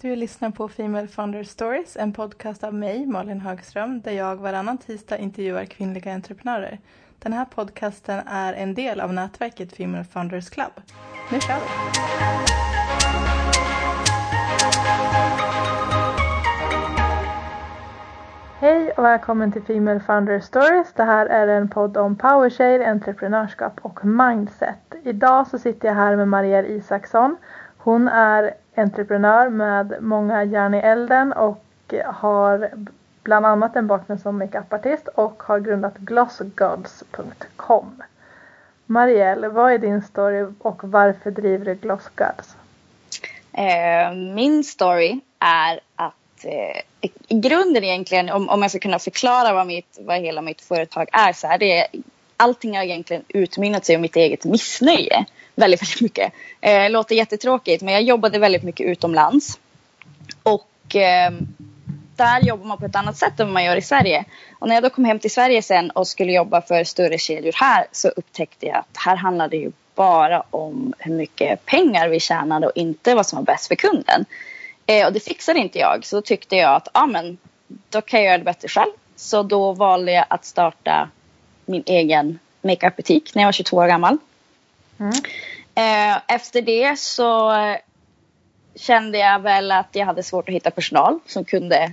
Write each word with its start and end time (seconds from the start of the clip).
Du 0.00 0.16
lyssnar 0.16 0.50
på 0.50 0.68
Female 0.68 1.08
Founder 1.08 1.44
Stories, 1.44 1.96
en 1.96 2.12
podcast 2.12 2.64
av 2.64 2.74
mig, 2.74 3.06
Malin 3.06 3.40
Högström, 3.40 4.00
där 4.00 4.12
jag 4.12 4.36
varannan 4.36 4.78
tisdag 4.78 5.18
intervjuar 5.18 5.64
kvinnliga 5.64 6.14
entreprenörer. 6.14 6.78
Den 7.18 7.32
här 7.32 7.44
podcasten 7.44 8.20
är 8.26 8.52
en 8.52 8.74
del 8.74 9.00
av 9.00 9.12
nätverket 9.12 9.76
Female 9.76 10.04
Founders 10.04 10.50
Club. 10.50 10.72
Nu 11.32 11.40
kör 11.40 11.54
vi! 11.54 11.66
Hej 18.60 18.90
och 18.90 19.04
välkommen 19.04 19.52
till 19.52 19.62
Female 19.62 20.00
Founder 20.00 20.40
Stories. 20.40 20.92
Det 20.92 21.04
här 21.04 21.26
är 21.26 21.48
en 21.48 21.68
podd 21.68 21.96
om 21.96 22.16
powershare, 22.16 22.90
entreprenörskap 22.90 23.78
och 23.82 24.04
mindset. 24.04 24.94
Idag 25.02 25.46
så 25.46 25.58
sitter 25.58 25.88
jag 25.88 25.94
här 25.94 26.16
med 26.16 26.28
Marielle 26.28 26.68
Isaksson. 26.68 27.36
Hon 27.78 28.08
är 28.08 28.54
entreprenör 28.76 29.48
med 29.48 29.96
många 30.00 30.44
järn 30.44 30.74
i 30.74 30.78
elden 30.78 31.32
och 31.32 31.64
har 32.04 32.70
bland 33.22 33.46
annat 33.46 33.76
en 33.76 33.86
bakgrund 33.86 34.20
som 34.20 34.38
makeupartist 34.38 35.08
och 35.08 35.42
har 35.42 35.60
grundat 35.60 35.98
glossgods.com. 35.98 38.02
Marielle, 38.86 39.48
vad 39.48 39.72
är 39.72 39.78
din 39.78 40.02
story 40.02 40.46
och 40.58 40.84
varför 40.84 41.30
driver 41.30 41.64
du 41.64 41.74
Glossgods? 41.74 42.56
Eh, 43.52 44.14
min 44.34 44.64
story 44.64 45.20
är 45.38 45.80
att 45.96 46.44
eh, 46.44 47.10
i 47.28 47.40
grunden 47.40 47.84
egentligen, 47.84 48.30
om, 48.30 48.48
om 48.48 48.62
jag 48.62 48.70
ska 48.70 48.80
kunna 48.80 48.98
förklara 48.98 49.52
vad, 49.52 49.66
mitt, 49.66 49.98
vad 50.00 50.18
hela 50.18 50.42
mitt 50.42 50.60
företag 50.60 51.08
är, 51.12 51.32
så 51.32 51.46
är 51.46 51.58
det 51.58 51.86
allting 52.36 52.76
har 52.76 52.84
egentligen 52.84 53.24
utmynnat 53.28 53.84
sig 53.84 53.94
i 53.94 53.98
mitt 53.98 54.16
eget 54.16 54.44
missnöje 54.44 55.24
väldigt, 55.56 55.82
väldigt 55.82 56.00
mycket. 56.00 56.32
Eh, 56.60 56.90
låter 56.90 57.14
jättetråkigt 57.14 57.82
men 57.82 57.94
jag 57.94 58.02
jobbade 58.02 58.38
väldigt 58.38 58.62
mycket 58.62 58.86
utomlands. 58.86 59.58
Och 60.42 60.96
eh, 60.96 61.32
där 62.16 62.40
jobbar 62.40 62.66
man 62.66 62.78
på 62.78 62.86
ett 62.86 62.96
annat 62.96 63.16
sätt 63.16 63.40
än 63.40 63.46
vad 63.46 63.54
man 63.54 63.64
gör 63.64 63.76
i 63.76 63.82
Sverige. 63.82 64.24
Och 64.58 64.68
när 64.68 64.74
jag 64.74 64.82
då 64.82 64.90
kom 64.90 65.04
hem 65.04 65.18
till 65.18 65.30
Sverige 65.30 65.62
sen 65.62 65.90
och 65.90 66.08
skulle 66.08 66.32
jobba 66.32 66.62
för 66.62 66.84
större 66.84 67.18
kedjor 67.18 67.52
här 67.54 67.86
så 67.92 68.08
upptäckte 68.08 68.66
jag 68.66 68.76
att 68.76 68.96
här 68.96 69.16
handlar 69.16 69.48
det 69.48 69.56
ju 69.56 69.72
bara 69.94 70.42
om 70.50 70.94
hur 70.98 71.14
mycket 71.14 71.66
pengar 71.66 72.08
vi 72.08 72.20
tjänade 72.20 72.66
och 72.66 72.72
inte 72.74 73.14
vad 73.14 73.26
som 73.26 73.36
var 73.36 73.44
bäst 73.44 73.68
för 73.68 73.74
kunden. 73.74 74.24
Eh, 74.86 75.06
och 75.06 75.12
det 75.12 75.20
fixade 75.20 75.58
inte 75.58 75.78
jag 75.78 76.04
så 76.04 76.16
då 76.16 76.22
tyckte 76.22 76.56
jag 76.56 76.74
att 76.74 76.88
ah, 76.92 77.06
men, 77.06 77.38
då 77.90 78.00
kan 78.00 78.20
jag 78.20 78.26
göra 78.26 78.38
det 78.38 78.44
bättre 78.44 78.68
själv. 78.68 78.92
Så 79.16 79.42
då 79.42 79.72
valde 79.72 80.12
jag 80.12 80.24
att 80.30 80.44
starta 80.44 81.08
min 81.64 81.82
egen 81.86 82.38
makeupbutik 82.62 83.34
när 83.34 83.42
jag 83.42 83.46
var 83.46 83.52
22 83.52 83.76
år 83.76 83.86
gammal. 83.86 84.18
Mm. 85.00 85.12
Eh, 85.74 86.22
efter 86.28 86.62
det 86.62 86.98
så 86.98 87.52
kände 88.74 89.18
jag 89.18 89.40
väl 89.40 89.72
att 89.72 89.88
jag 89.92 90.06
hade 90.06 90.22
svårt 90.22 90.48
att 90.48 90.54
hitta 90.54 90.70
personal 90.70 91.18
som 91.26 91.44
kunde 91.44 91.92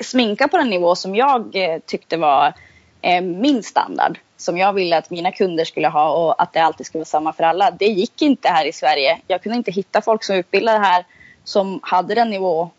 sminka 0.00 0.48
på 0.48 0.58
den 0.58 0.70
nivå 0.70 0.94
som 0.94 1.14
jag 1.14 1.56
eh, 1.56 1.78
tyckte 1.86 2.16
var 2.16 2.54
eh, 3.02 3.22
min 3.22 3.62
standard. 3.62 4.18
Som 4.36 4.58
jag 4.58 4.72
ville 4.72 4.98
att 4.98 5.10
mina 5.10 5.32
kunder 5.32 5.64
skulle 5.64 5.88
ha 5.88 6.10
och 6.10 6.42
att 6.42 6.52
det 6.52 6.60
alltid 6.60 6.86
skulle 6.86 7.00
vara 7.00 7.04
samma 7.04 7.32
för 7.32 7.44
alla. 7.44 7.70
Det 7.70 7.86
gick 7.86 8.22
inte 8.22 8.48
här 8.48 8.64
i 8.64 8.72
Sverige. 8.72 9.18
Jag 9.26 9.42
kunde 9.42 9.58
inte 9.58 9.70
hitta 9.70 10.02
folk 10.02 10.24
som 10.24 10.36
utbildade 10.36 10.78
här 10.78 11.04
som 11.44 11.80
hade 11.82 12.14
den 12.14 12.30
nivå 12.30 12.70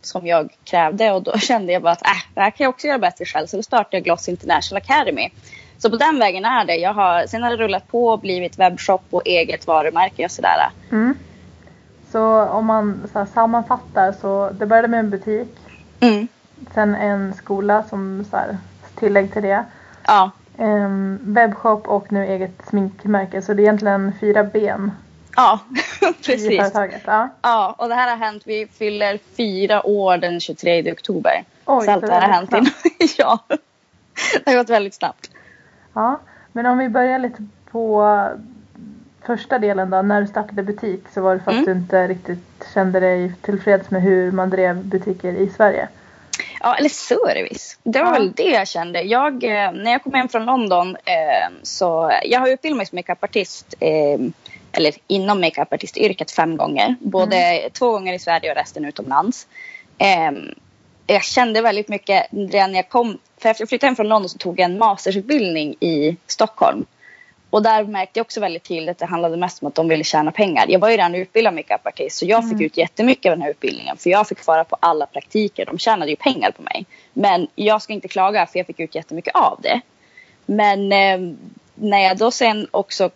som 0.00 0.26
jag 0.26 0.52
krävde 0.64 1.10
och 1.10 1.22
då 1.22 1.38
kände 1.38 1.72
jag 1.72 1.82
bara 1.82 1.92
att 1.92 2.06
äh, 2.06 2.34
det 2.34 2.40
här 2.40 2.50
kan 2.50 2.64
jag 2.64 2.70
också 2.70 2.86
göra 2.86 2.98
bättre 2.98 3.24
själv. 3.24 3.46
Så 3.46 3.56
då 3.56 3.62
startade 3.62 3.96
jag 3.96 4.04
Gloss 4.04 4.28
International 4.28 4.82
Academy 4.82 5.30
så 5.82 5.90
på 5.90 5.96
den 5.96 6.18
vägen 6.18 6.44
är 6.44 6.64
det. 6.64 6.76
Jag 6.76 6.94
har, 6.94 7.26
sen 7.26 7.42
har 7.42 7.50
det 7.50 7.56
rullat 7.56 7.88
på 7.88 8.06
och 8.06 8.20
blivit 8.20 8.58
webbshop 8.58 9.02
och 9.10 9.22
eget 9.24 9.66
varumärke 9.66 10.24
och 10.24 10.30
sådär. 10.30 10.70
Mm. 10.90 11.14
Så 12.12 12.42
om 12.42 12.66
man 12.66 13.08
så 13.12 13.26
sammanfattar 13.34 14.12
så 14.20 14.50
det 14.58 14.66
började 14.66 14.88
med 14.88 15.00
en 15.00 15.10
butik. 15.10 15.48
Mm. 16.00 16.28
Sen 16.74 16.94
en 16.94 17.34
skola 17.34 17.82
som 17.82 18.24
så 18.30 18.36
här, 18.36 18.58
tillägg 18.94 19.32
till 19.32 19.42
det. 19.42 19.64
Ja. 20.06 20.30
Um, 20.56 21.18
webbshop 21.22 21.88
och 21.88 22.12
nu 22.12 22.26
eget 22.26 22.66
sminkmärke. 22.68 23.42
Så 23.42 23.54
det 23.54 23.62
är 23.62 23.64
egentligen 23.64 24.12
fyra 24.20 24.44
ben. 24.44 24.92
Ja, 25.36 25.58
precis. 26.26 26.70
Ja. 27.06 27.28
ja, 27.42 27.74
och 27.78 27.88
det 27.88 27.94
här 27.94 28.10
har 28.10 28.16
hänt. 28.16 28.42
Vi 28.46 28.66
fyller 28.66 29.18
fyra 29.36 29.86
år 29.86 30.18
den 30.18 30.40
23 30.40 30.92
oktober. 30.92 31.44
Oj, 31.64 31.84
så 31.84 31.90
allt 31.90 32.06
det 32.06 32.12
här 32.12 32.20
har 32.20 32.28
hänt 32.28 32.52
innan. 32.52 32.72
ja, 33.18 33.38
det 34.44 34.50
har 34.50 34.58
gått 34.58 34.70
väldigt 34.70 34.94
snabbt. 34.94 35.30
Ja, 35.94 36.20
men 36.52 36.66
om 36.66 36.78
vi 36.78 36.88
börjar 36.88 37.18
lite 37.18 37.46
på 37.70 38.02
första 39.26 39.58
delen 39.58 39.90
då. 39.90 40.02
När 40.02 40.20
du 40.20 40.26
startade 40.26 40.62
butik 40.62 41.00
så 41.14 41.20
var 41.20 41.34
det 41.34 41.42
för 41.42 41.50
att 41.50 41.56
mm. 41.56 41.64
du 41.64 41.72
inte 41.72 42.08
riktigt 42.08 42.66
kände 42.74 43.00
dig 43.00 43.32
tillfreds 43.42 43.90
med 43.90 44.02
hur 44.02 44.32
man 44.32 44.50
drev 44.50 44.84
butiker 44.84 45.32
i 45.32 45.50
Sverige. 45.50 45.88
Ja, 46.60 46.74
eller 46.76 46.88
service. 46.88 47.78
Det 47.82 47.98
var 47.98 48.06
ja. 48.06 48.12
väl 48.12 48.32
det 48.32 48.50
jag 48.50 48.68
kände. 48.68 49.02
Jag, 49.02 49.44
eh, 49.44 49.72
när 49.72 49.92
jag 49.92 50.02
kom 50.02 50.14
hem 50.14 50.28
från 50.28 50.44
London 50.44 50.96
eh, 50.96 51.52
så 51.62 52.12
jag 52.24 52.40
har 52.40 52.48
utbildat 52.48 52.76
mig 52.76 52.86
som 52.86 52.96
makeupartist 52.96 53.74
eh, 53.80 54.20
eller 54.72 54.94
inom 55.06 55.40
makeupartistyrket 55.40 56.30
fem 56.30 56.56
gånger. 56.56 56.96
Både 57.00 57.36
mm. 57.36 57.70
två 57.70 57.92
gånger 57.92 58.12
i 58.12 58.18
Sverige 58.18 58.50
och 58.50 58.56
resten 58.56 58.84
utomlands. 58.84 59.46
Jag 61.06 61.24
kände 61.24 61.62
väldigt 61.62 61.88
mycket 61.88 62.26
redan 62.30 62.72
när 62.72 62.78
jag 62.78 62.88
kom 62.88 63.18
för 63.38 63.48
efter 63.48 63.62
jag 63.62 63.68
flyttade 63.68 63.88
hem 63.88 63.96
från 63.96 64.08
London 64.08 64.28
så 64.28 64.38
tog 64.38 64.60
jag 64.60 64.64
en 64.64 64.78
mastersutbildning 64.78 65.74
i 65.80 66.16
Stockholm. 66.26 66.84
Och 67.50 67.62
där 67.62 67.84
märkte 67.84 68.18
jag 68.18 68.24
också 68.24 68.40
väldigt 68.40 68.62
tydligt 68.62 68.90
att 68.90 68.98
det 68.98 69.06
handlade 69.06 69.36
mest 69.36 69.62
om 69.62 69.68
att 69.68 69.74
de 69.74 69.88
ville 69.88 70.04
tjäna 70.04 70.32
pengar. 70.32 70.66
Jag 70.68 70.78
var 70.78 70.88
ju 70.88 70.96
redan 70.96 71.14
utbildad 71.14 71.54
makeupartist 71.54 72.18
så 72.18 72.26
jag 72.26 72.42
fick 72.44 72.52
mm. 72.52 72.64
ut 72.64 72.76
jättemycket 72.76 73.30
av 73.30 73.36
den 73.36 73.42
här 73.42 73.50
utbildningen. 73.50 73.96
För 73.96 74.10
jag 74.10 74.28
fick 74.28 74.46
vara 74.46 74.64
på 74.64 74.76
alla 74.80 75.06
praktiker. 75.06 75.66
De 75.66 75.78
tjänade 75.78 76.10
ju 76.10 76.16
pengar 76.16 76.50
på 76.50 76.62
mig. 76.62 76.86
Men 77.12 77.48
jag 77.54 77.82
ska 77.82 77.92
inte 77.92 78.08
klaga 78.08 78.46
för 78.46 78.58
jag 78.58 78.66
fick 78.66 78.80
ut 78.80 78.94
jättemycket 78.94 79.34
av 79.34 79.58
det. 79.62 79.80
Men 80.46 80.92
eh, 80.92 81.34
när 81.74 81.98
jag 81.98 82.18
då 82.18 82.30
sen 82.30 82.68
också 82.70 83.10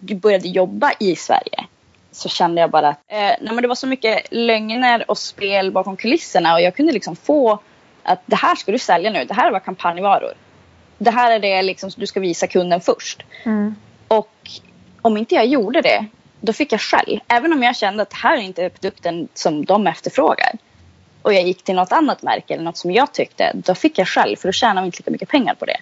började 0.00 0.48
jobba 0.48 0.92
i 1.00 1.16
Sverige 1.16 1.66
så 2.12 2.28
kände 2.28 2.60
jag 2.60 2.70
bara 2.70 2.88
att 2.88 3.00
eh, 3.08 3.18
nej, 3.18 3.38
men 3.40 3.62
det 3.62 3.68
var 3.68 3.74
så 3.74 3.86
mycket 3.86 4.26
lögner 4.30 5.10
och 5.10 5.18
spel 5.18 5.72
bakom 5.72 5.96
kulisserna 5.96 6.54
och 6.54 6.60
jag 6.60 6.76
kunde 6.76 6.92
liksom 6.92 7.16
få 7.16 7.58
att 8.02 8.22
det 8.26 8.36
här 8.36 8.56
ska 8.56 8.72
du 8.72 8.78
sälja 8.78 9.10
nu. 9.10 9.24
Det 9.24 9.34
här 9.34 9.50
var 9.50 9.60
kampanjvaror. 9.60 10.32
Det 10.98 11.10
här 11.10 11.30
är 11.30 11.38
det 11.38 11.62
liksom 11.62 11.90
du 11.96 12.06
ska 12.06 12.20
visa 12.20 12.46
kunden 12.46 12.80
först. 12.80 13.22
Mm. 13.44 13.74
Och 14.08 14.34
om 15.02 15.16
inte 15.16 15.34
jag 15.34 15.46
gjorde 15.46 15.80
det, 15.80 16.06
då 16.40 16.52
fick 16.52 16.72
jag 16.72 16.80
skäll. 16.80 17.20
Även 17.28 17.52
om 17.52 17.62
jag 17.62 17.76
kände 17.76 18.02
att 18.02 18.10
det 18.10 18.16
här 18.16 18.36
är 18.36 18.40
inte 18.40 18.70
produkten 18.70 19.28
som 19.34 19.64
de 19.64 19.86
efterfrågar. 19.86 20.52
Och 21.22 21.34
jag 21.34 21.42
gick 21.42 21.62
till 21.62 21.74
något 21.74 21.92
annat 21.92 22.22
märke 22.22 22.54
eller 22.54 22.64
något 22.64 22.76
som 22.76 22.92
jag 22.92 23.12
tyckte. 23.12 23.52
Då 23.54 23.74
fick 23.74 23.98
jag 23.98 24.08
skäll 24.08 24.36
för 24.36 24.48
då 24.48 24.52
tjänar 24.52 24.82
vi 24.82 24.86
inte 24.86 24.98
lika 24.98 25.10
mycket 25.10 25.28
pengar 25.28 25.54
på 25.54 25.64
det. 25.64 25.76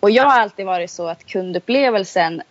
Och 0.00 0.10
jag 0.10 0.24
har 0.24 0.40
alltid 0.40 0.66
varit 0.66 0.90
så 0.90 1.08
att 1.08 1.26
kundupplevelsen 1.26 2.42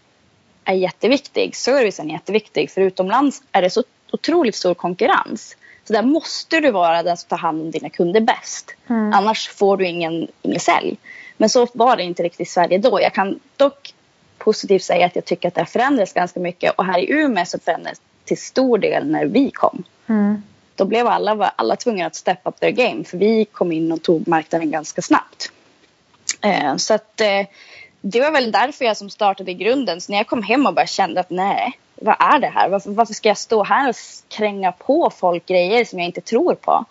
är 0.66 0.74
jätteviktig. 0.74 1.56
Servicen 1.56 2.10
är 2.10 2.14
jätteviktig. 2.14 2.72
För 2.72 2.82
utomlands 2.82 3.42
är 3.52 3.62
det 3.62 3.70
så 3.70 3.84
otroligt 4.12 4.56
stor 4.56 4.74
konkurrens. 4.74 5.58
Så 5.84 5.94
där 5.94 6.04
måste 6.04 6.60
du 6.60 6.72
vara 6.72 7.04
den 7.04 7.18
som 7.18 7.30
tar 7.30 7.38
hand 7.38 7.62
om 7.62 7.72
dina 7.72 7.90
kunder 7.90 8.22
bäst. 8.22 8.72
Mm. 8.88 9.14
Annars 9.14 9.50
får 9.50 9.78
du 9.78 9.88
ingen, 9.88 10.28
ingen 10.42 10.60
sälj. 10.60 10.98
Men 11.38 11.50
så 11.50 11.68
var 11.74 11.98
det 11.98 12.04
inte 12.04 12.24
riktigt 12.24 12.48
i 12.48 12.52
Sverige 12.52 12.78
då. 12.78 13.02
Jag 13.02 13.14
kan 13.14 13.40
dock 13.58 13.94
positivt 14.38 14.84
säga 14.84 15.06
att 15.06 15.16
jag 15.16 15.26
tycker 15.26 15.48
att 15.48 15.56
det 15.56 15.62
har 15.62 15.66
förändrats 15.66 16.14
ganska 16.14 16.40
mycket. 16.40 16.74
Och 16.76 16.86
här 16.86 17.00
i 17.00 17.12
Umeå 17.12 17.46
så 17.46 17.60
förändrades 17.60 18.02
till 18.26 18.38
stor 18.38 18.78
del 18.78 19.08
när 19.08 19.26
vi 19.26 19.52
kom. 19.52 19.84
Mm. 20.08 20.44
Då 20.76 20.86
blev 20.86 21.08
alla, 21.08 21.54
alla 21.56 21.76
tvungna 21.76 22.06
att 22.06 22.16
step 22.16 22.40
up 22.44 22.60
their 22.60 22.72
game. 22.72 23.04
För 23.04 23.18
vi 23.18 23.46
kom 23.46 23.72
in 23.72 23.92
och 23.92 24.04
tog 24.04 24.28
marknaden 24.28 24.72
ganska 24.72 25.02
snabbt. 25.02 25.52
Eh, 26.42 26.76
så 26.76 26.94
att 26.94 27.22
eh, 27.22 27.46
det 28.08 28.22
var 28.22 28.32
väl 28.32 28.52
därför 28.52 28.86
jag 28.86 28.98
som 28.98 29.10
startade 29.10 29.52
i 29.52 29.54
grunden. 29.54 30.02
Så 30.02 30.12
när 30.12 30.20
jag 30.20 30.28
kom 30.28 30.44
hem 30.44 30.66
och 30.66 30.74
bara 30.74 30.88
kände 30.88 31.20
att 31.20 31.30
nej, 31.30 31.80
vad 31.96 32.16
är 32.20 32.40
det 32.40 32.48
här? 32.48 32.70
Varför, 32.70 32.92
varför, 32.92 33.14
ska 33.14 33.28
jag 33.28 33.38
stå 33.38 33.64
här 33.64 33.90
och 33.90 33.96
kränga 34.28 34.72
på 34.72 35.12
folk 35.18 35.46
grejer 35.46 35.86
som 35.86 36.00
jag 36.00 36.06
inte 36.06 36.22
tror 36.22 36.56
på? 36.56 36.86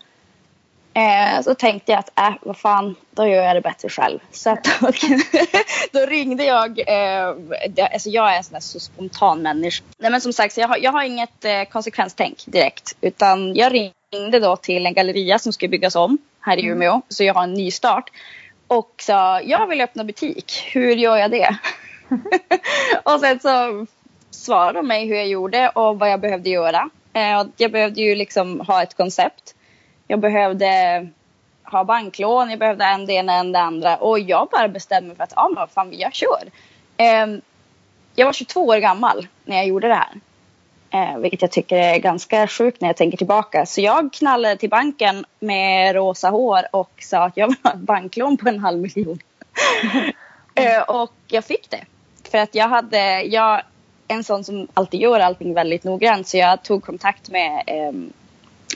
Eh, 0.94 1.42
så 1.42 1.54
tänkte 1.54 1.92
jag 1.92 1.98
att, 1.98 2.18
äh, 2.18 2.34
vad 2.42 2.56
fan, 2.56 2.94
då 3.10 3.26
gör 3.26 3.42
jag 3.42 3.56
det 3.56 3.60
bättre 3.60 3.88
själv. 3.88 4.18
Så 4.32 4.50
att, 4.50 4.68
då 5.92 6.06
ringde 6.06 6.44
jag, 6.44 6.78
eh, 6.78 7.34
alltså 7.92 8.08
jag 8.08 8.32
är 8.32 8.36
en 8.36 8.44
sån 8.44 8.60
så 8.60 8.80
spontan 8.80 9.42
människa. 9.42 9.84
Nej 9.98 10.10
men 10.10 10.20
som 10.20 10.32
sagt, 10.32 10.56
jag 10.56 10.68
har, 10.68 10.76
jag 10.76 10.92
har 10.92 11.02
inget 11.02 11.44
eh, 11.44 11.64
konsekvenstänk 11.64 12.44
direkt. 12.46 12.96
Utan 13.00 13.54
jag 13.54 13.72
ringde 13.74 14.40
då 14.40 14.56
till 14.56 14.86
en 14.86 14.94
galleria 14.94 15.38
som 15.38 15.52
ska 15.52 15.68
byggas 15.68 15.96
om 15.96 16.18
här 16.40 16.56
i 16.56 16.62
mm. 16.62 16.72
Umeå. 16.72 17.00
Så 17.08 17.24
jag 17.24 17.34
har 17.34 17.42
en 17.42 17.54
ny 17.54 17.70
start. 17.70 18.10
Och 18.68 18.94
sa, 18.98 19.40
jag 19.40 19.66
vill 19.66 19.80
öppna 19.80 20.04
butik, 20.04 20.52
hur 20.72 20.96
gör 20.96 21.16
jag 21.16 21.30
det? 21.30 21.56
och 23.02 23.20
sen 23.20 23.40
så 23.40 23.86
svarade 24.30 24.82
mig 24.82 25.06
hur 25.06 25.16
jag 25.16 25.28
gjorde 25.28 25.68
och 25.68 25.98
vad 25.98 26.10
jag 26.10 26.20
behövde 26.20 26.50
göra. 26.50 26.90
Eh, 27.12 27.46
jag 27.56 27.72
behövde 27.72 28.00
ju 28.00 28.14
liksom 28.14 28.60
ha 28.60 28.82
ett 28.82 28.96
koncept. 28.96 29.54
Jag 30.06 30.20
behövde 30.20 30.68
ha 31.64 31.84
banklån, 31.84 32.50
jag 32.50 32.58
behövde 32.58 32.84
en 32.84 33.06
det 33.06 33.12
ena 33.12 33.32
en 33.32 33.52
det 33.52 33.60
andra. 33.60 33.96
Och 33.96 34.18
jag 34.18 34.48
bara 34.48 34.68
bestämde 34.68 35.08
mig 35.08 35.16
för 35.16 35.24
att 35.24 35.32
ja, 35.36 35.50
men 35.54 35.68
fan, 35.68 35.92
jag 35.92 36.14
kör. 36.14 36.50
Ehm, 36.96 37.40
jag 38.14 38.26
var 38.26 38.32
22 38.32 38.66
år 38.66 38.76
gammal 38.76 39.26
när 39.44 39.56
jag 39.56 39.66
gjorde 39.66 39.88
det 39.88 39.94
här. 39.94 40.20
Eh, 40.94 41.18
vilket 41.18 41.42
jag 41.42 41.50
tycker 41.50 41.76
är 41.76 41.98
ganska 41.98 42.46
sjukt 42.46 42.80
när 42.80 42.88
jag 42.88 42.96
tänker 42.96 43.18
tillbaka. 43.18 43.66
Så 43.66 43.80
jag 43.80 44.12
knallade 44.12 44.56
till 44.56 44.70
banken 44.70 45.24
med 45.40 45.94
rosa 45.94 46.30
hår 46.30 46.62
och 46.70 46.90
sa 46.98 47.24
att 47.24 47.36
jag 47.36 47.46
vill 47.46 47.56
ha 47.62 47.72
ett 47.72 47.78
banklån 47.78 48.36
på 48.36 48.48
en 48.48 48.58
halv 48.58 48.80
miljon. 48.80 49.18
eh, 50.54 50.82
och 50.82 51.12
jag 51.26 51.44
fick 51.44 51.70
det. 51.70 51.84
För 52.30 52.38
att 52.38 52.54
jag 52.54 52.68
hade, 52.68 53.22
jag 53.22 53.62
en 54.08 54.24
sån 54.24 54.44
som 54.44 54.68
alltid 54.74 55.00
gör 55.00 55.20
allting 55.20 55.54
väldigt 55.54 55.84
noggrant. 55.84 56.28
Så 56.28 56.36
jag 56.36 56.62
tog 56.62 56.84
kontakt 56.84 57.30
med 57.30 57.62
eh, 57.66 57.94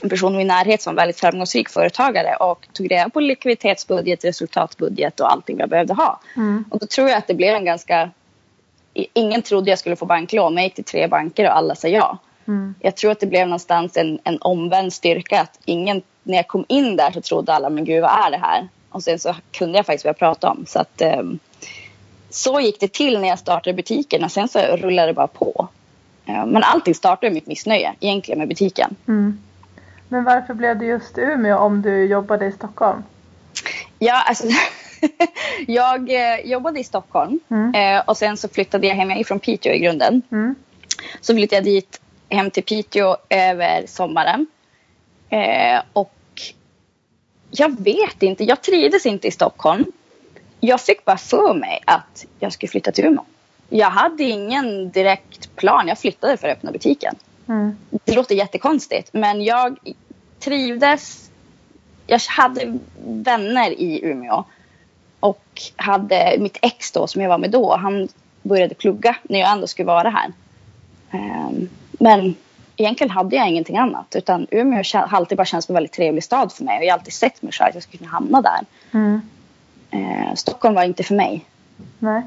en 0.03 0.09
person 0.09 0.33
i 0.33 0.37
min 0.37 0.47
närhet 0.47 0.81
som 0.81 0.95
var 0.95 1.01
väldigt 1.01 1.19
framgångsrik 1.19 1.69
företagare 1.69 2.35
och 2.35 2.67
tog 2.73 2.91
reda 2.91 3.09
på 3.09 3.19
likviditetsbudget, 3.19 4.25
resultatbudget 4.25 5.19
och 5.19 5.31
allting 5.31 5.59
jag 5.59 5.69
behövde 5.69 5.93
ha. 5.93 6.19
Mm. 6.35 6.65
Och 6.69 6.79
då 6.79 6.85
tror 6.85 7.09
jag 7.09 7.17
att 7.17 7.27
det 7.27 7.33
blev 7.33 7.55
en 7.55 7.65
ganska... 7.65 8.09
Ingen 8.93 9.41
trodde 9.41 9.69
jag 9.69 9.79
skulle 9.79 9.95
få 9.95 10.05
banklån, 10.05 10.53
men 10.53 10.63
jag 10.63 10.67
gick 10.67 10.75
till 10.75 10.83
tre 10.83 11.07
banker 11.07 11.45
och 11.45 11.57
alla 11.57 11.75
sa 11.75 11.87
ja. 11.87 12.17
Mm. 12.47 12.75
Jag 12.79 12.95
tror 12.95 13.11
att 13.11 13.19
det 13.19 13.27
blev 13.27 13.47
någonstans 13.47 13.97
en, 13.97 14.19
en 14.23 14.37
omvänd 14.41 14.93
styrka. 14.93 15.41
Att 15.41 15.59
ingen, 15.65 16.01
när 16.23 16.35
jag 16.37 16.47
kom 16.47 16.65
in 16.67 16.95
där 16.95 17.11
så 17.11 17.21
trodde 17.21 17.53
alla, 17.53 17.69
men 17.69 17.85
gud 17.85 18.01
vad 18.01 18.11
är 18.11 18.31
det 18.31 18.37
här? 18.37 18.67
Och 18.89 19.03
sen 19.03 19.19
så 19.19 19.35
kunde 19.51 19.77
jag 19.77 19.85
faktiskt 19.85 20.05
vad 20.05 20.09
jag 20.09 20.19
pratade 20.19 20.51
om. 20.51 20.65
Så 20.65 20.79
att, 20.79 21.01
um, 21.19 21.39
så 22.29 22.59
gick 22.59 22.79
det 22.79 22.93
till 22.93 23.19
när 23.19 23.27
jag 23.27 23.39
startade 23.39 23.73
butiken 23.73 24.23
och 24.23 24.31
sen 24.31 24.47
så 24.47 24.59
rullade 24.59 25.07
det 25.07 25.13
bara 25.13 25.27
på. 25.27 25.67
Uh, 26.29 26.45
men 26.45 26.63
allting 26.63 26.95
startade 26.95 27.27
med 27.27 27.33
mitt 27.33 27.47
missnöje 27.47 27.93
egentligen 27.99 28.39
med 28.39 28.47
butiken. 28.47 28.95
Mm. 29.07 29.39
Men 30.07 30.23
varför 30.23 30.53
blev 30.53 30.79
det 30.79 30.85
just 30.85 31.17
Umeå 31.17 31.57
om 31.57 31.81
du 31.81 32.05
jobbade 32.05 32.45
i 32.45 32.51
Stockholm? 32.51 33.03
Ja, 33.99 34.23
alltså 34.23 34.47
jag 35.67 36.09
eh, 36.09 36.39
jobbade 36.45 36.79
i 36.79 36.83
Stockholm 36.83 37.39
mm. 37.49 37.75
eh, 37.75 38.03
och 38.05 38.17
sen 38.17 38.37
så 38.37 38.47
flyttade 38.49 38.87
jag 38.87 38.95
hem. 38.95 39.09
Jag 39.09 39.19
är 39.19 39.23
från 39.23 39.39
Piteå 39.39 39.73
i 39.73 39.79
grunden. 39.79 40.21
Mm. 40.31 40.55
Så 41.21 41.33
flyttade 41.33 41.55
jag 41.55 41.63
dit 41.63 42.01
hem 42.29 42.51
till 42.51 42.63
Piteå 42.63 43.17
över 43.29 43.87
sommaren. 43.87 44.47
Eh, 45.29 45.81
och 45.93 46.13
jag 47.51 47.83
vet 47.83 48.23
inte, 48.23 48.43
jag 48.43 48.61
trivdes 48.61 49.05
inte 49.05 49.27
i 49.27 49.31
Stockholm. 49.31 49.85
Jag 50.59 50.81
fick 50.81 51.05
bara 51.05 51.17
för 51.17 51.53
mig 51.53 51.81
att 51.85 52.25
jag 52.39 52.53
skulle 52.53 52.69
flytta 52.69 52.91
till 52.91 53.05
Umeå. 53.05 53.23
Jag 53.69 53.89
hade 53.89 54.23
ingen 54.23 54.91
direkt 54.91 55.55
plan. 55.55 55.87
Jag 55.87 55.99
flyttade 55.99 56.37
för 56.37 56.47
att 56.47 56.57
öppna 56.57 56.71
butiken. 56.71 57.15
Mm. 57.47 57.77
Det 57.89 58.15
låter 58.15 58.35
jättekonstigt 58.35 59.09
men 59.13 59.43
jag 59.43 59.79
trivdes. 60.39 61.29
Jag 62.07 62.19
hade 62.19 62.79
vänner 63.05 63.71
i 63.71 63.99
Umeå. 64.03 64.43
Och 65.19 65.43
hade 65.75 66.35
mitt 66.39 66.57
ex 66.61 66.91
då 66.91 67.07
som 67.07 67.21
jag 67.21 67.29
var 67.29 67.37
med 67.37 67.51
då. 67.51 67.75
Han 67.75 68.07
började 68.41 68.75
plugga 68.75 69.15
när 69.23 69.39
jag 69.39 69.51
ändå 69.51 69.67
skulle 69.67 69.85
vara 69.85 70.09
här. 70.09 70.31
Um, 71.11 71.69
men 71.91 72.35
egentligen 72.75 73.11
hade 73.11 73.35
jag 73.35 73.49
ingenting 73.49 73.77
annat. 73.77 74.15
Utan 74.15 74.47
Umeå 74.51 74.83
har 74.93 75.17
alltid 75.17 75.37
bara 75.37 75.45
känts 75.45 75.67
som 75.67 75.73
en 75.73 75.77
väldigt 75.77 75.93
trevlig 75.93 76.23
stad 76.23 76.51
för 76.51 76.63
mig. 76.63 76.77
Och 76.77 76.83
jag 76.83 76.91
har 76.91 76.97
alltid 76.97 77.13
sett 77.13 77.41
mig 77.41 77.51
själv 77.51 77.69
att 77.69 77.73
jag 77.73 77.83
skulle 77.83 77.97
kunna 77.97 78.11
hamna 78.11 78.41
där. 78.41 78.59
Mm. 78.91 79.21
Uh, 79.93 80.33
Stockholm 80.35 80.75
var 80.75 80.83
inte 80.83 81.03
för 81.03 81.15
mig. 81.15 81.45
Nej. 81.99 82.21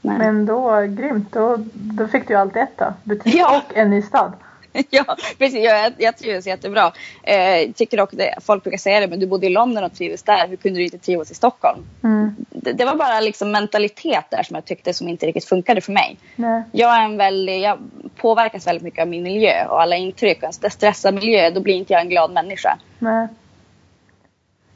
Nej. 0.00 0.18
Men 0.18 0.46
då, 0.46 0.80
grymt. 0.80 1.32
Då, 1.32 1.56
då 1.72 2.08
fick 2.08 2.28
du 2.28 2.34
allt 2.34 2.54
detta. 2.54 2.94
Butik 3.04 3.34
ja. 3.34 3.62
och 3.66 3.76
en 3.76 3.90
ny 3.90 4.02
stad. 4.02 4.32
ja, 4.90 5.16
precis. 5.38 5.64
Jag, 5.64 5.92
jag 5.98 6.16
trivs 6.16 6.46
jättebra. 6.46 6.92
Eh, 7.22 7.72
tycker 7.72 7.96
dock 7.96 8.10
det, 8.12 8.34
folk 8.42 8.62
brukar 8.62 8.78
säga 8.78 9.00
det, 9.00 9.06
men 9.06 9.20
du 9.20 9.26
bodde 9.26 9.46
i 9.46 9.50
London 9.50 9.84
och 9.84 9.94
trivdes 9.94 10.22
där. 10.22 10.48
Hur 10.48 10.56
kunde 10.56 10.78
du 10.78 10.84
inte 10.84 10.98
trivas 10.98 11.30
i 11.30 11.34
Stockholm? 11.34 11.86
Mm. 12.04 12.36
Det, 12.50 12.72
det, 12.72 12.84
var 12.84 12.94
bara 12.96 13.20
liksom 13.20 13.50
mentalitet 13.50 14.24
där 14.30 14.42
som 14.42 14.54
jag 14.54 14.64
tyckte 14.64 14.94
som 14.94 15.08
inte 15.08 15.26
riktigt 15.26 15.44
funkade 15.44 15.80
för 15.80 15.92
mig. 15.92 16.16
Nej. 16.36 16.62
Jag, 16.72 16.96
är 16.96 17.04
en 17.04 17.16
väldigt, 17.16 17.62
jag 17.62 17.78
påverkas 18.16 18.66
väldigt 18.66 18.82
mycket 18.82 19.02
av 19.02 19.08
min 19.08 19.22
miljö 19.22 19.66
och 19.66 19.82
alla 19.82 19.96
intryck. 19.96 20.38
Och 20.42 20.64
en 20.64 20.70
stressad 20.70 21.14
miljö, 21.14 21.50
då 21.50 21.60
blir 21.60 21.74
inte 21.74 21.92
jag 21.92 22.02
en 22.02 22.08
glad 22.08 22.30
människa. 22.32 22.78
Nej. 22.98 23.28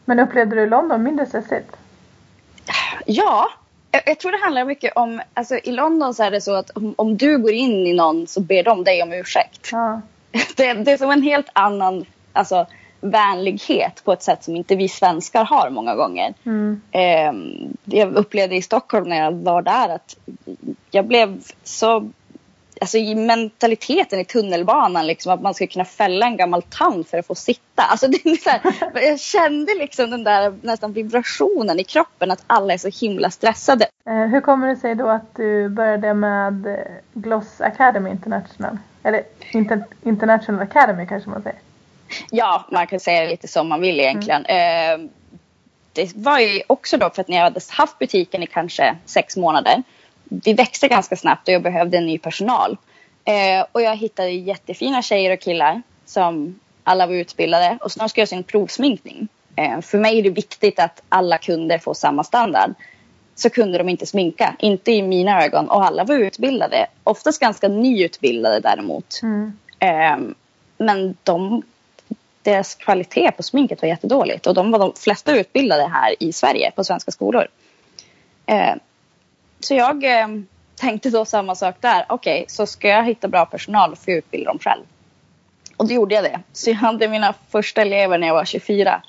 Men 0.05 0.21
upplevde 0.21 0.57
du 0.57 0.67
London 0.67 1.03
mindre 1.03 1.27
stressigt? 1.27 1.77
Ja, 3.07 3.49
jag, 3.91 4.03
jag, 4.07 4.19
tror 4.19 4.33
det 4.33 4.39
handlar 4.39 4.65
mycket 4.65 4.93
om, 4.97 5.21
alltså 5.35 5.55
i 5.57 5.73
London 5.73 6.15
så 6.15 6.23
är 6.23 6.31
det 6.31 6.41
så 6.41 6.55
att 6.55 6.71
om, 6.71 6.95
om 6.99 7.17
du 7.17 7.39
går 7.39 7.53
in 7.53 7.87
i 7.87 7.93
någon 7.93 8.27
så 8.27 8.41
ber 8.41 8.63
de 8.63 8.85
dig 8.85 9.03
om 9.03 9.13
ursäkt. 9.13 9.69
Ja. 9.73 10.01
Det, 10.57 10.73
det, 10.73 10.93
är 10.93 10.97
som 10.97 11.11
en 11.11 11.23
helt 11.23 11.49
annan 11.53 12.05
alltså, 12.33 12.67
vänlighet 13.01 14.05
på 14.05 14.13
ett 14.13 14.23
sätt 14.23 14.45
som 14.45 14.57
inte 14.57 14.77
vi 14.77 14.89
svenskar 14.89 15.45
har 15.45 15.71
många 15.71 15.95
gånger. 15.95 16.35
Mm. 16.47 16.81
Eh, 16.91 17.33
jag 17.85 18.15
upplevde 18.15 18.57
i 18.57 18.63
Stockholm 18.63 19.09
när 19.09 19.17
jag 19.17 19.33
var 19.33 19.63
där 19.63 19.89
att 19.89 20.17
jag 20.91 21.07
blev 21.07 21.41
så 21.65 22.11
alltså 22.81 22.99
i 22.99 23.15
mentaliteten 23.15 24.21
i 24.21 24.25
tunnelbanan 24.25 25.07
liksom 25.07 25.33
att 25.33 25.43
man 25.43 25.55
ska 25.55 25.67
kunna 25.67 25.85
fälla 25.85 26.27
en 26.27 26.37
gammal 26.37 26.63
tand 26.63 27.09
för 27.09 27.19
att 27.19 27.27
få 27.27 27.35
sitta. 27.35 27.83
Alltså 27.83 28.09
det 28.09 28.27
är 28.27 28.37
så 28.37 28.51
här, 28.51 28.61
jag 29.09 29.21
kände 29.21 29.75
liksom 29.75 30.11
den 30.11 30.25
där 30.25 30.55
nästan 30.63 30.93
vibrationen 30.93 31.81
i 31.81 31.85
kroppen 31.85 32.31
att 32.31 32.45
alla 32.47 32.75
är 32.75 32.79
så 32.79 33.07
himla 33.07 33.31
stressade. 33.31 33.89
Eh, 34.07 34.15
hur 34.15 34.41
kommer 34.41 34.69
det 34.69 34.77
sig 34.77 34.95
då 34.95 35.09
att 35.09 35.37
du 35.37 35.69
började 35.69 36.15
med 36.15 36.67
eh, 36.67 36.79
Gloss 37.13 37.61
Academy 37.61 38.11
International? 38.11 38.79
Eller 39.03 39.23
Inter 39.53 39.85
International 40.03 40.63
Academy 40.63 41.07
kanske 41.07 41.31
man 41.31 41.43
säger? 41.43 41.59
Ja, 42.31 42.67
man 42.73 42.87
kan 42.87 43.01
säga 43.01 43.31
lite 43.31 43.49
som 43.49 43.69
man 43.69 43.81
vill 43.81 44.01
egentligen. 44.01 44.45
Mm. 44.45 45.01
Eh, 45.01 45.11
det 45.93 46.17
var 46.17 46.39
ju 46.39 46.63
också 46.67 46.97
då 46.97 47.11
för 47.11 47.21
att 47.21 47.29
när 47.29 47.37
jag 47.37 47.45
hade 47.45 47.61
haft 47.71 47.99
butiken 47.99 48.43
i 48.43 48.47
kanske 48.47 48.97
sex 49.05 49.37
månader 49.37 49.83
vi 50.29 50.53
växte 50.53 50.89
ganska 50.89 51.17
snabbt 51.17 51.49
och 51.49 51.55
jag 51.55 51.63
behövde 51.63 51.99
en 51.99 52.07
ny 52.07 52.19
personal. 52.19 52.77
Eh, 53.25 53.67
och 53.73 53.83
jag 53.83 53.97
hittade 53.97 54.31
jättefina 54.31 55.03
tjejer 55.03 55.33
och 55.33 55.41
killar 55.41 55.83
som 56.05 56.61
alla 56.85 57.07
var 57.07 57.15
utbildade 57.15 57.79
och 57.81 57.93
snart 57.93 58.11
ska 58.11 58.21
jag 58.21 58.23
göra 58.23 58.37
sin 58.37 58.43
provsminkning. 58.43 59.29
Eh, 59.57 59.81
för 59.81 59.99
mig 59.99 60.19
är 60.19 60.23
det 60.23 60.31
viktigt 60.31 60.79
att 60.79 61.03
alla 61.09 61.39
kunder 61.39 61.79
får 61.79 61.95
samma 61.95 62.25
standard. 62.25 62.75
Så 63.35 63.51
kunde 63.51 63.79
de 63.79 63.89
inte 63.89 64.07
sminka, 64.07 64.57
inte 64.59 64.93
i 64.93 65.03
mina 65.03 65.45
ögon. 65.45 65.69
Och 65.69 65.85
alla 65.85 66.05
var 66.05 66.15
utbildade, 66.15 66.87
oftast 67.05 67.41
ganska 67.41 67.69
nyutbildade 67.69 68.61
däremot. 68.61 69.21
Mm. 69.23 69.53
Eh, 69.79 70.35
men 70.79 71.17
de, 71.25 71.63
deras 72.43 72.75
kvalitet 72.75 73.31
på 73.31 73.43
sminket 73.43 73.83
var 73.83 73.89
jättedåligt. 73.89 74.47
Och 74.47 74.55
de 74.55 74.71
var 74.71 74.79
de 74.79 74.93
flesta 74.97 75.37
utbildade 75.37 75.89
här 75.89 76.23
i 76.23 76.33
Sverige 76.33 76.71
på 76.77 76.85
svenska 76.85 77.11
skolor. 77.11 77.49
Så 79.61 79.75
jag 79.75 80.05
eh, 80.05 80.29
tänkte 80.75 81.11
då 81.11 81.25
samma 81.25 81.55
sak 81.55 81.75
där. 81.81 82.05
Okej, 82.09 82.41
okay, 82.41 82.45
så 82.49 82.67
ska 82.67 82.89
jag 82.89 83.05
hitta 83.05 83.29
bra 83.29 83.47
personal 83.47 83.93
och 83.93 83.99
få 83.99 84.11
utbilda 84.11 84.51
dem 84.51 84.59
själv. 84.59 84.83
Och 85.77 85.89
då 85.89 85.95
gjorde 85.95 86.15
jag 86.15 86.25
det. 86.25 86.41
Så 86.53 86.71
jag 86.71 86.77
hade 86.77 87.09
mina 87.09 87.35
första 87.49 87.83
elever 87.83 88.19
när 88.19 88.27
jag 88.27 88.35
var 88.35 88.45
24. 88.45 89.03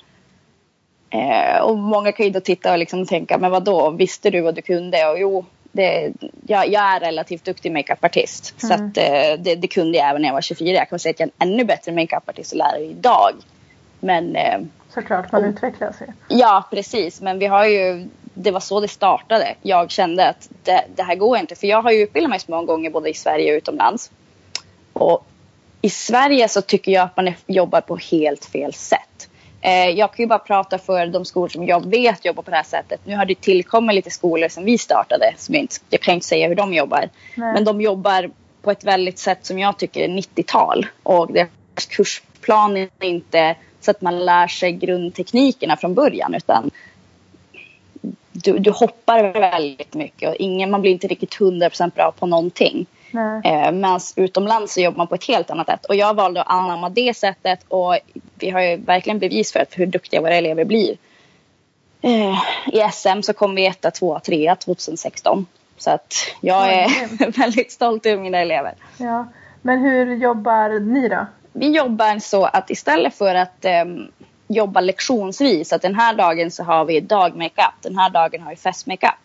Eh, 1.10 1.60
och 1.60 1.78
många 1.78 2.12
kan 2.12 2.26
ju 2.26 2.32
då 2.32 2.40
titta 2.40 2.72
och 2.72 2.78
liksom 2.78 3.06
tänka, 3.06 3.38
men 3.38 3.50
vad 3.50 3.64
då? 3.64 3.90
visste 3.90 4.30
du 4.30 4.40
vad 4.40 4.54
du 4.54 4.62
kunde? 4.62 5.06
Och 5.06 5.18
jo, 5.18 5.44
det, 5.72 6.12
jag, 6.46 6.68
jag 6.68 6.82
är 6.82 7.00
relativt 7.00 7.44
duktig 7.44 7.72
makeupartist. 7.72 8.54
Mm. 8.62 8.68
Så 8.68 8.84
att, 8.84 8.96
eh, 8.96 9.42
det, 9.42 9.54
det, 9.54 9.68
kunde 9.68 9.98
jag 9.98 10.08
även 10.08 10.22
när 10.22 10.28
jag 10.28 10.34
var 10.34 10.40
24. 10.40 10.76
Jag 10.76 10.88
kan 10.88 10.98
säga 10.98 11.10
att 11.10 11.20
jag 11.20 11.28
är 11.28 11.32
en 11.38 11.52
ännu 11.52 11.64
bättre 11.64 11.92
makeupartist 11.92 12.52
och 12.52 12.58
lärare 12.58 12.84
idag. 12.84 13.32
Men... 14.00 14.36
Eh, 14.36 14.60
Såklart, 14.94 15.32
man 15.32 15.44
och, 15.44 15.48
utvecklas 15.48 16.00
ju. 16.00 16.06
Ja, 16.28 16.64
precis. 16.70 17.20
Men 17.20 17.38
vi 17.38 17.46
har 17.46 17.64
ju 17.64 18.08
det 18.34 18.50
var 18.50 18.60
så 18.60 18.80
det 18.80 18.88
startade. 18.88 19.54
Jag 19.62 19.90
kände 19.90 20.28
att 20.28 20.48
det, 20.62 20.84
det, 20.96 21.02
här 21.02 21.14
går 21.14 21.38
inte. 21.38 21.54
För 21.54 21.66
jag 21.66 21.82
har 21.82 21.90
ju 21.90 22.02
utbildat 22.02 22.30
mig 22.30 22.40
så 22.40 22.50
många 22.50 22.66
gånger 22.66 22.90
både 22.90 23.10
i 23.10 23.14
Sverige 23.14 23.52
och 23.52 23.56
utomlands. 23.56 24.10
Och 24.92 25.26
i 25.82 25.90
Sverige 25.90 26.48
så 26.48 26.62
tycker 26.62 26.92
jag 26.92 27.04
att 27.04 27.16
man 27.16 27.32
jobbar 27.46 27.80
på 27.80 27.96
helt 27.96 28.44
fel 28.44 28.74
sätt. 28.74 29.28
Eh, 29.60 29.88
jag 29.88 30.12
kan 30.12 30.22
ju 30.22 30.26
bara 30.26 30.38
prata 30.38 30.78
för 30.78 31.06
de 31.06 31.24
skolor 31.24 31.48
som 31.48 31.66
jag 31.66 31.90
vet 31.90 32.24
jobbar 32.24 32.42
på 32.42 32.50
det 32.50 32.56
här 32.56 32.64
sättet. 32.64 33.00
Nu 33.04 33.16
har 33.16 33.24
det 33.24 33.40
tillkommit 33.40 33.94
lite 33.94 34.10
skolor 34.10 34.48
som 34.48 34.64
vi 34.64 34.78
startade. 34.78 35.34
Som 35.36 35.54
jag, 35.54 35.62
inte, 35.62 35.76
jag 35.90 36.00
kan 36.00 36.14
inte 36.14 36.26
säga 36.26 36.48
hur 36.48 36.54
de 36.54 36.74
jobbar. 36.74 37.08
Nej. 37.34 37.52
Men 37.54 37.64
de 37.64 37.80
jobbar 37.80 38.30
på 38.62 38.70
ett 38.70 38.84
väldigt 38.84 39.18
sätt 39.18 39.46
som 39.46 39.58
jag 39.58 39.78
tycker 39.78 40.00
är 40.00 40.08
90-tal. 40.08 40.86
Och 41.02 41.32
deras 41.32 41.86
kursplan 41.88 42.76
är 42.76 42.88
inte 43.00 43.54
så 43.80 43.90
att 43.90 44.00
man 44.00 44.24
lär 44.24 44.46
sig 44.46 44.72
grundteknikerna 44.72 45.76
från 45.76 45.94
början. 45.94 46.34
Utan 46.34 46.70
du, 48.44 48.58
du 48.58 48.70
hoppar 48.70 49.22
väldigt 49.22 49.94
mycket 49.94 50.28
och 50.28 50.36
ingen, 50.38 50.70
man 50.70 50.80
blir 50.80 50.92
inte 50.92 51.06
riktigt 51.06 51.38
100% 51.38 51.94
bra 51.94 52.12
på 52.18 52.26
någonting. 52.26 52.86
Eh, 53.44 53.72
Medan 53.72 54.00
utomlands 54.16 54.74
så 54.74 54.80
jobbar 54.80 54.96
man 54.96 55.06
på 55.06 55.14
ett 55.14 55.24
helt 55.24 55.50
annat 55.50 55.66
sätt. 55.66 55.84
Och 55.84 55.94
jag 55.94 56.14
valde 56.14 56.42
att 56.42 56.50
anamma 56.50 56.88
det 56.88 57.16
sättet 57.16 57.60
och 57.68 57.98
vi 58.34 58.50
har 58.50 58.60
ju 58.60 58.76
verkligen 58.76 59.18
bevis 59.18 59.52
för, 59.52 59.66
hur 59.70 59.86
duktiga 59.86 60.20
våra 60.20 60.34
elever 60.34 60.64
blir. 60.64 60.96
Eh, 62.02 62.38
I 62.72 62.90
SM 62.92 63.22
så 63.22 63.32
kom 63.32 63.54
vi 63.54 63.66
etta, 63.66 63.90
tvåa, 63.90 64.20
trea 64.20 64.56
2016. 64.56 65.46
Så 65.78 65.90
att 65.90 66.14
jag 66.40 66.72
är 66.72 66.88
väldigt 67.38 67.72
stolt 67.72 68.06
över 68.06 68.22
mina 68.22 68.38
elever. 68.38 68.74
Ja. 68.96 69.26
Men 69.62 69.80
hur 69.80 70.16
jobbar 70.16 70.80
ni 70.80 71.08
då? 71.08 71.26
Vi 71.52 71.70
jobbar 71.76 72.18
så 72.18 72.44
att 72.44 72.70
istället 72.70 73.14
för 73.14 73.34
att 73.34 73.64
um, 73.84 74.08
jobba 74.50 74.80
lektionsvis. 74.80 75.72
Att 75.72 75.82
den 75.82 75.94
här 75.94 76.14
dagen 76.14 76.50
så 76.50 76.64
har 76.64 76.84
vi 76.84 77.00
dagmakeup, 77.00 77.74
den 77.82 77.98
här 77.98 78.10
dagen 78.10 78.42
har 78.42 78.50
vi 78.50 78.56
festmakeup. 78.56 79.20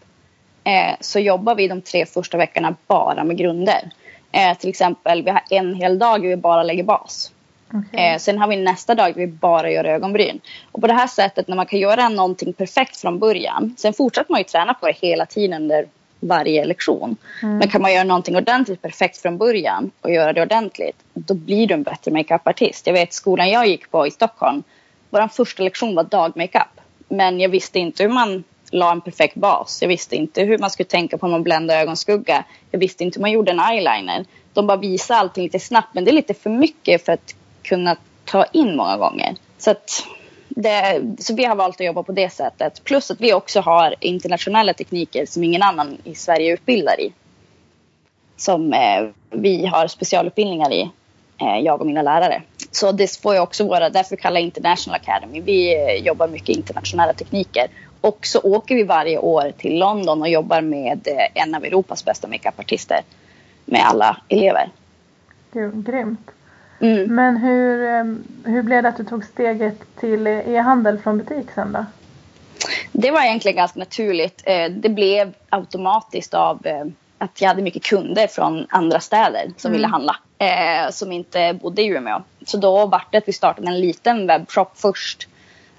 Eh, 0.64 0.96
så 1.00 1.20
jobbar 1.20 1.56
vi 1.56 1.68
de 1.68 1.82
tre 1.82 2.06
första 2.06 2.38
veckorna 2.38 2.76
bara 2.88 3.24
med 3.24 3.38
grunder. 3.38 3.90
Eh, 4.32 4.58
till 4.58 4.70
exempel, 4.70 5.24
vi 5.24 5.32
har 5.32 5.42
en 5.50 5.76
hel 5.76 6.00
dag 6.00 6.22
där 6.22 6.30
vi 6.30 6.36
bara 6.36 6.64
lägger 6.64 6.84
bas. 6.84 7.32
Okay. 7.74 8.06
Eh, 8.06 8.18
sen 8.18 8.38
har 8.38 8.48
vi 8.48 8.56
nästa 8.56 8.96
dag 8.96 9.14
där 9.14 9.20
vi 9.20 9.28
bara 9.28 9.72
gör 9.72 9.84
ögonbryn. 9.84 10.40
Och 10.72 10.82
på 10.82 10.88
det 10.88 10.94
här 10.94 11.08
sättet 11.08 11.48
när 11.48 11.56
man 11.56 11.66
kan 11.66 11.80
göra 11.80 12.10
någonting 12.10 12.54
perfekt 12.54 12.98
från 12.98 13.20
början. 13.20 13.76
Sen 13.78 13.94
fortsätter 13.94 14.32
man 14.32 14.40
ju 14.40 14.44
träna 14.44 14.74
på 14.74 14.88
det 14.88 14.96
hela 15.02 15.26
tiden 15.26 15.62
under 15.62 15.88
varje 16.20 16.66
lektion. 16.66 17.18
Mm. 17.44 17.58
Men 17.58 17.68
kan 17.68 17.82
man 17.82 17.94
göra 17.94 18.04
någonting 18.04 18.36
ordentligt 18.36 18.82
perfekt 18.82 19.18
från 19.18 19.38
början 19.38 19.92
och 20.02 20.12
göra 20.12 20.34
det 20.34 20.42
ordentligt. 20.42 20.98
Då 21.14 21.34
blir 21.34 21.68
du 21.68 21.74
en 21.74 21.84
bättre 21.84 22.12
makeupartist. 22.12 22.88
Jag 22.88 22.94
vet 22.94 23.14
skolan 23.14 23.50
jag 23.50 23.68
gick 23.68 23.92
på 23.92 24.08
i 24.08 24.12
Stockholm. 24.12 24.64
Vår 25.16 25.28
första 25.28 25.64
lektion 25.64 25.96
var 25.96 26.04
dagmakeup. 26.04 26.82
Men 27.08 27.40
jag 27.40 27.50
visste 27.50 27.80
inte 27.80 28.04
hur 28.04 28.10
man 28.10 28.44
la 28.72 28.92
en 28.92 29.02
perfekt 29.02 29.36
bas. 29.36 29.82
Jag 29.82 29.90
visste 29.90 30.16
inte 30.16 30.44
hur 30.44 30.58
man 30.58 30.70
skulle 30.70 30.88
tänka 30.88 31.18
på 31.18 31.26
om 31.26 31.32
man 31.32 31.44
bländade 31.44 31.80
ögonskugga. 31.80 32.44
Jag 32.72 32.80
visste 32.80 33.04
inte 33.04 33.20
hur 33.20 33.22
man 33.22 33.32
gjorde 33.32 33.52
en 33.52 33.60
eyeliner. 33.60 34.26
De 34.54 34.68
bara 34.68 34.78
visade 34.78 35.20
allting 35.20 35.44
lite 35.44 35.60
snabbt 35.60 35.88
men 35.94 36.06
det 36.06 36.12
är 36.12 36.14
lite 36.14 36.34
för 36.34 36.50
mycket 36.50 37.06
för 37.06 37.12
att 37.12 37.36
kunna 37.62 37.96
ta 38.26 38.46
in 38.46 38.76
många 38.76 38.98
gånger. 38.98 39.36
Så, 39.58 39.72
att 39.72 40.06
det, 40.50 41.02
så 41.20 41.36
vi 41.36 41.46
har 41.46 41.56
valt 41.56 41.82
att 41.82 41.86
jobba 41.86 42.04
på 42.04 42.12
det 42.12 42.30
sättet. 42.30 42.84
Plus 42.84 43.12
att 43.12 43.22
vi 43.22 43.34
också 43.34 43.60
har 43.60 43.96
internationella 44.00 44.74
tekniker 44.74 45.26
som 45.26 45.44
ingen 45.44 45.62
annan 45.64 45.98
i 46.04 46.16
Sverige 46.16 46.54
utbildar 46.54 47.02
i. 47.02 47.14
Som 48.38 48.74
eh, 48.74 49.08
vi 49.30 49.66
har 49.66 49.88
specialutbildningar 49.88 50.74
i, 50.74 50.90
eh, 51.42 51.58
jag 51.64 51.82
och 51.82 51.88
mina 51.88 52.02
lärare. 52.02 52.42
Så 52.76 52.92
det 52.92 53.18
får 53.18 53.34
ju 53.34 53.40
också 53.40 53.68
vara, 53.68 53.90
därför 53.90 54.16
kallar 54.16 54.40
International 54.40 55.00
Academy. 55.02 55.42
Vi 55.42 55.76
eh, 55.76 56.06
jobbar 56.06 56.28
mycket 56.28 56.58
internationella 56.58 57.14
tekniker. 57.14 57.68
Och 58.02 58.20
så 58.22 58.40
åker 58.40 58.76
vi 58.76 58.84
varje 58.84 59.18
år 59.18 59.52
till 59.58 59.80
London 59.80 60.22
och 60.22 60.30
jobbar 60.30 60.62
med 60.62 61.08
eh, 61.08 61.44
en 61.44 61.56
av 61.56 61.66
Europas 61.66 62.06
bästa 62.06 62.28
makeupartister. 62.28 63.02
Med 63.66 63.82
alla 63.86 64.18
elever. 64.30 64.70
Gud, 65.54 65.86
grymt. 65.86 66.32
Mm. 66.80 67.16
Men 67.16 67.38
hur, 67.38 67.84
ehm, 67.84 68.24
hur 68.44 68.64
blev 68.64 68.84
det 68.84 68.90
att 68.90 68.98
du 68.98 69.04
tog 69.04 69.24
steget 69.24 69.80
till 70.00 70.28
e-handel 70.28 70.98
från 71.00 71.18
butik 71.18 71.52
sen 71.56 71.72
då? 71.72 71.86
Det 72.92 73.12
var 73.12 73.24
egentligen 73.24 73.58
ganska 73.58 73.80
naturligt. 73.80 74.42
Eh, 74.46 74.72
det 74.72 74.90
blev 74.90 75.34
automatiskt 75.50 76.34
av 76.34 76.68
eh, 76.68 76.86
att 77.26 77.42
jag 77.42 77.48
hade 77.48 77.62
mycket 77.62 77.84
kunder 77.84 78.28
från 78.28 78.68
andra 78.70 79.00
städer 79.00 79.52
som 79.58 79.70
Mm. 79.70 79.78
ville 79.78 79.88
handla. 79.88 80.16
eh, 80.38 80.90
Som 80.92 81.12
inte 81.12 81.54
bodde 81.54 81.82
i 81.82 81.86
Umeå. 81.86 82.22
Så 82.46 82.58
då 82.58 82.86
var 82.86 83.04
det 83.12 83.18
att 83.18 83.28
vi 83.28 83.34
startade 83.34 83.68
en 83.68 83.80
liten 83.80 84.28
webbshop 84.28 84.72
först. 84.76 85.28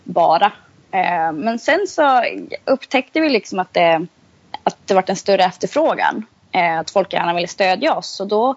Bara. 0.05 0.53
Eh, 0.91 1.33
Men 1.33 1.59
sen 1.59 1.87
så 1.89 2.23
upptäckte 2.65 3.21
vi 3.21 3.29
liksom 3.29 3.59
att 3.59 3.75
det, 3.75 4.07
att 4.63 4.77
det 4.87 4.95
var 4.95 5.05
en 5.07 5.17
större 5.17 5.45
efterfrågan. 5.45 6.27
Eh, 6.53 6.79
Att 6.79 6.91
folk 6.91 7.13
gärna 7.13 7.35
ville 7.35 7.49
stödja 7.49 7.95
oss. 7.95 8.07
Så 8.09 8.25
då 8.25 8.55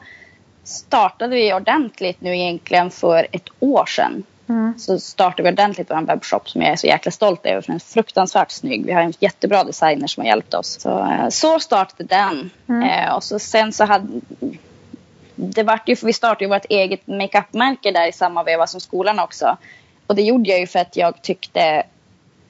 startade 0.64 1.36
vi 1.36 1.54
ordentligt 1.54 2.22
nu 2.22 2.38
egentligen 2.38 2.92
för 2.92 3.28
ett 3.32 3.48
år 3.60 3.86
sedan. 3.86 4.24
Mm. 4.50 4.80
Så 4.80 5.00
startade 5.00 5.44
vi 5.44 5.54
ordentligt 5.54 5.90
vår 5.90 6.06
webbshop 6.06 6.50
som 6.50 6.62
jag 6.62 6.72
är 6.72 6.76
så 6.76 6.88
jäkla 6.88 7.12
stolt 7.12 7.46
över. 7.46 7.62
För 7.62 7.68
den 7.68 7.76
är 7.76 7.80
fruktansvärt 7.80 8.52
snygg. 8.52 8.86
Vi 8.86 8.92
har 8.92 9.02
en 9.02 9.14
jättebra 9.20 9.64
designer 9.64 10.08
som 10.08 10.22
har 10.22 10.28
hjälpt 10.28 10.54
oss. 10.54 10.82
Så, 10.82 11.00
eh, 11.00 11.30
så 11.30 11.60
startade 11.60 12.04
den. 12.04 12.50
Mm. 12.70 12.90
Eh, 12.90 13.16
och 13.16 13.24
så 13.24 13.40
sen 13.40 13.74
så 13.74 13.86
hade... 13.86 14.22
Det 15.36 15.64
vart 15.64 15.90
ju, 15.90 15.96
för 15.96 16.06
vi 16.06 16.14
startade 16.14 16.44
ju 16.44 16.50
vårt 16.50 16.66
eget 16.70 17.08
makeupmärke 17.08 17.92
där 17.92 18.08
i 18.08 18.12
samma 18.12 18.44
veva 18.44 18.68
som 18.68 18.80
skolan 18.80 19.20
också. 19.20 19.58
Och 20.08 20.16
det 20.16 20.22
gjorde 20.22 20.50
jag 20.50 20.60
ju 20.60 20.68
för 20.68 20.80
att 20.80 20.96
jag 20.96 21.22
tyckte 21.22 21.84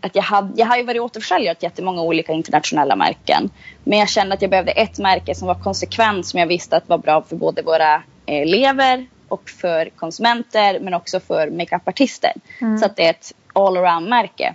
att 0.01 0.15
jag, 0.15 0.24
hade, 0.24 0.53
jag 0.56 0.68
har 0.68 0.77
ju 0.77 0.84
varit 0.84 1.01
återförsäljare 1.01 1.56
åt 1.56 1.63
jättemånga 1.63 2.01
olika 2.01 2.34
internationella 2.34 2.96
märken. 2.96 3.50
Men 3.84 4.00
jag 4.00 4.10
kände 4.10 4.34
att 4.34 4.41
jag 4.41 4.51
behövde 4.51 4.72
ett 4.72 5.00
märke 5.00 5.36
som 5.36 5.48
var 5.48 5.56
konsekvent 5.56 6.27
som 6.27 6.39
jag 6.39 6.48
visste 6.48 6.77
att 6.77 6.89
var 6.89 6.98
bra 6.98 7.22
för 7.22 7.36
både 7.36 7.62
våra 7.62 8.03
elever 8.25 9.08
och 9.30 9.50
för 9.50 9.90
konsumenter 9.96 10.80
men 10.80 10.94
också 10.94 11.20
för 11.20 11.50
makeupartister. 11.50 12.34
Mm. 12.62 12.78
Så 12.78 12.86
att 12.86 12.96
det 12.96 13.06
är 13.06 13.10
ett 13.10 13.34
all-around-märke. 13.54 14.54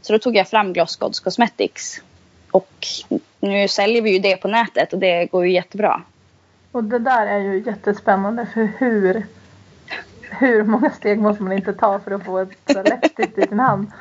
Så 0.00 0.12
då 0.12 0.18
tog 0.18 0.36
jag 0.36 0.48
fram 0.48 0.72
Gloss 0.72 0.96
Gods 0.96 1.20
Cosmetics. 1.20 2.00
Och 2.50 2.86
nu 3.40 3.68
säljer 3.68 4.02
vi 4.02 4.10
ju 4.12 4.18
det 4.18 4.36
på 4.36 4.48
nätet 4.48 4.92
och 4.92 4.98
det 4.98 5.26
går 5.26 5.46
ju 5.46 5.52
jättebra. 5.52 6.02
Och 6.72 6.84
det 6.84 6.98
där 6.98 7.26
är 7.26 7.38
ju 7.38 7.62
jättespännande 7.66 8.46
för 8.54 8.68
hur, 8.78 9.26
hur 10.30 10.62
många 10.62 10.90
steg 10.90 11.18
måste 11.18 11.42
man 11.42 11.52
inte 11.52 11.72
ta 11.72 11.98
för 11.98 12.10
att 12.10 12.24
få 12.24 12.38
ett 12.38 12.48
så 12.72 12.82
läppstift 12.82 13.38
i 13.38 13.46
sin 13.46 13.60
hand? 13.60 13.92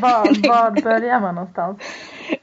Var, 0.00 0.48
var 0.48 0.82
börjar 0.82 1.20
man 1.20 1.34
någonstans? 1.34 1.78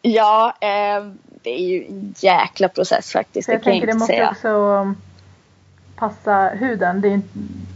Ja, 0.02 0.54
eh, 0.62 1.12
det 1.42 1.50
är 1.50 1.68
ju 1.68 1.86
en 1.86 2.14
jäkla 2.18 2.68
process 2.68 3.12
faktiskt. 3.12 3.46
För 3.46 3.54
jag 3.54 3.62
det 3.62 3.66
tänker 3.66 3.88
det 3.88 3.94
måste 3.94 4.14
säga. 4.14 4.30
också 4.30 4.96
passa 5.98 6.50
huden. 6.50 7.02
Det, 7.02 7.08
inte- 7.08 7.28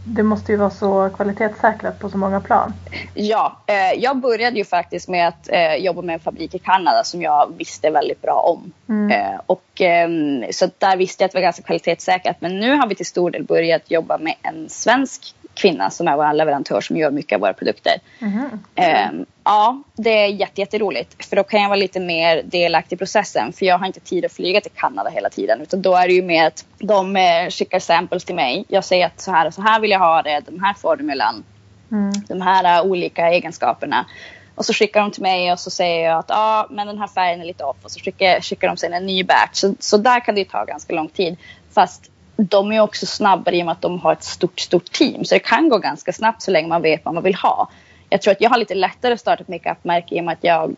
det 0.06 0.22
måste 0.22 0.52
ju 0.52 0.58
vara 0.58 0.70
så 0.70 1.10
kvalitetssäkrat 1.16 1.98
på 1.98 2.08
så 2.08 2.18
många 2.18 2.40
plan. 2.40 2.72
Ja, 3.14 3.56
eh, 3.66 4.00
jag 4.02 4.16
började 4.16 4.56
ju 4.58 4.64
faktiskt 4.64 5.08
med 5.08 5.28
att 5.28 5.48
eh, 5.48 5.74
jobba 5.74 6.02
med 6.02 6.14
en 6.14 6.20
fabrik 6.20 6.54
i 6.54 6.58
Kanada 6.58 7.04
som 7.04 7.22
jag 7.22 7.52
visste 7.58 7.90
väldigt 7.90 8.22
bra 8.22 8.34
om. 8.40 8.72
Mm. 8.88 9.10
Eh, 9.10 9.40
och, 9.46 9.80
ehm, 9.80 10.44
så 10.52 10.70
där 10.78 10.96
visste 10.96 11.22
jag 11.22 11.26
att 11.26 11.32
det 11.32 11.38
var 11.38 11.42
ganska 11.42 11.62
kvalitetssäkrat. 11.62 12.36
Men 12.40 12.60
nu 12.60 12.76
har 12.76 12.86
vi 12.86 12.94
till 12.94 13.06
stor 13.06 13.30
del 13.30 13.44
börjat 13.44 13.90
jobba 13.90 14.18
med 14.18 14.34
en 14.42 14.68
svensk 14.68 15.34
kvinna 15.54 15.90
som 15.90 16.08
är 16.08 16.16
vår 16.16 16.32
leverantör 16.32 16.80
som 16.80 16.96
gör 16.96 17.10
mycket 17.10 17.36
av 17.36 17.40
våra 17.40 17.52
produkter. 17.52 17.92
Mhm. 18.18 18.64
Ehm, 18.74 19.26
ja, 19.44 19.82
det 19.96 20.10
är 20.10 20.26
jätte, 20.26 20.60
jätteroligt. 20.60 21.24
För 21.28 21.36
då 21.36 21.44
kan 21.44 21.62
jag 21.62 21.68
vara 21.68 21.76
lite 21.76 22.00
mer 22.00 22.42
delaktig 22.44 22.96
i 22.96 22.98
processen. 22.98 23.52
För 23.52 23.66
jag 23.66 23.78
har 23.78 23.86
inte 23.86 24.00
tid 24.00 24.24
att 24.24 24.32
flyga 24.32 24.60
till 24.60 24.70
Kanada 24.74 25.10
hela 25.10 25.30
tiden. 25.30 25.60
Utan 25.60 25.82
då 25.82 25.96
är 25.96 26.08
det 26.08 26.14
ju 26.14 26.22
mer 26.22 26.46
att 26.46 26.64
de 26.78 27.16
eh, 27.16 27.48
skickar 27.50 27.78
samples 27.78 28.24
till 28.24 28.34
mig. 28.34 28.64
Jag 28.68 28.84
säger 28.84 29.06
att 29.06 29.20
så 29.20 29.30
här 29.30 29.46
och 29.46 29.54
så 29.54 29.62
här 29.62 29.80
vill 29.80 29.90
jag 29.90 29.98
ha 29.98 30.22
det. 30.22 30.40
Den 30.46 30.60
här 30.60 30.74
formulan 30.74 31.44
Mm. 31.92 32.12
de 32.28 32.40
här 32.40 32.84
uh, 32.84 32.90
olika 32.90 33.28
egenskaperna. 33.28 34.06
Och 34.54 34.64
så 34.64 34.72
skickar 34.72 35.00
de 35.00 35.10
till 35.10 35.22
mig 35.22 35.52
och 35.52 35.58
så 35.58 35.70
säger 35.70 36.08
jag 36.08 36.18
att 36.18 36.28
ja, 36.28 36.36
ah, 36.36 36.66
men 36.70 36.86
den 36.86 36.98
här 36.98 37.06
färgen 37.06 37.40
är 37.40 37.44
lite 37.44 37.64
off. 37.64 37.76
Och 37.82 37.90
så 37.90 38.00
skickar, 38.00 38.40
skickar 38.40 38.68
de 38.68 38.76
sen 38.76 38.92
en 38.92 39.06
ny 39.06 39.24
batch. 39.24 39.50
Så, 39.52 39.74
så 39.78 39.96
där 39.96 40.20
kan 40.20 40.34
det 40.34 40.40
ju 40.40 40.44
ta 40.44 40.64
ganska 40.64 40.94
lång 40.94 41.08
tid. 41.08 41.36
Fast 41.74 42.10
de 42.36 42.72
är 42.72 42.80
också 42.80 43.06
snabbare 43.06 43.56
i 43.56 43.62
och 43.62 43.66
med 43.66 43.72
att 43.72 43.80
de 43.80 44.00
har 44.00 44.12
ett 44.12 44.24
stort, 44.24 44.60
stort 44.60 44.92
team. 44.92 45.24
Så 45.24 45.34
det 45.34 45.38
kan 45.38 45.68
gå 45.68 45.78
ganska 45.78 46.12
snabbt 46.12 46.42
så 46.42 46.50
länge 46.50 46.68
man 46.68 46.82
vet 46.82 47.04
vad 47.04 47.14
man 47.14 47.22
vill 47.22 47.34
ha. 47.34 47.68
Jag 48.08 48.22
tror 48.22 48.32
att 48.32 48.40
jag 48.40 48.50
har 48.50 48.58
lite 48.58 48.74
lättare 48.74 49.12
att 49.12 49.20
starta 49.20 49.42
ett 49.42 49.48
makeupmärke 49.48 50.14
i 50.14 50.20
och 50.20 50.24
med 50.24 50.32
att 50.32 50.44
jag 50.44 50.76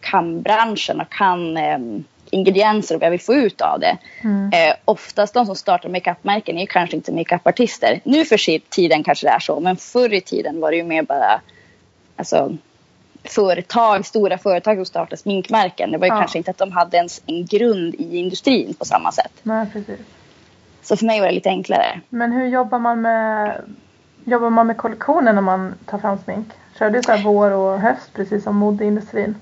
kan 0.00 0.42
branschen 0.42 1.00
och 1.00 1.12
kan 1.12 1.56
ehm, 1.56 2.04
ingredienser 2.30 2.94
och 2.94 3.00
vad 3.00 3.06
jag 3.06 3.10
vill 3.10 3.20
få 3.20 3.34
ut 3.34 3.60
av 3.60 3.80
det. 3.80 3.98
Mm. 4.24 4.50
Eh, 4.52 4.76
oftast 4.84 5.34
de 5.34 5.46
som 5.46 5.56
startar 5.56 5.88
makeupmärken 5.88 6.56
är 6.56 6.60
ju 6.60 6.66
kanske 6.66 6.96
inte 6.96 7.12
makeupartister. 7.12 8.00
Nu 8.04 8.24
för 8.24 8.58
tiden 8.70 9.04
kanske 9.04 9.26
det 9.26 9.30
är 9.30 9.38
så, 9.38 9.60
men 9.60 9.76
förr 9.76 10.12
i 10.12 10.20
tiden 10.20 10.60
var 10.60 10.70
det 10.70 10.76
ju 10.76 10.84
mer 10.84 11.02
bara 11.02 11.40
alltså, 12.16 12.56
företag, 13.24 14.06
stora 14.06 14.38
företag 14.38 14.76
som 14.76 14.86
startade 14.86 15.16
sminkmärken. 15.16 15.90
Det 15.92 15.98
var 15.98 16.06
ju 16.06 16.12
Ja. 16.12 16.18
kanske 16.18 16.38
inte 16.38 16.50
att 16.50 16.58
de 16.58 16.72
hade 16.72 16.96
ens 16.96 17.22
en 17.26 17.46
grund 17.46 17.94
i 17.94 18.16
industrin 18.16 18.74
på 18.74 18.84
samma 18.84 19.12
sätt. 19.12 19.32
Nej, 19.42 19.66
precis. 19.72 20.00
Så 20.86 20.96
för 20.96 21.06
mig 21.06 21.20
var 21.20 21.26
det 21.26 21.32
lite 21.32 21.48
enklare. 21.48 22.00
Men 22.08 22.32
hur 22.32 22.46
jobbar 22.46 22.78
man 22.78 23.00
med 23.00 23.60
Jobbar 24.28 24.50
man 24.50 24.66
med 24.66 24.76
kollektioner 24.76 25.32
när 25.32 25.42
man 25.42 25.74
tar 25.84 25.98
fram 25.98 26.18
smink? 26.24 26.46
Kör 26.78 26.90
du 26.90 27.02
så 27.02 27.12
här 27.12 27.24
vår 27.24 27.50
och 27.50 27.80
höst 27.80 28.10
precis 28.14 28.44
som 28.44 28.56
modeindustrin? 28.56 29.34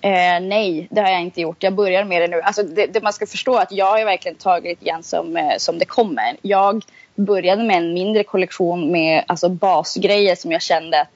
Eh, 0.00 0.40
nej, 0.40 0.88
det 0.90 1.00
har 1.00 1.08
jag 1.08 1.22
inte 1.22 1.40
gjort. 1.40 1.62
Jag 1.62 1.74
börjar 1.74 2.04
med 2.04 2.22
det 2.22 2.28
nu. 2.28 2.40
Alltså, 2.40 2.62
det, 2.62 2.86
det 2.86 3.02
man 3.02 3.12
ska 3.12 3.26
förstå 3.26 3.56
är 3.56 3.62
att 3.62 3.72
jag 3.72 3.86
har 3.86 4.04
verkligen 4.04 4.36
tagit 4.36 4.80
grann 4.80 5.02
som, 5.02 5.36
eh, 5.36 5.56
som 5.58 5.78
det 5.78 5.84
kommer. 5.84 6.36
Jag 6.42 6.84
började 7.14 7.62
med 7.62 7.76
en 7.76 7.94
mindre 7.94 8.24
kollektion 8.24 8.92
med 8.92 9.24
alltså, 9.26 9.48
basgrejer 9.48 10.34
som 10.34 10.52
jag 10.52 10.62
kände 10.62 11.00
att 11.00 11.08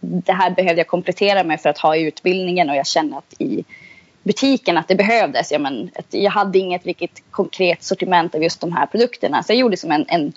det 0.00 0.32
här 0.32 0.50
behövde 0.50 0.80
jag 0.80 0.86
komplettera 0.86 1.44
med 1.44 1.60
för 1.60 1.70
att 1.70 1.78
ha 1.78 1.96
i 1.96 2.02
utbildningen 2.02 2.70
och 2.70 2.76
jag 2.76 2.86
kände 2.86 3.16
att 3.16 3.34
i 3.38 3.64
butiken 4.24 4.78
att 4.78 4.88
det 4.88 4.94
behövdes. 4.94 5.52
Ja, 5.52 5.58
men, 5.58 5.90
att 5.98 6.14
jag 6.14 6.30
hade 6.30 6.58
inget 6.58 6.86
riktigt 6.86 7.22
konkret 7.30 7.82
sortiment 7.82 8.34
av 8.34 8.42
just 8.42 8.60
de 8.60 8.72
här 8.72 8.86
produkterna. 8.86 9.42
Så 9.42 9.52
jag 9.52 9.58
gjorde 9.58 9.76
som 9.76 9.92
en, 9.92 10.04
en, 10.08 10.32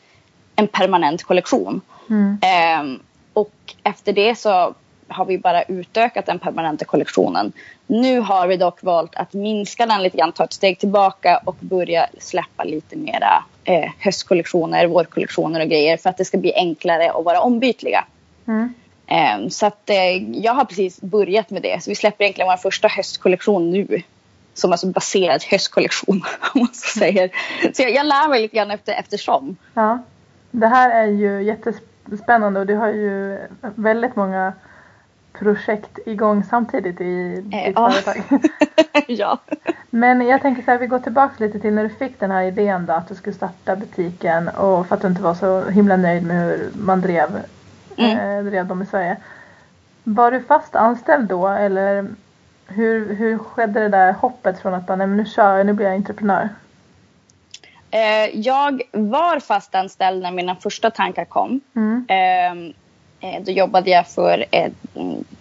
en 0.56 0.68
permanent 0.68 1.24
kollektion. 1.24 1.82
Mm. 2.10 2.38
Ehm, 2.42 3.00
och 3.34 3.54
efter 3.84 4.14
det 4.14 4.36
så 4.36 4.74
har 5.08 5.26
vi 5.26 5.38
bara 5.38 5.64
utökat 5.64 6.26
den 6.26 6.40
permanenta 6.40 6.86
kollektionen. 6.86 7.52
Nu 7.88 8.20
har 8.20 8.48
vi 8.48 8.58
dock 8.58 8.84
valt 8.84 9.16
att 9.16 9.34
minska 9.34 9.86
den 9.86 10.04
lite 10.04 10.18
grann, 10.18 10.32
ta 10.32 10.44
ett 10.44 10.54
steg 10.54 10.80
tillbaka 10.80 11.42
och 11.46 11.56
börja 11.60 12.08
släppa 12.20 12.64
lite 12.64 12.96
mera 12.96 13.44
eh, 13.64 13.92
höstkollektioner, 14.00 14.88
vårkollektioner 14.88 15.60
och 15.60 15.70
grejer 15.70 15.98
för 15.98 16.10
att 16.10 16.18
det 16.18 16.26
ska 16.26 16.38
bli 16.38 16.54
enklare 16.54 17.12
att 17.12 17.26
vara 17.26 17.42
ombytliga. 17.42 18.06
Mm. 18.48 18.74
Ehm, 19.08 19.50
så 19.50 19.66
att 19.66 19.90
eh, 19.90 20.32
jag 20.44 20.54
har 20.54 20.66
precis 20.66 21.02
börjat 21.02 21.50
med 21.50 21.62
det. 21.62 21.84
Så 21.84 21.92
vi 21.92 21.96
släpper 21.96 22.24
egentligen 22.24 22.50
vår 22.50 22.58
första 22.58 22.88
höstkollektion 22.88 23.72
nu. 23.72 24.02
Som 24.54 24.72
alltså 24.72 24.88
baserad 24.88 25.44
höstkollektion 25.44 26.22
om 26.54 26.60
man 26.60 26.74
så 26.74 27.00
säger. 27.00 27.30
Så 27.74 27.82
jag, 27.82 27.92
jag 27.92 28.06
lär 28.06 28.30
mig 28.30 28.42
lite 28.42 28.56
grann 28.56 28.72
efter, 28.72 28.94
eftersom. 28.94 29.56
Ja. 29.74 30.04
Det 30.52 30.68
här 30.68 31.04
är 31.04 31.08
ju 31.08 31.44
jättespännande 31.44 32.60
och 32.60 32.66
du 32.66 32.76
har 32.76 32.88
ju 32.88 33.40
väldigt 33.76 34.16
många 34.16 34.54
projekt 35.34 36.00
igång 36.06 36.44
samtidigt 36.44 37.02
i 37.02 37.44
Eh, 37.52 37.66
ditt 37.66 37.76
ja. 37.76 37.92
företag. 37.92 38.24
ja. 39.08 39.40
Men 39.90 40.22
jag 40.22 40.42
tänker 40.42 40.64
så 40.64 40.72
här, 40.72 40.78
vi 40.78 40.88
går 40.88 41.00
tillbaka 41.00 41.44
lite 41.44 41.60
till 41.60 41.74
när 41.74 41.84
du 41.84 41.90
fick 41.90 42.20
den 42.20 42.32
här 42.32 42.44
idén 42.44 42.86
då 42.86 42.94
att 42.94 43.08
du 43.08 43.16
skulle 43.16 43.36
starta 43.36 43.76
butiken 43.76 44.48
och 44.48 44.88
för 44.88 44.96
att 44.96 45.02
du 45.02 45.08
inte 45.08 45.22
var 45.22 45.34
så 45.34 45.70
himla 45.70 45.98
nöjd 45.98 46.24
med 46.24 46.48
hur 46.48 46.70
man 46.74 47.02
drev, 47.02 47.30
Mm. 47.98 48.18
eh, 48.18 48.44
drev 48.52 48.68
dem 48.68 48.82
i 48.82 48.86
Sverige. 48.86 49.18
Var 50.04 50.32
du 50.32 50.42
fast 50.42 50.76
anställd 50.76 51.28
då 51.28 51.48
eller 51.48 52.08
hur, 52.68 53.16
hur 53.16 53.38
skedde 53.38 53.80
det 53.80 53.90
där 53.90 54.14
hoppet 54.14 54.62
från 54.62 54.74
att 54.74 54.88
bara, 54.88 54.96
nej 54.96 55.08
men 55.08 55.18
nu 55.18 55.26
kör 55.26 55.58
jag, 55.58 55.66
nu 55.66 55.74
blir 55.74 55.86
jag 55.86 55.96
entreprenör? 55.96 56.50
Eh, 57.92 58.40
jag 58.40 58.82
var 58.92 59.40
fastanställd 59.40 60.24
när 60.24 60.32
mina 60.32 60.56
första 60.56 60.92
tankar 60.92 61.26
kom. 61.26 61.62
Mm. 61.76 62.06
Ehm, 62.10 62.74
eh, 63.20 63.44
då 63.44 63.52
jobbade 63.52 63.90
jag 63.90 64.08
för 64.08 64.46
en 64.52 64.76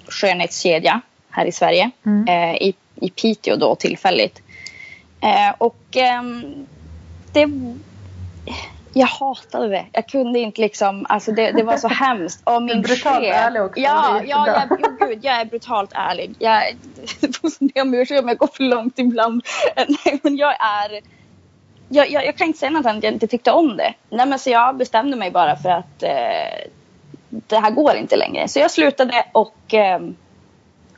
skönhetskedja 0.09 1.01
här 1.31 1.47
i 1.47 1.53
Sverige. 1.53 1.91
Mm. 2.07 2.29
Eh, 2.29 2.57
i, 2.57 2.75
I 2.95 3.11
Piteå 3.11 3.57
då 3.57 3.75
tillfälligt. 3.75 4.43
Eh, 5.21 5.55
och 5.59 5.97
ehm, 5.97 6.67
det... 7.33 7.47
Jag 8.99 9.07
hatade 9.07 9.69
det. 9.69 9.87
Jag 9.93 10.09
kunde 10.09 10.39
inte 10.39 10.61
liksom... 10.61 11.07
Alltså 11.09 11.33
det, 11.33 11.53
det 11.53 11.63
var 11.63 11.77
så 11.77 11.89
hemskt. 12.05 12.41
Och 12.45 12.63
min 12.63 12.83
brutalt 12.83 13.19
chef- 13.25 13.33
ärlig 13.35 13.63
också, 13.63 13.81
Ja, 13.81 14.21
är 14.21 14.25
ja 14.27 14.47
jag, 14.49 14.79
jo, 14.81 15.07
gud, 15.07 15.19
jag 15.25 15.41
är 15.41 15.45
brutalt 15.45 15.91
ärlig. 15.95 16.35
Jag 16.39 16.63
får 17.41 17.73
be 17.75 17.81
om 17.81 17.95
ursäkt 17.95 18.23
om 18.23 18.29
jag 18.29 18.39
går 18.39 18.47
för 18.53 18.65
långt 18.65 18.99
ibland. 18.99 19.43
Nej, 19.77 20.21
men 20.23 20.37
jag 20.37 20.51
är 20.61 21.01
jag, 21.89 22.11
jag, 22.11 22.25
jag 22.25 22.37
kan 22.37 22.47
inte 22.47 22.59
säga 22.59 22.71
något 22.71 22.87
annat, 22.87 23.05
jag 23.05 23.13
inte 23.13 23.27
tyckte 23.27 23.53
om 23.53 23.77
det. 23.77 23.95
Nej, 24.11 24.27
men 24.27 24.39
så 24.39 24.51
jag 24.51 24.77
bestämde 24.77 25.17
mig 25.17 25.31
bara 25.31 25.57
för 25.57 25.69
att 25.71 26.03
eh, 26.03 26.69
det 27.31 27.59
här 27.59 27.71
går 27.71 27.95
inte 27.95 28.17
längre. 28.17 28.49
Så 28.49 28.59
jag 28.59 28.71
slutade 28.71 29.25
och 29.33 29.75
eh, 29.75 30.01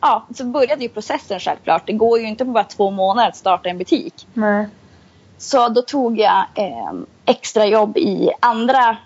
ja, 0.01 0.27
så 0.35 0.45
började 0.45 0.83
ju 0.83 0.89
processen 0.89 1.41
självklart. 1.41 1.87
Det 1.87 1.93
går 1.93 2.19
ju 2.21 2.27
inte 2.29 2.45
på 2.45 2.51
bara 2.51 2.65
två 2.65 2.91
månader 2.91 3.29
att 3.29 3.37
starta 3.37 3.69
en 3.69 3.79
butik. 3.79 4.27
Nej. 4.35 4.67
Så 5.39 5.69
då 5.69 5.83
tog 5.83 6.19
jag 6.19 6.45
eh, 6.55 6.93
extra 7.27 7.67
jobb 7.67 7.97
i 7.97 8.31
andra 8.41 8.97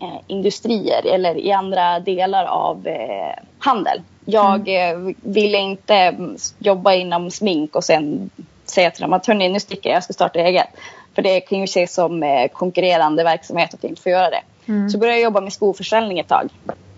eh, 0.00 0.20
industrier 0.26 1.06
eller 1.06 1.38
i 1.38 1.52
andra 1.52 2.00
delar 2.00 2.44
av 2.44 2.86
eh, 2.86 3.42
handel. 3.58 4.02
Jag 4.24 4.68
eh, 4.68 4.98
ville 5.20 5.58
inte 5.58 5.94
mm, 5.94 6.36
jobba 6.58 6.94
inom 6.94 7.30
smink 7.30 7.76
och 7.76 7.84
sen 7.84 8.30
säga 8.64 8.90
till 8.90 9.02
dem 9.02 9.12
att 9.12 9.26
hörni, 9.26 9.48
nu 9.48 9.60
sticker 9.60 9.90
jag, 9.90 9.96
jag 9.96 10.04
ska 10.04 10.12
starta 10.12 10.38
eget. 10.38 10.68
För 11.14 11.22
det 11.22 11.40
kan 11.40 11.58
ju 11.58 11.64
ses 11.64 11.94
som 11.94 12.22
eh, 12.22 12.48
konkurrerande 12.48 13.24
verksamhet 13.24 13.74
att 13.74 13.84
inte 13.84 14.02
få 14.02 14.08
göra 14.08 14.30
det. 14.30 14.42
Mm. 14.66 14.90
Så 14.90 14.98
började 14.98 15.18
jag 15.18 15.24
jobba 15.24 15.40
med 15.40 15.52
skoförsäljning 15.52 16.18
ett 16.18 16.28
tag. 16.28 16.48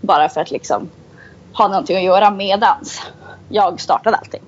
Bara 0.01 0.29
för 0.29 0.41
att 0.41 0.51
liksom 0.51 0.91
ha 1.53 1.69
någonting 1.69 1.97
att 1.97 2.03
göra 2.03 2.31
medans 2.31 3.03
jag 3.49 3.81
startade 3.81 4.17
allting. 4.17 4.43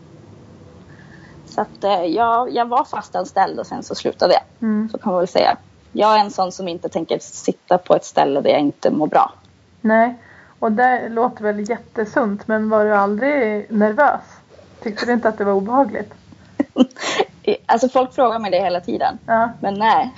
Så 1.61 1.65
att 1.65 1.85
eh, 1.85 2.05
jag, 2.05 2.51
jag 2.55 2.67
var 2.69 2.85
fastanställd 2.85 3.59
och 3.59 3.67
sen 3.67 3.83
så 3.83 3.95
slutade 3.95 4.33
jag. 4.33 4.43
Mm. 4.69 4.89
Så 4.93 4.99
kan 4.99 5.13
man 5.13 5.19
väl 5.21 5.29
säga. 5.29 5.57
Jag 5.93 6.15
är 6.15 6.21
en 6.21 6.31
sån 6.31 6.53
som 6.53 6.69
inte 6.69 6.89
tänker 6.89 7.19
sitta 7.19 7.79
på 7.79 7.95
ett 7.95 8.05
ställe 8.05 8.41
där 8.41 8.51
jag 8.51 8.61
inte 8.61 8.91
mår 8.91 9.07
bra. 9.07 9.33
Nej. 9.81 10.19
Och 10.59 10.73
det 10.73 11.09
låter 11.09 11.43
väl 11.43 11.69
jättesunt 11.71 12.49
men 12.49 12.71
var 12.71 12.85
du 12.85 12.95
aldrig 12.95 13.73
nervös? 13.73 14.21
Tyckte 14.83 15.07
du 15.07 15.13
inte 15.13 15.29
att 15.29 15.39
det 15.39 15.45
var 15.45 15.53
obehagligt? 15.53 16.15
alltså 17.67 17.89
folk 17.89 18.15
frågar 18.15 18.39
mig 18.39 18.51
det 18.51 18.61
hela 18.61 18.81
tiden. 18.81 19.19
Ja. 19.27 19.51
Men 19.61 19.75
nej. 19.75 20.15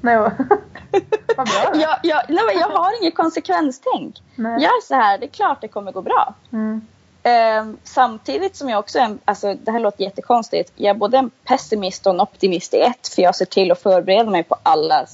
Nej. 0.00 0.16
vad- 1.36 1.46
bra. 1.46 1.72
Jag, 1.74 1.98
jag, 2.02 2.22
nej 2.28 2.56
jag 2.60 2.68
har 2.68 3.02
inget 3.02 3.14
konsekvenstänk. 3.16 4.22
Nej. 4.34 4.52
Jag 4.62 4.70
är 4.72 4.82
så 4.82 4.94
här, 4.94 5.18
det 5.18 5.26
är 5.26 5.30
klart 5.30 5.60
det 5.60 5.68
kommer 5.68 5.92
gå 5.92 6.02
bra. 6.02 6.34
Mm. 6.52 6.86
Eh, 7.26 7.64
samtidigt 7.84 8.56
som 8.56 8.68
jag 8.68 8.78
också 8.78 8.98
är, 8.98 9.02
en- 9.04 9.20
alltså 9.24 9.54
det 9.54 9.70
här 9.70 9.80
låter 9.80 10.04
jättekonstigt, 10.04 10.72
jag 10.76 10.90
är 10.90 10.98
både 10.98 11.18
en 11.18 11.30
pessimist 11.44 12.06
och 12.06 12.14
en 12.14 12.20
optimist 12.20 12.74
i 12.74 12.80
ett. 12.80 13.08
För 13.08 13.22
jag 13.22 13.34
ser 13.36 13.44
till 13.44 13.72
att 13.72 13.82
förbereda 13.82 14.30
mig 14.30 14.42
på 14.42 14.56
alla 14.62 15.06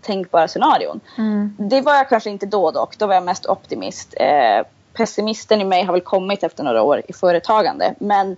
tänkbara 0.00 0.48
scenarion. 0.48 1.00
Mm. 1.18 1.56
Det 1.58 1.80
var 1.80 1.94
jag 1.94 2.08
kanske 2.08 2.30
inte 2.30 2.46
då 2.46 2.70
dock, 2.70 2.98
då 2.98 3.06
var 3.06 3.14
jag 3.14 3.24
mest 3.24 3.46
optimist. 3.46 4.14
Eh, 4.16 4.66
pessimisten 4.92 5.60
i 5.60 5.64
mig 5.64 5.84
har 5.84 5.92
väl 5.92 6.00
kommit 6.02 6.42
efter 6.42 6.64
några 6.64 6.82
år 6.82 7.02
i 7.08 7.12
företagande. 7.12 7.94
Men 7.98 8.36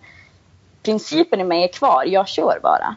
principen 0.83 1.41
i 1.41 1.45
mig 1.45 1.65
är 1.65 1.69
kvar, 1.69 2.05
jag 2.07 2.29
kör 2.29 2.59
bara. 2.63 2.97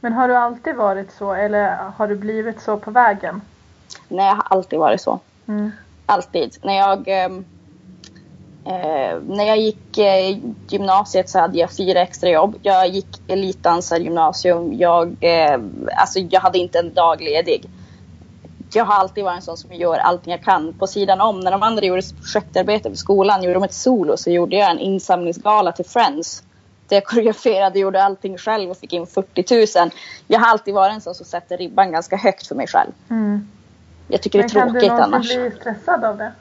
Men 0.00 0.12
har 0.12 0.28
du 0.28 0.36
alltid 0.36 0.76
varit 0.76 1.12
så 1.12 1.32
eller 1.34 1.74
har 1.96 2.08
du 2.08 2.16
blivit 2.16 2.60
så 2.62 2.76
på 2.76 2.90
vägen? 2.90 3.40
Nej, 4.08 4.26
jag 4.26 4.34
har 4.34 4.46
alltid 4.50 4.78
varit 4.78 5.00
så. 5.00 5.20
Mm. 5.48 5.72
Alltid. 6.06 6.56
När 6.62 6.74
jag, 6.76 7.08
ehm, 7.08 7.44
eh, 8.68 9.20
när 9.26 9.44
jag 9.44 9.58
gick 9.58 9.98
eh, 9.98 10.38
gymnasiet 10.68 11.28
så 11.30 11.38
hade 11.38 11.58
jag 11.58 11.72
fyra 11.72 12.00
extra 12.00 12.30
jobb. 12.30 12.56
Jag 12.62 12.88
gick 12.88 13.22
elitdansargymnasium. 13.28 14.74
Jag, 14.78 15.16
eh, 15.20 15.60
alltså, 15.96 16.18
jag 16.18 16.40
hade 16.40 16.58
inte 16.58 16.78
en 16.78 16.94
dag 16.94 17.20
ledig. 17.20 17.68
Jag 18.72 18.84
har 18.84 18.94
alltid 18.94 19.24
varit 19.24 19.36
en 19.36 19.42
sån 19.42 19.56
som 19.56 19.74
gör 19.74 19.98
allting 19.98 20.30
jag 20.30 20.42
kan 20.42 20.72
på 20.72 20.86
sidan 20.86 21.20
om. 21.20 21.40
När 21.40 21.50
de 21.50 21.62
andra 21.62 21.84
gjorde 21.84 22.02
projektarbete 22.22 22.90
för 22.90 22.96
skolan, 22.96 23.42
gjorde 23.42 23.54
de 23.54 23.62
ett 23.62 23.74
solo, 23.74 24.16
så 24.16 24.30
gjorde 24.30 24.56
jag 24.56 24.70
en 24.70 24.78
insamlingsgala 24.78 25.72
till 25.72 25.84
Friends. 25.84 26.42
Där 26.88 26.96
jag 26.96 27.04
koreograferade, 27.04 27.78
gjorde 27.78 28.04
allting 28.04 28.38
själv 28.38 28.70
och 28.70 28.76
fick 28.76 28.92
in 28.92 29.06
40 29.06 29.78
000. 29.80 29.90
Jag 30.26 30.40
har 30.40 30.46
alltid 30.46 30.74
varit 30.74 30.94
en 30.94 31.00
sån 31.00 31.14
som 31.14 31.26
sätter 31.26 31.56
ribban 31.56 31.92
ganska 31.92 32.16
högt 32.16 32.46
för 32.46 32.54
mig 32.54 32.66
själv. 32.66 32.90
Mm. 33.10 33.48
Jag 34.08 34.22
tycker 34.22 34.38
Men 34.38 34.48
det 34.48 34.52
är 34.52 34.60
kan 34.60 34.72
du 34.72 34.80
tråkigt 34.80 34.90
någonsin 34.90 35.14
annars. 35.14 35.36
bli 35.36 35.60
stressad 35.60 36.04
av 36.04 36.16
det? 36.16 36.32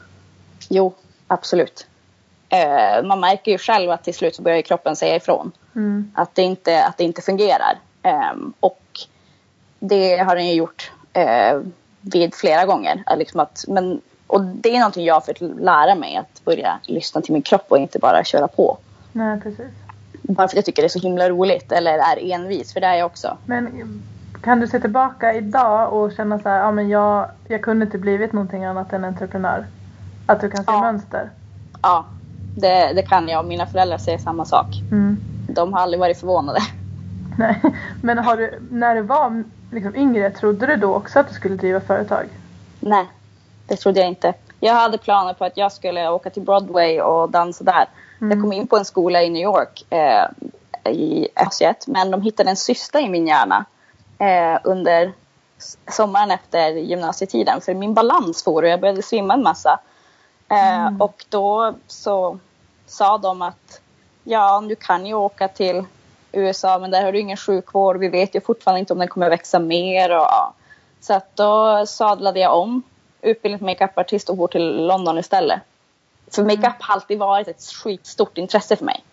Jo, 0.70 0.94
absolut. 1.28 1.88
Eh, 2.50 3.04
man 3.04 3.20
märker 3.20 3.52
ju 3.52 3.58
själv 3.58 3.92
att 3.92 4.04
till 4.04 4.14
slut 4.14 4.36
så 4.36 4.42
börjar 4.42 4.62
kroppen 4.62 4.96
säga 4.96 5.16
ifrån. 5.16 5.52
Mm. 5.76 6.12
Att 6.16 6.36
det 6.36 6.42
inte, 6.42 6.86
att 6.86 6.98
det 6.98 7.04
inte 7.04 7.22
fungerar. 7.22 7.78
Ehm, 8.04 8.54
och 8.60 8.82
det 9.80 10.18
har 10.18 10.36
den 10.36 10.48
ju 10.48 10.54
gjort 10.54 10.92
eh, 11.14 11.60
vid 12.02 12.36
flera 12.36 12.66
gånger. 12.66 13.04
Eh, 13.12 13.18
Liksom 13.18 13.40
att, 13.40 13.66
men, 13.68 14.02
och 14.28 14.42
det 14.42 14.76
är 14.76 14.80
någonting 14.80 15.06
jag 15.06 15.14
har 15.14 15.22
fått 15.22 15.42
lära 15.42 15.96
mig. 15.96 16.16
Att 16.16 16.46
börja 16.46 16.80
lyssna 16.86 17.22
till 17.22 17.34
min 17.34 17.42
kropp 17.42 17.66
och 17.68 17.78
inte 17.78 18.00
bara 18.00 18.24
köra 18.24 18.48
på. 18.48 18.78
Nej 19.12 19.42
precis. 19.42 19.68
Bara 20.22 20.36
för 20.38 20.44
att 20.44 20.56
jag 20.56 20.66
tycker 20.66 20.82
det 20.82 20.88
är 20.88 21.00
så 21.00 21.00
himla 21.00 21.30
roligt. 21.30 21.72
Eller 21.72 21.94
är 21.98 22.32
envis, 22.34 22.74
för 22.74 22.80
det 22.80 22.88
är 22.88 22.96
jag 22.96 23.06
också. 23.06 23.38
Men 23.46 24.02
kan 24.44 24.60
du 24.60 24.68
se 24.68 24.80
tillbaka 24.80 25.34
idag 25.34 25.94
och 25.94 26.12
känna 26.12 26.40
så 26.40 26.50
här, 26.50 26.60
ja 26.60 26.72
men 26.72 26.90
jag, 26.90 27.30
jag 27.48 27.62
kunde 27.62 27.86
inte 27.86 27.98
blivit 27.98 28.34
någonting 28.34 28.66
annat 28.66 28.94
än 28.94 29.06
entreprenör? 29.06 29.66
Att 30.26 30.42
du 30.42 30.50
kan 30.50 30.64
se 30.64 30.72
Ja. 30.72 30.82
mönster? 30.82 31.30
Ja, 31.82 32.06
det, 32.62 32.94
det 32.94 33.02
kan 33.02 33.28
jag. 33.28 33.46
Mina 33.46 33.66
föräldrar 33.68 33.98
säger 33.98 34.18
samma 34.18 34.46
sak. 34.46 34.68
Mm. 34.92 35.18
De 35.50 35.74
har 35.74 35.80
aldrig 35.80 36.00
varit 36.00 36.20
förvånade. 36.20 36.60
Nej. 37.38 37.62
Men 38.02 38.18
har 38.18 38.38
du, 38.38 38.60
när 38.72 38.96
du 38.96 39.02
var 39.02 39.44
liksom 39.72 39.96
yngre, 39.96 40.32
trodde 40.32 40.66
du 40.66 40.76
då 40.76 40.96
också 40.96 41.20
att 41.20 41.28
du 41.28 41.34
skulle 41.34 41.56
driva 41.56 41.80
företag? 41.80 42.26
Nej, 42.80 43.06
det 43.68 43.76
trodde 43.76 44.00
jag 44.00 44.10
inte. 44.10 44.34
Jag 44.60 44.74
hade 44.74 44.98
planer 44.98 45.34
på 45.34 45.46
att 45.46 45.58
jag 45.58 45.72
skulle 45.72 46.10
åka 46.10 46.30
till 46.30 46.42
Broadway 46.42 47.02
och 47.02 47.30
dansa 47.30 47.64
där. 47.64 47.86
Mm. 48.22 48.32
Jag 48.32 48.42
kom 48.42 48.54
in 48.54 48.68
på 48.68 48.78
en 48.78 48.86
skola 48.86 49.24
i 49.24 49.30
New 49.30 49.44
York 49.44 49.86
eh, 49.90 50.26
i 50.94 51.28
Östjet, 51.36 51.88
men 51.88 52.12
de 52.12 52.22
hittade 52.22 52.50
en 52.50 52.56
cysta 52.56 53.00
i 53.00 53.10
min 53.10 53.28
hjärna 53.28 53.66
eh, 54.20 54.60
under 54.64 55.12
sommaren 55.92 56.32
efter 56.32 56.70
gymnasietiden. 56.70 57.62
För 57.62 57.74
min 57.74 57.94
balans 57.94 58.44
for 58.44 58.64
och 58.64 58.70
jag 58.70 58.80
började 58.80 59.02
svimma 59.02 59.34
en 59.34 59.44
massa. 59.44 59.80
Eh, 60.50 60.88
Mm. 60.88 61.02
Och 61.02 61.26
då 61.30 61.74
så 61.88 62.40
sa 62.88 63.18
de 63.18 63.42
att 63.42 63.82
ja, 64.24 64.64
du 64.68 64.76
kan 64.76 65.06
ju 65.06 65.14
åka 65.14 65.48
till 65.48 65.84
USA 66.32 66.80
men 66.80 66.92
där 66.92 67.04
har 67.04 67.12
du 67.12 67.20
ingen 67.20 67.38
sjukvård. 67.38 67.98
Vi 67.98 68.10
vet 68.10 68.36
ju 68.36 68.42
fortfarande 68.42 68.80
inte 68.80 68.94
om 68.94 69.00
den 69.00 69.08
kommer 69.08 69.30
växa 69.30 69.60
mer. 69.60 70.10
Och, 70.10 70.24
ja. 70.24 70.54
Så 71.02 71.14
att 71.14 71.36
då 71.36 71.86
sadlade 71.86 72.40
jag 72.40 72.58
om 72.58 72.84
utbildning 73.22 73.60
till 73.60 73.66
makeupartist 73.66 74.30
och 74.30 74.38
går 74.38 74.48
till 74.48 74.88
London 74.88 75.18
istället. 75.18 75.60
För 76.32 76.44
makeup 76.44 76.76
har 76.80 76.94
alltid 76.94 77.20
varit 77.20 77.48
ett 77.48 77.62
skitstort 77.62 78.38
intresse 78.38 78.76
för 78.76 78.86
mig. 78.86 79.04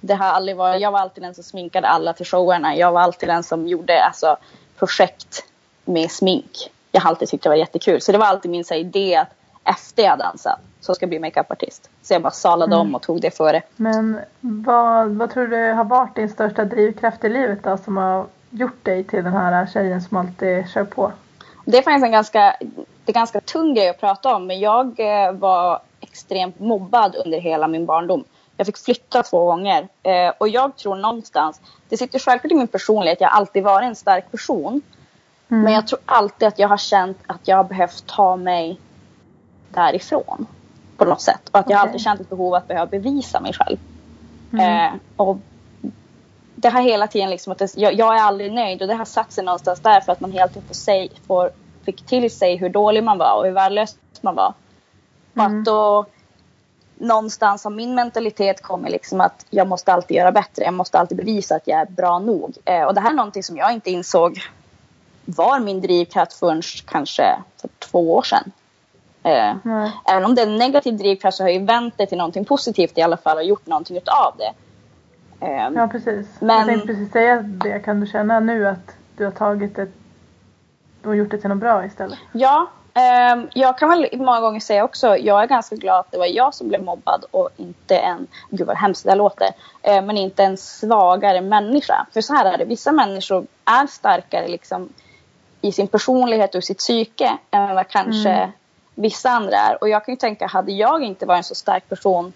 Det 0.00 0.14
har 0.14 0.26
aldrig 0.26 0.56
varit, 0.56 0.82
jag 0.82 0.90
var 0.90 1.00
alltid 1.00 1.24
den 1.24 1.34
som 1.34 1.44
sminkade 1.44 1.88
alla 1.88 2.12
till 2.12 2.26
showerna. 2.26 2.76
Jag 2.76 2.92
var 2.92 3.00
alltid 3.00 3.28
den 3.28 3.42
som 3.42 3.68
gjorde 3.68 4.04
alltså, 4.04 4.36
projekt 4.78 5.44
med 5.84 6.10
smink. 6.10 6.70
Jag 6.92 7.00
har 7.00 7.10
alltid 7.10 7.28
tyckt 7.28 7.42
det 7.42 7.48
var 7.48 7.56
jättekul. 7.56 8.00
Så 8.00 8.12
det 8.12 8.18
var 8.18 8.26
alltid 8.26 8.50
min 8.50 8.64
så 8.64 8.74
idé 8.74 9.16
att 9.16 9.28
efter 9.64 10.02
jag 10.02 10.18
dansat 10.18 10.58
så 10.84 10.94
ska 10.94 11.06
bli 11.06 11.18
makeupartist. 11.18 11.90
Så 12.02 12.14
jag 12.14 12.22
bara 12.22 12.30
salade 12.30 12.74
Mm. 12.74 12.86
om 12.86 12.94
och 12.94 13.02
tog 13.02 13.20
det 13.20 13.30
före. 13.30 13.62
Men 13.76 14.20
vad, 14.40 15.08
vad 15.10 15.30
tror 15.30 15.46
du 15.46 15.72
har 15.72 15.84
varit 15.84 16.14
din 16.16 16.28
största 16.28 16.64
drivkraft 16.64 17.24
i 17.24 17.28
livet 17.28 17.62
då 17.62 17.76
som 17.76 17.96
har 17.96 18.26
gjort 18.50 18.84
dig 18.84 19.04
till 19.04 19.24
den 19.24 19.32
här 19.32 19.66
tjejen 19.66 20.02
som 20.02 20.16
alltid 20.16 20.68
kör 20.68 20.84
på? 20.84 21.12
Det 21.64 21.78
är 21.78 21.82
faktiskt 21.82 22.04
en 22.04 22.12
ganska, 22.12 22.56
det 23.04 23.12
är 23.12 23.14
ganska 23.14 23.40
tung 23.40 23.74
grej 23.74 23.88
att 23.88 24.00
prata 24.00 24.36
om. 24.36 24.46
Men 24.46 24.60
jag 24.60 25.00
eh, 25.00 25.32
var 25.32 25.80
extremt 26.00 26.60
mobbad 26.60 27.16
under 27.24 27.40
hela 27.40 27.68
min 27.68 27.86
barndom. 27.86 28.24
Jag 28.56 28.66
fick 28.66 28.78
flytta 28.78 29.22
två 29.22 29.44
gånger. 29.46 29.88
Eh, 30.02 30.32
och 30.38 30.48
jag 30.48 30.76
tror 30.76 30.96
någonstans, 30.96 31.60
det 31.88 31.96
sitter 31.96 32.18
självklart 32.18 32.52
i 32.52 32.54
min 32.54 32.68
personlighet, 32.68 33.20
jag 33.20 33.28
har 33.28 33.36
alltid 33.36 33.62
varit 33.62 33.86
en 33.86 33.94
stark 33.96 34.30
person. 34.30 34.82
Mm. 35.48 35.62
Men 35.64 35.72
jag 35.72 35.86
tror 35.86 36.00
alltid 36.06 36.48
att 36.48 36.58
jag 36.58 36.68
har 36.68 36.76
känt 36.76 37.18
att 37.26 37.48
jag 37.48 37.56
har 37.56 37.64
behövt 37.64 38.06
ta 38.06 38.36
mig 38.36 38.80
därifrån. 39.70 40.46
På 40.96 41.04
något 41.04 41.20
sätt. 41.20 41.48
Och 41.50 41.58
att 41.58 41.70
jag 41.70 41.78
okay. 41.78 41.88
alltid 41.88 42.00
känt 42.00 42.20
ett 42.20 42.30
behov 42.30 42.54
att 42.54 42.68
behöva 42.68 42.86
bevisa 42.86 43.40
mig 43.40 43.52
själv. 43.52 43.76
Mm. 44.52 44.94
Eh, 44.94 45.00
och 45.16 45.36
det 46.54 46.68
har 46.68 46.80
hela 46.80 47.06
tiden 47.06 47.30
liksom 47.30 47.52
att 47.52 47.58
det, 47.58 47.76
jag, 47.76 47.94
jag, 47.94 48.16
är 48.16 48.22
aldrig 48.22 48.52
nöjd 48.52 48.82
och 48.82 48.88
det 48.88 48.94
har 48.94 49.04
satt 49.04 49.32
sig 49.32 49.44
någonstans 49.44 49.80
där 49.80 50.00
för 50.00 50.12
att 50.12 50.20
man 50.20 50.32
får, 50.32 50.74
sig, 50.74 51.10
får 51.26 51.50
fick 51.84 52.06
till 52.06 52.30
sig 52.30 52.56
hur 52.56 52.68
dålig 52.68 53.04
man 53.04 53.18
var 53.18 53.38
och 53.38 53.44
hur 53.44 53.52
värdelös 53.52 53.96
man 54.20 54.34
var. 54.34 54.54
Mm. 55.34 55.46
Och 55.46 55.58
att 55.58 55.64
då 55.64 56.06
någonstans 56.98 57.64
har 57.64 57.70
min 57.70 57.94
mentalitet 57.94 58.62
kommit 58.62 58.92
liksom 58.92 59.20
att 59.20 59.46
jag 59.50 59.68
måste 59.68 59.92
alltid 59.92 60.16
göra 60.16 60.32
bättre. 60.32 60.64
Jag 60.64 60.74
måste 60.74 60.98
alltid 60.98 61.16
bevisa 61.16 61.56
att 61.56 61.66
jag 61.66 61.80
är 61.80 61.86
bra 61.86 62.18
nog. 62.18 62.56
Eh, 62.64 62.82
och 62.82 62.94
det 62.94 63.00
här 63.00 63.10
är 63.10 63.14
någonting 63.14 63.42
som 63.42 63.56
jag 63.56 63.72
inte 63.72 63.90
insåg 63.90 64.40
var 65.24 65.60
min 65.60 65.80
drivkraft 65.80 66.32
förrän 66.32 66.62
kanske 66.86 67.36
för 67.60 67.68
två 67.78 68.14
år 68.14 68.22
sedan. 68.22 68.52
Eh, 69.24 69.56
mm. 69.64 69.90
Även 70.04 70.24
om 70.24 70.34
det 70.34 70.42
är 70.42 70.46
en 70.46 70.56
negativ 70.56 70.96
drivkraft 70.96 71.36
så 71.36 71.44
har 71.44 71.50
jag 71.50 71.66
vänt 71.66 71.94
det 71.96 72.06
till 72.06 72.18
någonting 72.18 72.44
positivt 72.44 72.98
i 72.98 73.02
alla 73.02 73.16
fall 73.16 73.36
och 73.36 73.44
gjort 73.44 73.66
någonting 73.66 73.96
av 73.96 74.34
det. 74.38 74.52
Eh, 75.46 75.70
ja 75.74 75.88
precis. 75.88 76.26
Men... 76.40 76.56
Jag 76.56 76.66
tänkte 76.66 76.86
precis 76.86 77.12
säga 77.12 77.42
det. 77.42 77.78
Kan 77.78 78.00
du 78.00 78.06
känna 78.06 78.40
nu 78.40 78.68
att 78.68 78.96
du 79.16 79.24
har 79.24 79.32
tagit 79.32 79.76
det 79.76 79.88
och 81.04 81.16
gjort 81.16 81.30
det 81.30 81.38
till 81.38 81.48
något 81.48 81.58
bra 81.58 81.84
istället? 81.84 82.18
Ja, 82.32 82.66
Um, 82.96 83.48
jag 83.54 83.78
kan 83.78 83.88
väl 83.88 84.08
många 84.12 84.40
gånger 84.40 84.60
säga 84.60 84.84
också, 84.84 85.16
jag 85.16 85.42
är 85.42 85.46
ganska 85.46 85.76
glad 85.76 86.00
att 86.00 86.10
det 86.10 86.18
var 86.18 86.26
jag 86.26 86.54
som 86.54 86.68
blev 86.68 86.82
mobbad 86.82 87.24
och 87.30 87.48
inte 87.56 87.96
en, 87.96 88.26
gud 88.50 88.66
vad 88.66 88.76
hemskt 88.76 89.04
det 89.04 89.14
låter, 89.14 89.46
uh, 89.88 90.02
men 90.02 90.16
inte 90.16 90.44
en 90.44 90.56
svagare 90.56 91.40
människa. 91.40 92.06
För 92.12 92.20
så 92.20 92.34
här 92.34 92.52
är 92.52 92.58
det, 92.58 92.64
vissa 92.64 92.92
människor 92.92 93.46
är 93.64 93.86
starkare 93.86 94.48
liksom 94.48 94.88
i 95.60 95.72
sin 95.72 95.86
personlighet 95.86 96.54
och 96.54 96.64
sitt 96.64 96.78
psyke 96.78 97.38
än 97.50 97.74
vad 97.74 97.88
kanske 97.88 98.30
mm. 98.30 98.50
Vissa 98.94 99.30
andra 99.30 99.56
är. 99.56 99.78
Och 99.80 99.88
jag 99.88 100.04
kan 100.04 100.12
ju 100.14 100.16
tänka, 100.16 100.46
hade 100.46 100.72
jag 100.72 101.02
inte 101.02 101.26
varit 101.26 101.38
en 101.38 101.44
så 101.44 101.54
stark 101.54 101.88
person 101.88 102.32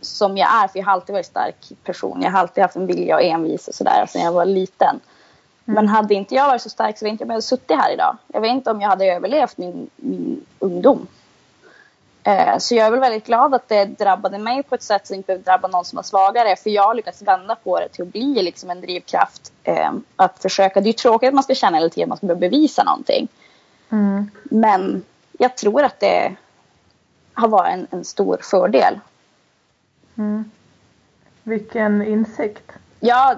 som 0.00 0.36
jag 0.36 0.62
är, 0.62 0.68
för 0.68 0.78
jag 0.78 0.86
har 0.86 0.92
alltid 0.92 1.12
varit 1.12 1.26
en 1.26 1.30
stark 1.30 1.72
person, 1.84 2.22
jag 2.22 2.30
har 2.30 2.38
alltid 2.38 2.62
haft 2.62 2.76
en 2.76 2.86
vilja 2.86 3.14
och 3.14 3.22
envis 3.22 3.68
och 3.68 3.74
sådär 3.74 4.06
sedan 4.08 4.22
jag 4.22 4.32
var 4.32 4.44
liten. 4.44 5.00
Men 5.64 5.88
hade 5.88 6.14
inte 6.14 6.34
jag 6.34 6.46
varit 6.46 6.62
så 6.62 6.70
stark 6.70 6.98
så 6.98 7.04
vet 7.04 7.12
inte 7.12 7.24
om 7.24 7.30
jag 7.30 7.34
hade 7.34 7.42
suttit 7.42 7.76
här 7.76 7.92
idag. 7.92 8.16
Jag 8.26 8.40
vet 8.40 8.50
inte 8.50 8.70
om 8.70 8.80
jag 8.80 8.88
hade 8.88 9.06
överlevt 9.06 9.58
min, 9.58 9.90
min 9.96 10.46
ungdom. 10.58 11.06
Eh, 12.22 12.58
så 12.58 12.74
jag 12.74 12.86
är 12.86 12.90
väl 12.90 13.00
väldigt 13.00 13.26
glad 13.26 13.54
att 13.54 13.68
det 13.68 13.84
drabbade 13.84 14.38
mig 14.38 14.62
på 14.62 14.74
ett 14.74 14.82
sätt 14.82 15.06
som 15.06 15.16
inte 15.16 15.26
behöver 15.26 15.44
drabba 15.44 15.68
någon 15.68 15.84
som 15.84 15.98
är 15.98 16.02
svagare. 16.02 16.56
För 16.56 16.70
jag 16.70 16.82
har 16.82 16.94
lyckats 16.94 17.22
vända 17.22 17.54
på 17.54 17.80
det 17.80 17.88
till 17.88 18.02
att 18.02 18.12
bli 18.12 18.42
liksom 18.42 18.70
en 18.70 18.80
drivkraft. 18.80 19.52
Eh, 19.64 19.92
att 20.16 20.42
försöka, 20.42 20.80
det 20.80 20.84
är 20.84 20.92
ju 20.92 20.92
tråkigt 20.92 21.28
att 21.28 21.34
man 21.34 21.44
ska 21.44 21.54
känna 21.54 21.76
hela 21.76 21.88
tiden 21.88 22.04
att 22.04 22.08
man 22.08 22.16
ska 22.16 22.26
behöva 22.26 22.40
bevisa 22.40 22.84
någonting. 22.84 23.28
Mm. 23.90 24.30
Men 24.44 25.04
jag 25.40 25.56
tror 25.56 25.82
att 25.82 26.00
det 26.00 26.34
har 27.34 27.48
varit 27.48 27.72
en, 27.72 27.86
en 27.90 28.04
stor 28.04 28.38
fördel. 28.42 29.00
Mm. 30.18 30.50
Vilken 31.42 32.02
insikt. 32.02 32.72
Ja, 33.00 33.36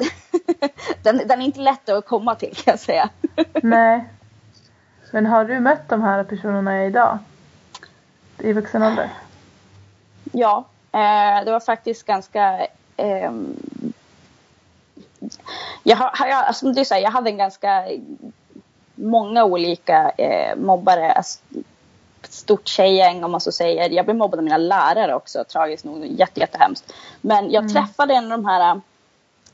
den, 1.03 1.19
den 1.19 1.41
är 1.41 1.45
inte 1.45 1.61
lätt 1.61 1.89
att 1.89 2.07
komma 2.07 2.35
till 2.35 2.57
kan 2.57 2.73
jag 2.73 2.81
säga. 2.81 3.11
Nej. 3.63 4.05
Men 5.13 5.27
har 5.27 5.45
du 5.45 5.61
mött 5.61 5.89
de 5.89 6.03
här 6.03 6.25
personerna 6.25 6.85
idag? 6.85 7.19
I 8.39 8.53
vuxen 8.53 8.83
ålder? 8.83 9.11
Ja, 10.33 10.65
eh, 10.93 11.45
det 11.45 11.51
var 11.51 11.61
faktiskt 11.61 12.07
ganska... 12.07 12.67
Eh, 12.97 13.33
jag, 15.83 15.97
har, 15.97 16.27
jag, 16.27 16.45
alltså, 16.45 16.73
det 16.73 16.81
är 16.81 16.85
så 16.85 16.95
här, 16.95 17.01
jag 17.01 17.11
hade 17.11 17.31
en 17.31 17.39
ganska 17.39 17.85
många 18.95 19.45
olika 19.45 20.11
eh, 20.11 20.57
mobbare. 20.57 21.13
Alltså, 21.13 21.41
stort 22.31 22.69
tjejgäng 22.69 23.25
om 23.25 23.31
man 23.31 23.41
så 23.41 23.53
säger. 23.53 23.91
Jag 23.91 24.05
blev 24.05 24.17
mobbad 24.17 24.39
av 24.39 24.45
mina 24.45 24.57
lärare 24.57 25.15
också, 25.15 25.45
tragiskt 25.45 25.85
nog. 25.85 26.07
Jätte, 26.07 26.41
jättehemskt. 26.41 26.93
Men 27.21 27.51
jag 27.51 27.65
mm. 27.65 27.75
träffade 27.75 28.15
en 28.15 28.25
av 28.25 28.31
de 28.31 28.47
här 28.47 28.81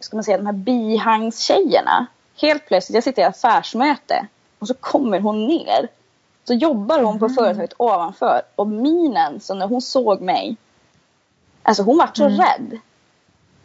ska 0.01 0.17
man 0.17 0.25
säga, 0.25 0.37
de 0.37 0.47
här 0.47 0.53
bihangstjejerna. 0.53 2.07
Helt 2.37 2.67
plötsligt, 2.67 2.95
jag 2.95 3.05
sitter 3.05 3.23
i 3.23 3.25
affärsmöte 3.25 4.27
och 4.59 4.69
så 4.69 4.75
kommer 4.75 5.21
hon 5.21 5.47
ner. 5.47 5.89
Så 6.45 6.55
jobbar 6.55 7.03
hon 7.03 7.19
på 7.19 7.25
mm. 7.25 7.35
företaget 7.35 7.73
ovanför 7.77 8.43
och 8.55 8.67
minen, 8.67 9.41
så 9.41 9.55
när 9.55 9.67
hon 9.67 9.83
såg 9.83 10.21
mig, 10.21 10.57
alltså 11.63 11.83
hon 11.83 11.99
var 11.99 12.11
så 12.15 12.25
mm. 12.25 12.39
rädd. 12.39 12.79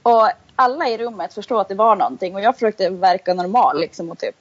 Och 0.04 0.30
alla 0.56 0.88
i 0.88 0.98
rummet 0.98 1.34
förstod 1.34 1.60
att 1.60 1.68
det 1.68 1.76
var 1.76 1.96
någonting 1.96 2.36
och 2.36 2.42
jag 2.42 2.56
försökte 2.56 2.90
verka 2.90 3.34
normal 3.34 3.80
liksom 3.80 4.12
och 4.12 4.20
typ 4.20 4.36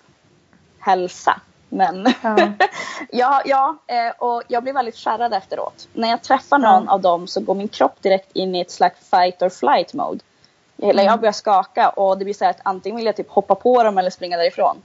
hälsa. 0.79 1.40
Men 1.72 2.14
ja, 2.22 2.37
ja, 3.11 3.42
ja 3.44 3.76
eh, 3.87 4.12
och 4.18 4.42
jag 4.48 4.62
blev 4.62 4.74
väldigt 4.74 4.96
skärrad 4.96 5.35
efteråt. 5.35 5.88
När 5.92 6.08
jag 6.08 6.22
träffar 6.22 6.58
någon 6.58 6.85
ja. 6.85 6.92
av 6.92 7.00
dem 7.00 7.26
så 7.26 7.40
går 7.40 7.54
min 7.54 7.68
kropp 7.68 8.02
direkt 8.02 8.32
in 8.32 8.54
i 8.54 8.61
ett 8.61 8.70
slags 8.70 9.11
fight 9.11 9.42
or 9.42 9.48
flight 9.48 9.94
mode. 9.94 10.20
Hela 10.82 11.02
jag 11.02 11.11
mm. 11.12 11.20
börjar 11.20 11.32
skaka 11.32 11.88
och 11.88 12.18
det 12.18 12.24
blir 12.24 12.35
så 12.35 12.44
att 12.44 12.61
antingen 12.62 12.96
vill 12.96 13.06
jag 13.06 13.16
typ 13.16 13.30
hoppa 13.30 13.54
på 13.54 13.82
dem 13.82 13.98
eller 13.98 14.11
springa 14.11 14.37
därifrån. 14.37 14.82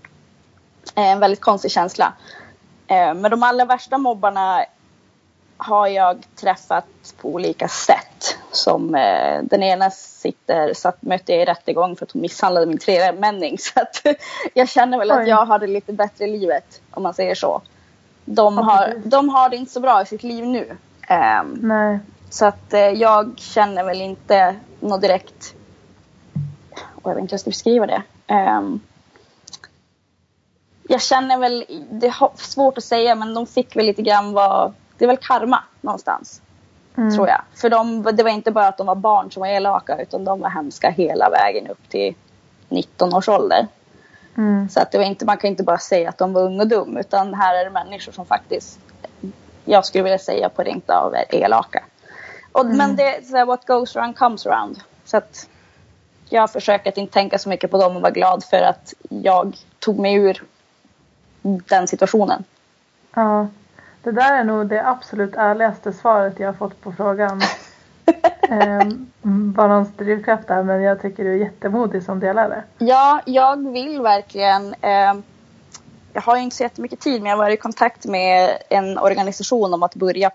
Eh, 0.95 1.12
en 1.12 1.19
väldigt 1.19 1.41
konstig 1.41 1.71
känsla. 1.71 2.13
Eh, 2.88 3.13
men 3.13 3.32
de 3.32 3.43
allra 3.43 3.65
värsta 3.65 3.97
mobbarna 3.97 4.65
har 5.58 5.88
jag 5.88 6.28
träffat 6.36 6.86
på 7.21 7.30
olika 7.30 7.67
sätt. 7.67 8.38
Som 8.58 8.96
eh, 8.96 9.43
den 9.43 9.63
ena 9.63 9.89
sitter, 9.91 10.74
satt, 10.74 11.02
mötte 11.02 11.32
jag 11.32 11.41
i 11.41 11.46
rättegång 11.46 11.96
för 11.96 12.06
att 12.06 12.12
hon 12.12 12.22
misshandlade 12.22 12.65
min 12.65 12.78
tremänning. 12.78 13.58
Så 13.60 13.80
att 13.80 14.06
jag 14.54 14.70
känner 14.70 14.98
väl 14.98 15.12
Oj. 15.12 15.22
att 15.22 15.28
jag 15.28 15.46
har 15.46 15.60
det 15.60 15.67
lite 15.67 15.93
bättre 15.93 16.26
i 16.26 16.38
livet 16.38 16.82
om 16.91 17.04
man 17.04 17.13
säger 17.13 17.36
så. 17.36 17.62
De 18.26 18.58
har, 18.58 18.93
de 19.06 19.30
har 19.30 19.50
det 19.50 19.56
inte 19.56 19.72
så 19.72 19.80
bra 19.80 20.02
i 20.02 20.06
sitt 20.06 20.24
liv 20.24 20.46
nu. 20.46 20.78
Um, 21.10 21.60
Nej. 21.62 22.00
Så 22.30 22.46
att 22.46 22.74
uh, 22.74 22.80
jag 22.80 23.34
känner 23.38 23.84
väl 23.84 24.02
inte 24.02 24.56
något 24.80 25.02
direkt 25.02 25.54
och 26.80 27.12
jag 27.12 27.15
vet 27.15 27.22
inte 27.22 27.32
hur 27.32 27.34
jag 27.34 27.39
ska 27.39 27.50
beskriva 27.50 27.88
det. 27.88 28.02
Um, 28.28 28.80
jag 30.88 31.02
känner 31.02 31.38
väl, 31.38 31.65
det 31.91 32.08
är 32.08 32.38
svårt 32.38 32.78
att 32.78 32.84
säga 32.84 33.15
men 33.15 33.34
de 33.34 33.48
fick 33.48 33.76
väl 33.76 33.86
lite 33.86 34.02
grann 34.02 34.34
vad, 34.34 34.74
det 34.98 35.06
är 35.06 35.08
väl 35.08 35.17
karma 35.17 35.63
någonstans. 35.82 36.41
Mm. 36.98 37.16
Tror 37.16 37.28
jag. 37.28 37.42
För 37.54 37.70
de, 37.70 38.04
det 38.04 38.24
var 38.24 38.30
inte 38.30 38.52
bara 38.52 38.68
att 38.68 38.78
de 38.78 38.88
var 38.88 38.96
barn 38.96 39.32
som 39.32 39.42
var 39.42 39.48
elaka 39.48 40.02
utan 40.02 40.26
de 40.26 40.40
var 40.40 40.50
hemska 40.50 40.90
hela 40.90 41.30
vägen 41.30 41.68
upp 41.68 41.90
till 41.90 42.16
19 42.70 43.14
års 43.14 43.30
ålder. 43.30 43.68
Mm. 44.38 44.70
Så 44.70 44.80
att 44.80 44.92
det 44.92 44.98
var 44.98 45.06
inte, 45.06 45.26
man 45.26 45.38
kan 45.38 45.50
inte 45.50 45.64
bara 45.64 45.78
säga 45.78 46.10
att 46.10 46.18
de 46.18 46.34
var 46.34 46.42
ung 46.42 46.60
och 46.60 46.68
dum 46.68 46.98
utan 46.98 47.34
här 47.34 47.56
är 47.56 47.66
det 47.66 47.72
människor 47.72 48.12
som 48.12 48.26
faktiskt 48.26 48.80
jag 49.66 49.86
skulle 49.86 50.04
vilja 50.04 50.20
säga 50.20 50.50
på 50.50 50.64
rent 50.64 50.90
av 50.90 51.16
är 51.16 51.36
elaka. 51.36 51.84
Och, 52.52 52.66
mm. 52.66 52.78
Men 52.78 52.96
det 52.96 53.16
är 53.16 53.22
så 53.22 53.38
här, 53.38 53.46
what 53.46 53.66
goes 53.66 53.96
around 53.96 54.18
comes 54.18 54.46
around. 54.46 54.80
Så 55.06 55.18
att 55.18 55.50
jag 56.30 56.52
försöker 56.52 56.90
att 56.90 56.98
inte 56.98 57.14
tänka 57.14 57.40
så 57.40 57.50
mycket 57.50 57.72
på 57.72 57.78
dem 57.78 57.96
och 57.96 58.02
vara 58.02 58.12
glad 58.12 58.44
för 58.44 58.62
att 58.62 58.94
jag 59.10 59.58
tog 59.80 60.00
mig 60.00 60.14
ur 60.14 60.44
den 61.42 61.88
situationen. 61.88 62.44
Ja, 63.14 63.48
det 64.08 64.13
där 64.13 64.39
är 64.39 64.43
nog 64.43 64.67
det 64.67 64.88
absolut 64.88 65.36
ärligaste 65.36 65.93
svaret 65.93 66.39
jag 66.39 66.48
har 66.48 66.54
fått 66.54 66.82
på 66.82 66.91
frågan. 66.91 67.41
eh, 68.50 68.88
vad 69.56 69.70
någons 69.70 69.89
drivkraft 69.98 70.50
är, 70.50 70.63
men 70.63 70.82
jag 70.82 71.02
tycker 71.02 71.24
du 71.24 71.34
är 71.34 71.38
jättemodig 71.38 72.04
som 72.04 72.20
delar 72.20 72.50
det. 72.50 72.86
Ja, 72.86 73.22
jag 73.26 73.72
vill 73.72 74.02
verkligen. 74.02 74.76
Eh, 74.82 75.13
jag 76.13 76.22
har 76.22 76.38
inte 76.38 76.56
så 76.56 76.63
jättemycket 76.63 77.00
tid, 77.00 77.22
men 77.22 77.30
jag 77.30 77.38
varit 77.38 77.60
i 77.60 77.62
kontakt 77.62 78.06
med 78.06 78.58
en 78.70 78.98
organisation 78.98 79.74
om 79.74 79.84
att 79.84 79.96
börja 79.96 80.32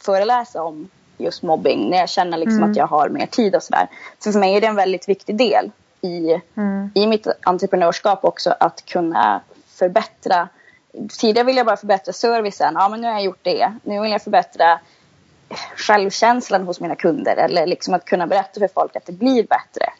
föreläsa 0.00 0.62
om 0.62 0.88
just 1.18 1.42
mobbing 1.42 1.90
när 1.90 1.98
jag 1.98 2.08
känner 2.08 2.38
liksom 2.38 2.58
mm. 2.58 2.70
att 2.70 2.76
jag 2.76 2.86
har 2.86 3.08
mer 3.08 3.26
tid 3.26 3.54
och 3.54 3.62
sådär. 3.62 3.86
Så 4.18 4.32
för 4.32 4.38
mig 4.38 4.56
är 4.56 4.60
det 4.60 4.66
en 4.66 4.76
väldigt 4.76 5.08
viktig 5.08 5.36
del 5.36 5.70
i, 6.00 6.40
mm. 6.54 6.90
i 6.94 7.06
mitt 7.06 7.26
entreprenörskap 7.42 8.24
också 8.24 8.54
att 8.60 8.84
kunna 8.84 9.40
förbättra. 9.66 10.48
Tidigare 11.18 11.46
ville 11.46 11.58
jag 11.58 11.66
bara 11.66 11.76
förbättra 11.76 12.12
servicen. 12.12 12.74
Ja, 12.78 12.88
men 12.88 13.00
nu 13.00 13.06
har 13.06 13.14
jag 13.14 13.24
gjort 13.24 13.38
det. 13.42 13.72
Nu 13.82 14.00
vill 14.00 14.10
jag 14.10 14.22
förbättra 14.22 14.80
självkänslan 15.76 16.66
hos 16.66 16.80
mina 16.80 16.96
kunder 16.96 17.36
eller 17.36 17.66
liksom 17.66 17.94
att 17.94 18.04
kunna 18.04 18.26
berätta 18.26 18.60
för 18.60 18.68
folk 18.74 18.96
att 18.96 19.06
det 19.06 19.12
blir 19.12 19.46
bättre. 19.46 19.92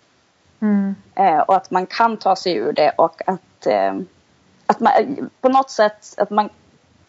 Mm. 0.61 0.94
Eh, 1.14 1.38
och 1.38 1.57
att 1.57 1.70
man 1.70 1.87
kan 1.87 2.16
ta 2.16 2.37
sig 2.37 2.55
ur 2.55 2.72
det 2.72 2.90
och 2.90 3.22
att, 3.26 3.66
eh, 3.66 3.94
att 4.66 4.81
man 4.81 4.92
på 5.40 5.48
något 5.48 5.70
sätt 5.70 6.14
att 6.16 6.31
man, 6.31 6.50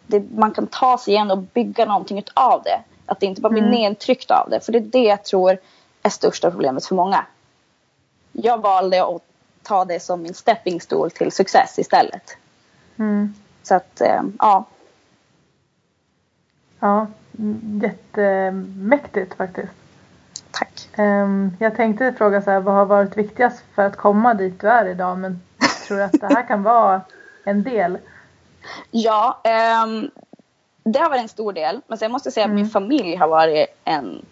det, 0.08 0.24
man 0.36 0.52
kan 0.52 0.68
ta 0.68 0.98
sig 0.98 1.14
igenom 1.14 1.40
och 1.40 1.46
bygga 1.54 1.86
någonting 1.86 2.24
av 2.34 2.64
det. 2.64 2.82
Att 3.06 3.20
det 3.20 3.26
inte 3.26 3.42
bara 3.42 3.50
blir 3.50 3.62
mm. 3.62 3.74
nedtryckt 3.74 4.32
av 4.32 4.50
det. 4.50 4.66
För 4.66 4.72
det 4.72 4.78
är 4.78 4.82
det 4.82 5.04
jag 5.04 5.24
tror 5.24 5.58
är 6.04 6.10
största 6.10 6.52
problemet 6.52 6.86
för 6.86 6.96
många. 6.96 7.26
Jag 8.32 8.62
valde 8.62 9.04
att 9.04 9.22
ta 9.64 9.86
det 9.86 10.00
som 10.00 10.22
min 10.22 10.34
stepping 10.34 10.82
stool 10.82 11.12
till 11.12 11.32
success 11.32 11.80
istället. 11.80 12.38
Mm. 13.00 13.34
Så 13.64 13.76
att, 13.76 14.02
eh, 14.02 14.22
ja. 14.40 14.66
Ja, 16.80 17.08
jättemäktigt 17.82 19.34
faktiskt. 19.34 19.74
Tack. 20.52 20.90
Um, 20.98 21.58
jag 21.60 21.76
tänkte 21.76 22.14
fråga 22.18 22.42
så 22.42 22.52
här, 22.52 22.60
vad 22.60 22.76
har 22.76 22.86
varit 22.86 23.18
viktigast 23.18 23.64
för 23.76 23.86
att 23.86 23.96
komma 23.96 24.34
dit 24.34 24.62
du 24.62 24.70
är 24.70 24.86
idag? 24.86 25.18
Men 25.18 25.42
tror 25.88 25.98
du 25.98 26.04
att 26.04 26.12
det 26.12 26.34
här 26.34 26.48
kan 26.48 26.64
vara 26.64 27.02
en 27.44 27.64
del? 27.64 27.98
Ja, 28.92 29.42
um, 29.86 30.12
det 30.84 31.00
har 31.00 31.10
varit 31.10 31.22
en 31.22 31.30
stor 31.30 31.54
del. 31.54 31.82
Men 31.88 31.98
sen 31.98 32.12
måste 32.12 32.28
jag 32.28 32.34
säga 32.34 32.46
mm. 32.46 32.56
att 32.56 32.62
min 32.62 32.70
familj 32.70 33.16
har 33.16 33.28
varit 33.28 33.68
en, 33.84 34.26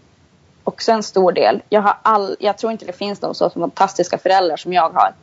också 0.64 0.92
en 0.92 1.04
stor 1.04 1.32
del. 1.32 1.62
Jag, 1.70 1.82
har 1.82 1.98
all, 2.02 2.36
jag 2.40 2.58
tror 2.58 2.72
inte 2.72 2.86
det 2.86 2.94
finns 2.94 3.22
någon 3.22 3.36
så 3.36 3.50
fantastiska 3.50 4.18
föräldrar 4.18 4.58
som 4.58 4.74
jag 4.74 4.90
har. 4.90 5.14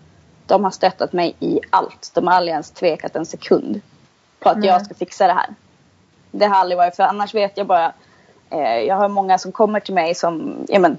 De 0.47 0.65
har 0.65 0.71
stöttat 0.71 1.13
mig 1.13 1.37
i 1.41 1.61
allt. 1.71 2.11
De 2.15 2.27
har 2.27 2.35
aldrig 2.35 2.53
ens 2.53 2.71
tvekat 2.71 3.17
en 3.17 3.27
sekund 3.27 3.81
på 4.47 4.51
att 4.51 4.59
Nej. 4.59 4.69
jag 4.69 4.85
ska 4.85 4.95
fixa 4.95 5.27
det 5.27 5.33
här. 5.33 5.55
Det 6.31 6.47
har 6.47 6.57
aldrig 6.57 6.79
varit, 6.79 6.97
för 6.97 7.03
annars 7.03 7.35
vet 7.35 7.59
jag 7.59 7.67
bara 7.67 7.93
eh, 8.51 8.79
jag 8.79 8.97
har 8.97 9.09
många 9.09 9.39
som 9.39 9.53
kommer 9.53 9.81
till 9.81 9.95
mig 9.95 10.15
som, 10.15 10.65
ja, 10.69 10.79
men, 10.79 10.99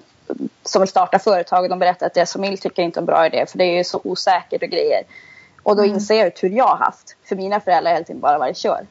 som 0.63 0.81
vill 0.81 0.89
starta 0.89 1.19
företag 1.19 1.63
och 1.63 1.69
de 1.69 1.79
berättar 1.79 2.05
att 2.05 2.13
deras 2.13 2.33
familj 2.33 2.57
tycker 2.57 2.83
inte 2.83 2.99
är 2.99 3.01
en 3.01 3.05
bra 3.05 3.25
idé 3.25 3.45
för 3.45 3.57
det 3.57 3.79
är 3.79 3.83
så 3.83 4.01
osäkert 4.03 4.63
och 4.63 4.69
grejer. 4.69 5.01
Och 5.63 5.75
då 5.75 5.83
mm. 5.83 5.95
inser 5.95 6.15
jag 6.15 6.23
hur 6.23 6.31
tur 6.31 6.49
jag 6.49 6.65
har 6.65 6.77
haft. 6.77 7.15
För 7.29 7.35
mina 7.35 7.59
föräldrar 7.59 7.91
har 7.91 7.95
hela 7.95 8.05
tiden 8.05 8.21
bara 8.21 8.37
varit 8.37 8.57
kör. 8.57 8.85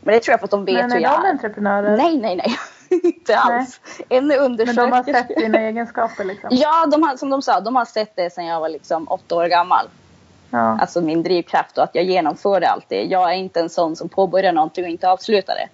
Men 0.00 0.14
det 0.14 0.20
tror 0.20 0.32
jag 0.32 0.40
för 0.40 0.46
att 0.46 0.50
de 0.50 0.64
vet 0.64 0.74
Men 0.74 0.92
hur 0.92 1.00
jag 1.00 1.12
är. 1.12 1.18
Men 1.18 1.26
är 1.26 1.32
de 1.32 1.36
entreprenörer? 1.36 1.96
Nej, 1.96 2.18
nej, 2.18 2.36
nej. 2.36 2.56
inte 3.02 3.38
alls. 3.38 3.80
Nej. 3.98 4.18
En 4.18 4.32
undersöker. 4.32 4.82
Men 4.82 4.90
de 4.90 4.96
har 4.96 5.04
sett 5.04 5.28
dina 5.28 5.58
egenskaper 5.58 6.24
liksom? 6.24 6.48
Ja, 6.52 6.86
de 6.86 7.02
har, 7.02 7.16
som 7.16 7.30
de 7.30 7.42
sa, 7.42 7.60
de 7.60 7.76
har 7.76 7.84
sett 7.84 8.16
det 8.16 8.30
sedan 8.30 8.46
jag 8.46 8.60
var 8.60 8.68
liksom 8.68 9.08
åtta 9.08 9.34
år 9.34 9.46
gammal. 9.46 9.86
Ja. 10.50 10.78
Alltså 10.80 11.00
min 11.00 11.22
drivkraft 11.22 11.78
och 11.78 11.84
att 11.84 11.94
jag 11.94 12.04
genomförde 12.04 12.68
allt 12.68 12.84
det. 12.88 13.02
Jag 13.02 13.32
är 13.32 13.36
inte 13.36 13.60
en 13.60 13.70
sån 13.70 13.96
som 13.96 14.08
påbörjar 14.08 14.52
någonting 14.52 14.84
och 14.84 14.90
inte 14.90 15.10
avslutar 15.10 15.54
det. 15.54 15.68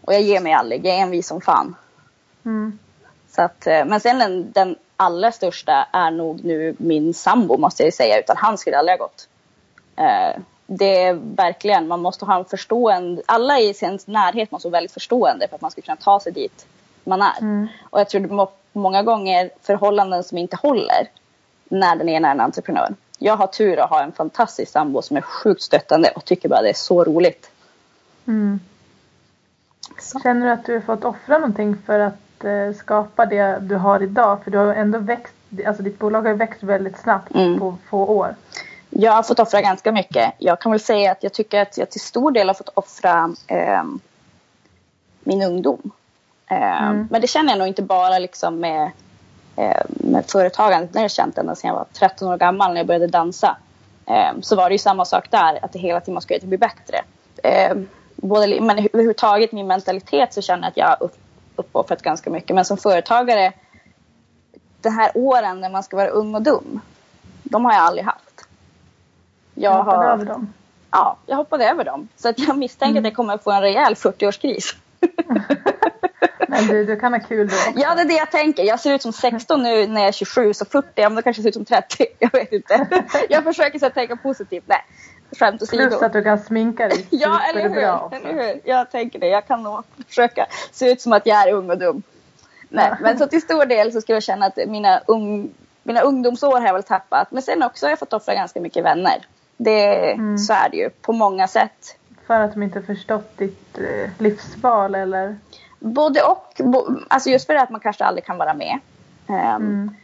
Och 0.00 0.14
jag 0.14 0.22
ger 0.22 0.40
mig 0.40 0.52
aldrig. 0.52 0.86
Jag 0.86 0.94
är 0.94 1.02
envis 1.02 1.26
som 1.26 1.40
fan. 1.40 1.76
Mm. 2.44 2.78
Så 3.30 3.42
att, 3.42 3.66
eh, 3.66 3.84
men 3.84 4.00
sen 4.00 4.18
den, 4.18 4.52
den 4.52 4.76
allra 4.96 5.32
största 5.32 5.86
är 5.92 6.10
nog 6.10 6.44
nu 6.44 6.76
min 6.78 7.14
sambo 7.14 7.58
måste 7.58 7.82
jag 7.82 7.94
säga. 7.94 8.20
Utan 8.20 8.36
han 8.36 8.58
skulle 8.58 8.78
aldrig 8.78 8.98
ha 8.98 9.06
gått. 9.06 9.28
Uh, 10.00 10.42
det 10.66 11.02
är 11.02 11.14
verkligen, 11.36 11.88
man 11.88 12.00
måste 12.00 12.24
ha 12.24 12.38
en 12.38 12.44
förstående, 12.44 13.22
alla 13.26 13.60
i 13.60 13.74
sin 13.74 13.98
närhet 14.04 14.50
måste 14.50 14.68
vara 14.68 14.78
väldigt 14.78 14.92
förstående 14.92 15.48
för 15.48 15.54
att 15.54 15.60
man 15.60 15.70
ska 15.70 15.80
kunna 15.80 15.96
ta 15.96 16.20
sig 16.20 16.32
dit 16.32 16.66
man 17.04 17.22
är. 17.22 17.40
Mm. 17.40 17.68
Och 17.90 18.00
jag 18.00 18.08
tror 18.08 18.20
det 18.20 18.34
är 18.34 18.48
många 18.72 19.02
gånger 19.02 19.50
förhållanden 19.62 20.24
som 20.24 20.38
inte 20.38 20.56
håller 20.56 21.08
när 21.64 21.96
den 21.96 22.08
ena 22.08 22.28
är 22.28 22.32
en 22.32 22.40
entreprenör. 22.40 22.94
Jag 23.22 23.36
har 23.36 23.46
tur 23.46 23.78
att 23.78 23.90
ha 23.90 24.02
en 24.02 24.12
fantastisk 24.12 24.72
sambo 24.72 25.02
som 25.02 25.16
är 25.16 25.20
sjukt 25.20 25.62
stöttande 25.62 26.10
och 26.10 26.24
tycker 26.24 26.48
bara 26.48 26.62
det 26.62 26.68
är 26.68 26.74
så 26.74 27.04
roligt. 27.04 27.50
Mm. 28.26 28.60
Så. 29.98 30.20
Känner 30.20 30.46
du 30.46 30.52
att 30.52 30.66
du 30.66 30.74
har 30.74 30.80
fått 30.80 31.04
offra 31.04 31.38
någonting 31.38 31.76
för 31.86 31.98
att 31.98 32.44
eh, 32.44 32.72
skapa 32.76 33.26
det 33.26 33.58
du 33.60 33.76
har 33.76 34.02
idag? 34.02 34.44
För 34.44 34.50
du 34.50 34.58
har 34.58 34.74
ändå 34.74 34.98
växt, 34.98 35.34
alltså 35.66 35.82
ditt 35.82 35.98
bolag 35.98 36.22
har 36.22 36.34
växt 36.34 36.62
väldigt 36.62 36.98
snabbt 36.98 37.34
mm. 37.34 37.58
på 37.58 37.76
få 37.90 38.06
år. 38.06 38.34
Jag 38.90 39.12
har 39.12 39.22
fått 39.22 39.38
offra 39.38 39.60
ganska 39.60 39.92
mycket. 39.92 40.34
Jag 40.38 40.60
kan 40.60 40.72
väl 40.72 40.80
säga 40.80 41.12
att 41.12 41.22
jag 41.22 41.32
tycker 41.32 41.62
att 41.62 41.78
jag 41.78 41.90
till 41.90 42.00
stor 42.00 42.30
del 42.30 42.46
har 42.46 42.54
fått 42.54 42.70
offra 42.74 43.34
eh, 43.46 43.84
min 45.20 45.42
ungdom. 45.42 45.90
Eh, 46.50 46.82
mm. 46.82 47.08
Men 47.10 47.20
det 47.20 47.26
känner 47.26 47.50
jag 47.50 47.58
nog 47.58 47.68
inte 47.68 47.82
bara 47.82 48.18
liksom 48.18 48.60
med, 48.60 48.90
med 49.86 50.24
företagandet. 50.26 50.92
Det 50.92 50.98
har 50.98 51.04
jag 51.04 51.10
känt 51.10 51.38
ända 51.38 51.54
sedan 51.54 51.68
jag 51.68 51.74
var 51.74 51.86
13 51.92 52.28
år 52.28 52.36
gammal 52.36 52.70
när 52.70 52.80
jag 52.80 52.86
började 52.86 53.06
dansa. 53.06 53.56
Ehm, 54.06 54.42
så 54.42 54.56
var 54.56 54.68
det 54.68 54.74
ju 54.74 54.78
samma 54.78 55.04
sak 55.04 55.30
där, 55.30 55.64
att 55.64 55.72
det 55.72 55.78
hela 55.78 56.00
tiden 56.00 56.14
måste 56.14 56.38
bli 56.42 56.58
bättre. 56.58 57.04
Ehm, 57.42 57.88
både, 58.16 58.60
men 58.60 58.78
överhuvudtaget 58.78 59.52
min 59.52 59.66
mentalitet 59.66 60.34
så 60.34 60.42
känner 60.42 60.62
jag 60.62 60.70
att 60.70 60.76
jag 60.76 60.86
har 60.86 60.96
upp, 61.00 61.16
uppoffrat 61.56 62.02
ganska 62.02 62.30
mycket. 62.30 62.56
Men 62.56 62.64
som 62.64 62.76
företagare, 62.76 63.52
de 64.80 64.90
här 64.90 65.10
åren 65.14 65.60
när 65.60 65.70
man 65.70 65.82
ska 65.82 65.96
vara 65.96 66.08
ung 66.08 66.34
och 66.34 66.42
dum, 66.42 66.80
de 67.42 67.64
har 67.64 67.72
jag 67.72 67.82
aldrig 67.82 68.04
haft. 68.04 68.48
Jag 69.54 69.72
hoppade 69.72 69.96
har, 69.96 70.12
över 70.12 70.24
dem? 70.24 70.52
Ja, 70.90 71.16
jag 71.26 71.36
hoppade 71.36 71.70
över 71.70 71.84
dem. 71.84 72.08
Så 72.16 72.28
att 72.28 72.38
jag 72.38 72.58
misstänker 72.58 72.90
mm. 72.90 73.00
att 73.00 73.04
jag 73.04 73.16
kommer 73.16 73.34
att 73.34 73.44
få 73.44 73.50
en 73.50 73.60
rejäl 73.60 73.94
40-årskris. 73.94 74.74
Men 76.52 76.66
du, 76.66 76.84
du 76.84 76.96
kan 76.96 77.12
ha 77.12 77.20
kul 77.20 77.48
då 77.48 77.56
också. 77.56 77.72
Ja, 77.76 77.94
det 77.94 78.00
är 78.00 78.04
det 78.04 78.14
jag 78.14 78.30
tänker. 78.30 78.62
Jag 78.62 78.80
ser 78.80 78.94
ut 78.94 79.02
som 79.02 79.12
16 79.12 79.62
nu 79.62 79.86
när 79.86 80.00
jag 80.00 80.08
är 80.08 80.12
27, 80.12 80.54
så 80.54 80.64
40, 80.64 80.88
ja, 80.94 81.08
men 81.08 81.16
då 81.16 81.22
kanske 81.22 81.40
jag 81.42 81.44
ser 81.44 81.48
ut 81.48 81.54
som 81.54 81.64
30. 81.64 82.06
Jag 82.18 82.32
vet 82.32 82.52
inte. 82.52 82.86
Jag 83.28 83.44
försöker 83.44 83.78
så 83.78 83.86
att 83.86 83.94
tänka 83.94 84.16
positivt. 84.16 84.64
Nej, 84.66 84.84
skämt 85.38 85.62
åsido. 85.62 85.88
Plus 85.88 86.02
att 86.02 86.12
du 86.12 86.22
kan 86.22 86.38
sminka 86.38 86.88
dig 86.88 87.06
Ja, 87.10 87.40
eller 87.50 87.68
hur? 87.68 87.78
eller 88.16 88.32
hur? 88.32 88.60
Jag 88.64 88.90
tänker 88.90 89.18
det. 89.18 89.28
Jag 89.28 89.46
kan 89.46 89.62
nog 89.62 89.84
försöka 90.08 90.46
se 90.72 90.92
ut 90.92 91.00
som 91.00 91.12
att 91.12 91.26
jag 91.26 91.48
är 91.48 91.52
ung 91.52 91.70
och 91.70 91.78
dum. 91.78 92.02
Nej, 92.68 92.86
ja. 92.90 92.96
men 93.00 93.18
så 93.18 93.26
till 93.26 93.42
stor 93.42 93.66
del 93.66 93.92
så 93.92 94.00
skulle 94.00 94.16
jag 94.16 94.22
känna 94.22 94.46
att 94.46 94.56
mina, 94.66 95.00
ung, 95.06 95.50
mina 95.82 96.00
ungdomsår 96.00 96.60
har 96.60 96.66
jag 96.66 96.74
väl 96.74 96.82
tappat. 96.82 97.30
Men 97.30 97.42
sen 97.42 97.62
också 97.62 97.86
har 97.86 97.90
jag 97.90 97.98
fått 97.98 98.12
offra 98.12 98.34
ganska 98.34 98.60
mycket 98.60 98.84
vänner. 98.84 99.26
Det, 99.56 100.12
mm. 100.12 100.38
Så 100.38 100.52
är 100.52 100.68
det 100.70 100.76
ju 100.76 100.90
på 100.90 101.12
många 101.12 101.48
sätt. 101.48 101.96
För 102.26 102.40
att 102.40 102.52
de 102.52 102.62
inte 102.62 102.82
förstått 102.82 103.38
ditt 103.38 103.78
eh, 103.78 104.10
livsval 104.18 104.94
eller? 104.94 105.36
Både 105.82 106.22
och. 106.22 106.52
Bo, 106.58 106.86
alltså 107.08 107.30
just 107.30 107.46
för 107.46 107.54
det 107.54 107.62
att 107.62 107.70
man 107.70 107.80
kanske 107.80 108.04
aldrig 108.04 108.24
kan 108.24 108.38
vara 108.38 108.54
med. 108.54 108.78
Um, 109.26 109.36
mm. 109.36 109.96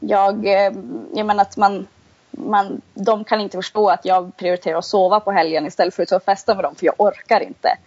Jag, 0.00 0.46
eh, 0.46 0.72
jag 1.14 1.26
menar 1.26 1.42
att 1.42 1.56
man, 1.56 1.86
man, 2.30 2.80
de 2.94 3.24
kan 3.24 3.40
inte 3.40 3.58
förstå 3.58 3.88
att 3.88 4.04
jag 4.04 4.36
prioriterar 4.36 4.78
att 4.78 4.84
sova 4.84 5.20
på 5.20 5.32
helgen 5.32 5.66
istället 5.66 5.94
för 5.94 6.02
att 6.02 6.08
ta 6.08 6.16
och 6.16 6.22
festa 6.22 6.54
med 6.54 6.64
dem 6.64 6.74
för 6.74 6.86
jag 6.86 6.94
orkar 6.98 7.40
inte. 7.40 7.78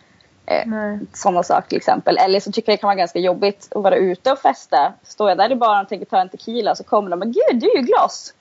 Eh, 0.46 0.98
sådana 1.14 1.44
saker 1.44 1.70
till 1.70 1.78
exempel. 1.78 2.18
Eller 2.18 2.40
så 2.40 2.52
tycker 2.52 2.72
jag 2.72 2.78
det 2.78 2.82
kan 2.82 2.88
vara 2.88 2.96
ganska 2.96 3.20
jobbigt 3.20 3.68
att 3.76 3.84
vara 3.84 3.96
ute 3.96 4.32
och 4.32 4.40
festa. 4.40 4.94
Står 5.04 5.30
jag 5.30 5.38
där 5.38 5.52
i 5.52 5.56
baren 5.56 5.84
och 5.84 5.90
tänker 5.90 6.06
ta 6.06 6.22
en 6.22 6.30
tequila 6.30 6.76
så 6.76 6.84
kommer 6.84 7.10
de 7.10 7.22
och 7.22 7.28
gud 7.28 7.62
du 7.62 7.72
är 7.72 7.78
ju 7.78 7.82
gloss. 7.82 8.34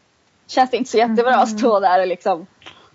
Känns 0.46 0.70
det 0.70 0.76
inte 0.76 0.90
så 0.90 0.98
jättebra 0.98 1.32
mm. 1.32 1.40
att 1.40 1.58
stå 1.58 1.80
där 1.80 2.00
och 2.00 2.06
liksom 2.06 2.46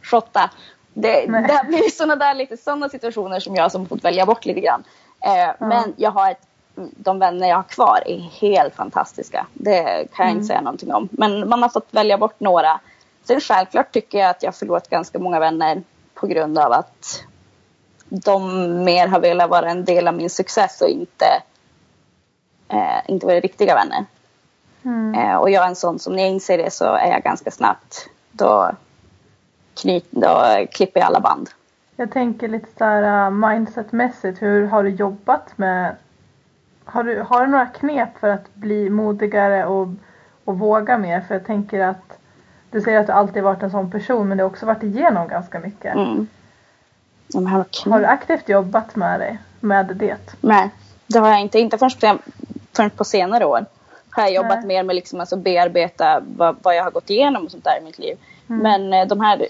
shotta. 0.01 0.49
Det, 0.93 1.25
det 1.25 1.65
blir 1.67 1.89
sådana 1.89 2.15
där 2.15 2.33
lite 2.33 2.57
sådana 2.57 2.89
situationer 2.89 3.39
som 3.39 3.55
jag 3.55 3.71
som 3.71 3.85
fått 3.85 4.03
välja 4.03 4.25
bort 4.25 4.45
lite 4.45 4.59
grann. 4.59 4.83
Mm. 5.23 5.69
Men 5.69 5.93
jag 5.97 6.11
har 6.11 6.31
ett, 6.31 6.47
de 6.75 7.19
vänner 7.19 7.49
jag 7.49 7.55
har 7.55 7.63
kvar 7.63 8.03
är 8.05 8.19
helt 8.19 8.75
fantastiska. 8.75 9.45
Det 9.53 9.83
kan 9.83 10.25
jag 10.25 10.25
mm. 10.25 10.35
inte 10.35 10.47
säga 10.47 10.61
någonting 10.61 10.93
om. 10.93 11.09
Men 11.11 11.49
man 11.49 11.61
har 11.61 11.69
fått 11.69 11.87
välja 11.91 12.17
bort 12.17 12.39
några. 12.39 12.79
Sen 13.23 13.41
självklart 13.41 13.91
tycker 13.91 14.17
jag 14.17 14.29
att 14.29 14.43
jag 14.43 14.55
förlorat 14.55 14.89
ganska 14.89 15.19
många 15.19 15.39
vänner 15.39 15.83
på 16.13 16.27
grund 16.27 16.57
av 16.57 16.71
att 16.71 17.23
de 18.09 18.83
mer 18.83 19.07
har 19.07 19.19
velat 19.19 19.49
vara 19.49 19.69
en 19.69 19.85
del 19.85 20.07
av 20.07 20.13
min 20.13 20.29
success 20.29 20.81
och 20.81 20.89
inte, 20.89 21.25
eh, 22.67 22.99
inte 23.07 23.25
vara 23.25 23.39
riktiga 23.39 23.75
vänner. 23.75 24.05
Mm. 24.85 25.15
Eh, 25.15 25.35
och 25.35 25.49
jag 25.49 25.63
är 25.63 25.67
en 25.67 25.75
sån 25.75 25.99
som 25.99 26.15
när 26.15 26.23
jag 26.23 26.31
inser 26.31 26.57
det 26.57 26.71
så 26.71 26.85
är 26.85 27.11
jag 27.11 27.23
ganska 27.23 27.51
snabbt. 27.51 28.09
Då 28.31 28.71
knyt, 29.81 30.05
då 30.09 30.65
klipper 30.71 30.99
jag 30.99 31.07
alla 31.07 31.19
band. 31.19 31.49
Jag 32.03 32.11
tänker 32.11 32.47
lite 32.47 32.67
så 32.77 32.85
här 32.85 33.27
uh, 33.27 33.49
mindsetmässigt, 33.49 34.41
hur 34.41 34.67
har 34.67 34.83
du 34.83 34.89
jobbat 34.89 35.57
med 35.57 35.95
har 36.85 37.03
du, 37.03 37.21
har 37.21 37.41
du 37.41 37.51
några 37.51 37.65
knep 37.65 38.19
för 38.19 38.29
att 38.29 38.55
bli 38.55 38.89
modigare 38.89 39.65
och, 39.65 39.87
och 40.45 40.59
våga 40.59 40.97
mer? 40.97 41.21
För 41.21 41.35
jag 41.35 41.45
tänker 41.45 41.79
att 41.79 42.17
du 42.71 42.81
säger 42.81 42.99
att 42.99 43.07
du 43.07 43.13
alltid 43.13 43.43
varit 43.43 43.63
en 43.63 43.71
sån 43.71 43.91
person 43.91 44.27
men 44.27 44.37
du 44.37 44.43
har 44.43 44.49
också 44.49 44.65
varit 44.65 44.83
igenom 44.83 45.27
ganska 45.27 45.59
mycket. 45.59 45.95
Mm. 45.95 46.27
har, 47.85 47.99
du 47.99 48.05
aktivt 48.05 48.49
jobbat 48.49 48.95
med 48.95 49.19
dig, 49.19 49.39
med 49.59 49.95
det? 49.95 50.35
Nej, 50.41 50.69
det 51.07 51.19
har 51.19 51.29
jag 51.29 51.41
inte. 51.41 51.59
Inte 51.59 51.77
förrän 51.77 52.17
på, 52.17 52.31
förrän 52.73 52.89
på 52.89 53.03
senare 53.03 53.45
år 53.45 53.65
har 54.09 54.23
jag 54.23 54.33
jobbat 54.33 54.59
Nej. 54.59 54.67
mer 54.67 54.83
med 54.83 54.95
liksom 54.95 55.19
alltså 55.19 55.37
bearbeta 55.37 56.23
vad, 56.37 56.55
vad 56.61 56.75
jag 56.75 56.83
har 56.83 56.91
gått 56.91 57.09
igenom 57.09 57.45
och 57.45 57.51
sånt 57.51 57.63
där 57.63 57.77
i 57.81 57.83
mitt 57.83 57.99
liv. 57.99 58.17
Mm. 58.49 58.61
Men 58.61 58.93
eh, 58.93 59.07
de 59.07 59.19
här 59.19 59.47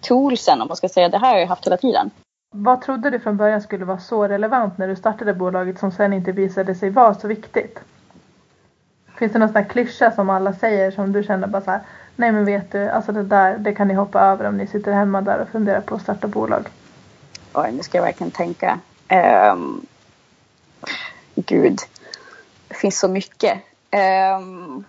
toolsen, 0.00 0.62
om 0.62 0.68
man 0.68 0.76
ska 0.76 0.88
säga, 0.88 1.08
det 1.08 1.18
här 1.18 1.32
har 1.32 1.40
jag 1.40 1.46
haft 1.46 1.66
hela 1.66 1.76
tiden. 1.76 2.10
Vad 2.54 2.82
trodde 2.82 3.10
du 3.10 3.20
från 3.20 3.36
början 3.36 3.62
skulle 3.62 3.84
vara 3.84 3.98
så 3.98 4.28
relevant 4.28 4.78
när 4.78 4.88
du 4.88 4.96
startade 4.96 5.34
bolaget 5.34 5.78
som 5.78 5.92
sen 5.92 6.12
inte 6.12 6.32
visade 6.32 6.74
sig 6.74 6.90
vara 6.90 7.14
så 7.14 7.28
viktigt? 7.28 7.78
Finns 9.18 9.32
det 9.32 9.38
någon 9.38 9.48
sån 9.48 9.56
här 9.56 9.68
klyscha 9.68 10.10
som 10.10 10.30
alla 10.30 10.52
säger 10.52 10.90
som 10.90 11.12
du 11.12 11.22
känner 11.22 11.46
bara 11.46 11.62
så 11.62 11.70
här, 11.70 11.80
nej 12.16 12.32
men 12.32 12.44
vet 12.44 12.72
du, 12.72 12.88
alltså 12.88 13.12
det 13.12 13.22
där, 13.22 13.58
det 13.58 13.74
kan 13.74 13.88
ni 13.88 13.94
hoppa 13.94 14.20
över 14.20 14.44
om 14.44 14.56
ni 14.56 14.66
sitter 14.66 14.92
hemma 14.92 15.20
där 15.20 15.38
och 15.38 15.48
funderar 15.48 15.80
på 15.80 15.94
att 15.94 16.02
starta 16.02 16.28
bolag? 16.28 16.68
Oj, 17.52 17.72
nu 17.72 17.82
ska 17.82 17.98
jag 17.98 18.04
verkligen 18.04 18.30
tänka. 18.30 18.78
Um, 19.52 19.86
gud, 21.34 21.78
det 22.68 22.74
finns 22.74 22.98
så 22.98 23.08
mycket. 23.08 23.58
Um, 24.40 24.84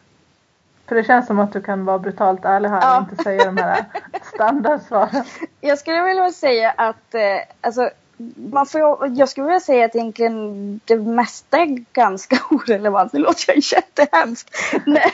för 0.90 0.96
det 0.96 1.04
känns 1.04 1.28
som 1.28 1.40
att 1.40 1.54
du 1.54 1.62
kan 1.62 1.86
vara 1.86 2.00
brutalt 2.00 2.46
ärlig 2.46 2.70
här 2.70 2.98
och 2.98 3.10
inte 3.10 3.24
säga 3.24 3.46
de 3.46 3.58
här 3.58 3.86
standardsvaren. 4.34 5.26
Jag 5.62 5.80
skulle 5.80 6.04
vilja 6.04 6.32
säga 6.32 6.72
att 6.72 7.16
eh, 7.16 7.22
alltså, 7.62 7.90
man 8.36 8.66
får, 8.66 9.08
jag 9.18 9.30
skulle 9.30 9.46
vilja 9.46 9.60
säga 9.60 9.86
att 9.86 9.96
egentligen 9.96 10.80
det 10.86 10.96
mesta 10.96 11.58
är 11.58 11.86
ganska 11.94 12.40
orelevant. 12.50 13.14
Nu 13.14 13.20
låter 13.20 13.54
jag 13.54 13.58
jättehemsk. 13.58 14.50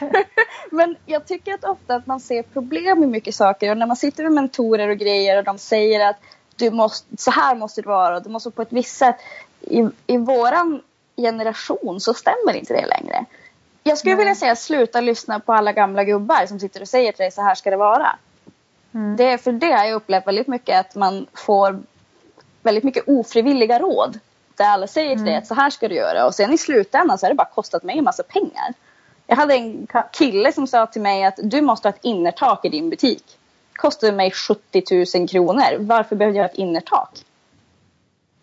Men 0.71 0.95
jag 1.05 1.25
tycker 1.27 1.53
att 1.53 1.63
ofta 1.63 1.95
att 1.95 2.05
man 2.05 2.19
ser 2.19 2.43
problem 2.43 3.03
i 3.03 3.07
mycket 3.07 3.35
saker 3.35 3.71
och 3.71 3.77
när 3.77 3.87
man 3.87 3.95
sitter 3.95 4.23
med 4.23 4.33
mentorer 4.33 4.89
och 4.89 4.97
grejer 4.97 5.37
och 5.37 5.43
de 5.43 5.57
säger 5.57 6.09
att 6.09 6.17
du 6.55 6.71
måste, 6.71 7.17
så 7.17 7.31
här 7.31 7.55
måste 7.55 7.81
det 7.81 7.87
vara 7.87 8.17
och 8.17 8.23
du 8.23 8.29
måste 8.29 8.51
på 8.51 8.61
ett 8.61 8.73
visst 8.73 8.97
sätt. 8.97 9.15
I, 9.61 9.89
i 10.07 10.17
våran 10.17 10.81
generation 11.17 11.99
så 11.99 12.13
stämmer 12.13 12.53
inte 12.53 12.73
det 12.73 12.85
längre. 12.85 13.25
Jag 13.87 13.97
skulle 13.97 14.15
vilja 14.15 14.35
säga 14.35 14.55
sluta 14.55 15.01
lyssna 15.01 15.39
på 15.39 15.53
alla 15.53 15.71
gamla 15.71 16.03
gubbar 16.03 16.45
som 16.45 16.59
sitter 16.59 16.81
och 16.81 16.87
säger 16.87 17.11
till 17.11 17.23
dig 17.23 17.31
så 17.31 17.41
här 17.41 17.55
ska 17.55 17.69
det 17.69 17.77
vara. 17.77 18.15
Mm. 18.93 19.15
Det 19.15 19.23
är 19.23 19.37
för 19.37 19.51
det 19.51 19.67
jag 19.69 19.91
upplevt 19.93 20.27
väldigt 20.27 20.47
mycket 20.47 20.79
att 20.79 20.95
man 20.95 21.25
får 21.33 21.79
väldigt 22.63 22.83
mycket 22.83 23.03
ofrivilliga 23.07 23.79
råd. 23.79 24.19
Där 24.55 24.65
alla 24.65 24.87
säger 24.87 25.15
till 25.15 25.23
dig 25.25 25.33
Mm. 25.33 25.41
att 25.41 25.47
så 25.47 25.53
här 25.53 25.69
ska 25.69 25.87
du 25.87 25.95
göra 25.95 26.25
och 26.25 26.35
sen 26.35 26.53
i 26.53 26.57
slutändan 26.57 27.17
så 27.17 27.25
har 27.25 27.29
det 27.29 27.35
bara 27.35 27.49
kostat 27.55 27.83
mig 27.83 27.97
en 27.97 28.03
massa 28.03 28.23
pengar. 28.23 28.73
Jag 29.27 29.35
hade 29.35 29.53
en 29.53 29.87
kille 30.11 30.51
som 30.51 30.67
sa 30.67 30.85
till 30.85 31.01
mig 31.01 31.23
att 31.23 31.39
du 31.43 31.61
måste 31.61 31.87
ha 31.87 31.93
ett 31.93 32.03
innertak 32.05 32.65
i 32.65 32.69
din 32.69 32.89
butik. 32.89 33.23
Kostade 33.73 34.11
mig 34.11 34.31
70 34.31 35.17
000 35.17 35.27
kronor. 35.27 35.77
Varför 35.79 36.15
behövde 36.15 36.37
jag 36.39 36.43
ha 36.43 36.49
ett 36.49 36.57
innertak? 36.57 37.09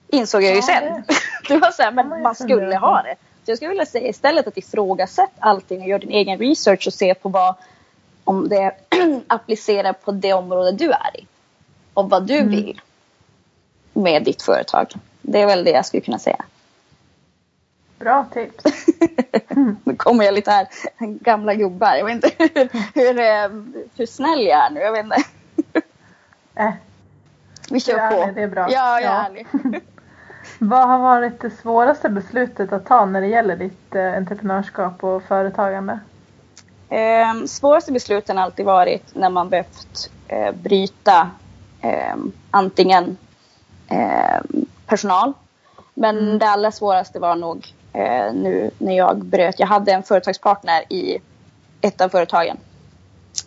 Insåg 0.09 0.42
jag 0.42 0.57
ju 0.57 0.62
sen. 0.62 1.02
Det 1.48 1.57
var 1.57 1.70
så 1.70 1.83
här, 1.83 1.92
men 1.92 2.22
man 2.22 2.35
skulle 2.35 2.76
ha 2.76 3.02
det. 3.02 3.14
Så 3.44 3.50
jag 3.50 3.59
skulle 3.59 3.68
vilja 3.68 3.87
säga 3.87 4.09
istället 4.09 4.46
att 4.46 4.57
ifrågasätt 4.59 5.31
allting 5.38 5.81
och 5.83 5.88
gör 5.88 5.98
din 5.98 6.11
egen 6.11 6.38
research 6.38 6.87
och 6.87 6.94
se 6.94 7.14
på 7.14 7.28
vad 7.28 7.55
om 8.24 8.48
det 8.48 8.72
applicerar 9.26 9.92
på 9.92 10.12
det 10.12 10.33
område 10.33 10.72
du 10.72 10.90
är 10.92 11.20
i. 11.20 11.26
Och 11.94 12.11
vad 12.11 12.26
du 12.26 12.37
Mm. 12.37 12.50
vill 12.50 12.81
med 13.92 14.24
ditt 14.24 14.42
företag. 14.42 14.92
Det 15.22 15.40
är 15.40 15.46
väl 15.46 15.64
det 15.64 15.70
jag 15.70 15.87
skulle 15.87 16.00
kunna 16.00 16.18
säga. 16.18 16.44
Bra 17.98 18.26
tips. 18.33 18.64
Nu 19.85 19.96
kommer 19.96 20.24
jag 20.24 20.35
lite 20.35 20.50
här, 20.50 20.66
gamla 20.98 21.55
gubbar. 21.55 21.94
Jag 21.94 22.05
vet 22.05 22.14
inte 22.14 22.31
hur, 22.38 22.68
hur, 22.94 23.18
eh, 23.20 23.62
hur 23.96 24.07
snäll 24.07 24.42
jag 24.46 24.66
är 24.66 24.70
nu. 24.70 24.81
Jag 24.81 24.92
vet 24.92 25.05
inte. 25.05 25.22
Äh, 26.55 26.70
Vi 27.70 27.81
kör 27.81 27.98
är 27.98 28.11
på. 28.11 28.16
ärlig, 28.22 28.35
det 28.35 28.42
är 28.42 28.48
bra. 28.48 28.66
Ja, 28.70 29.00
jag 29.00 29.11
är 29.11 29.14
Ja. 29.14 29.26
ärlig. 29.26 29.46
vad 30.59 30.88
har 30.88 30.98
varit 30.98 31.40
det 31.40 31.50
svåraste 31.50 32.09
beslutet 32.09 32.72
att 32.72 32.87
ta 32.87 33.05
när 33.05 33.20
det 33.20 33.26
gäller 33.26 33.57
ditt 33.57 33.94
eh, 33.94 34.16
entreprenörskap 34.16 35.05
och 35.05 35.22
företagande? 35.22 35.98
Eh, 36.88 37.44
svåraste 37.46 37.92
besluten 37.92 38.37
har 38.37 38.44
alltid 38.44 38.66
varit 38.66 39.14
när 39.14 39.31
man 39.31 39.48
behövt 39.48 40.11
eh, 40.28 40.52
bryta 40.55 41.31
eh, 41.81 42.16
antingen 42.50 43.16
eh, 43.88 44.40
personal. 44.87 45.33
Men 45.94 46.18
Mm. 46.18 46.38
det 46.38 46.46
allra 46.48 46.70
svåraste 46.72 47.18
var 47.18 47.37
nog 47.37 47.74
eh, 47.92 48.33
nu 48.35 48.70
när 48.78 48.96
jag 48.96 49.24
bröt. 49.24 49.61
Jag 49.61 49.66
hade 49.66 49.92
en 49.92 50.02
företagspartner 50.02 50.85
i 50.92 51.18
ett 51.81 52.00
av 52.00 52.09
företagen. 52.09 52.57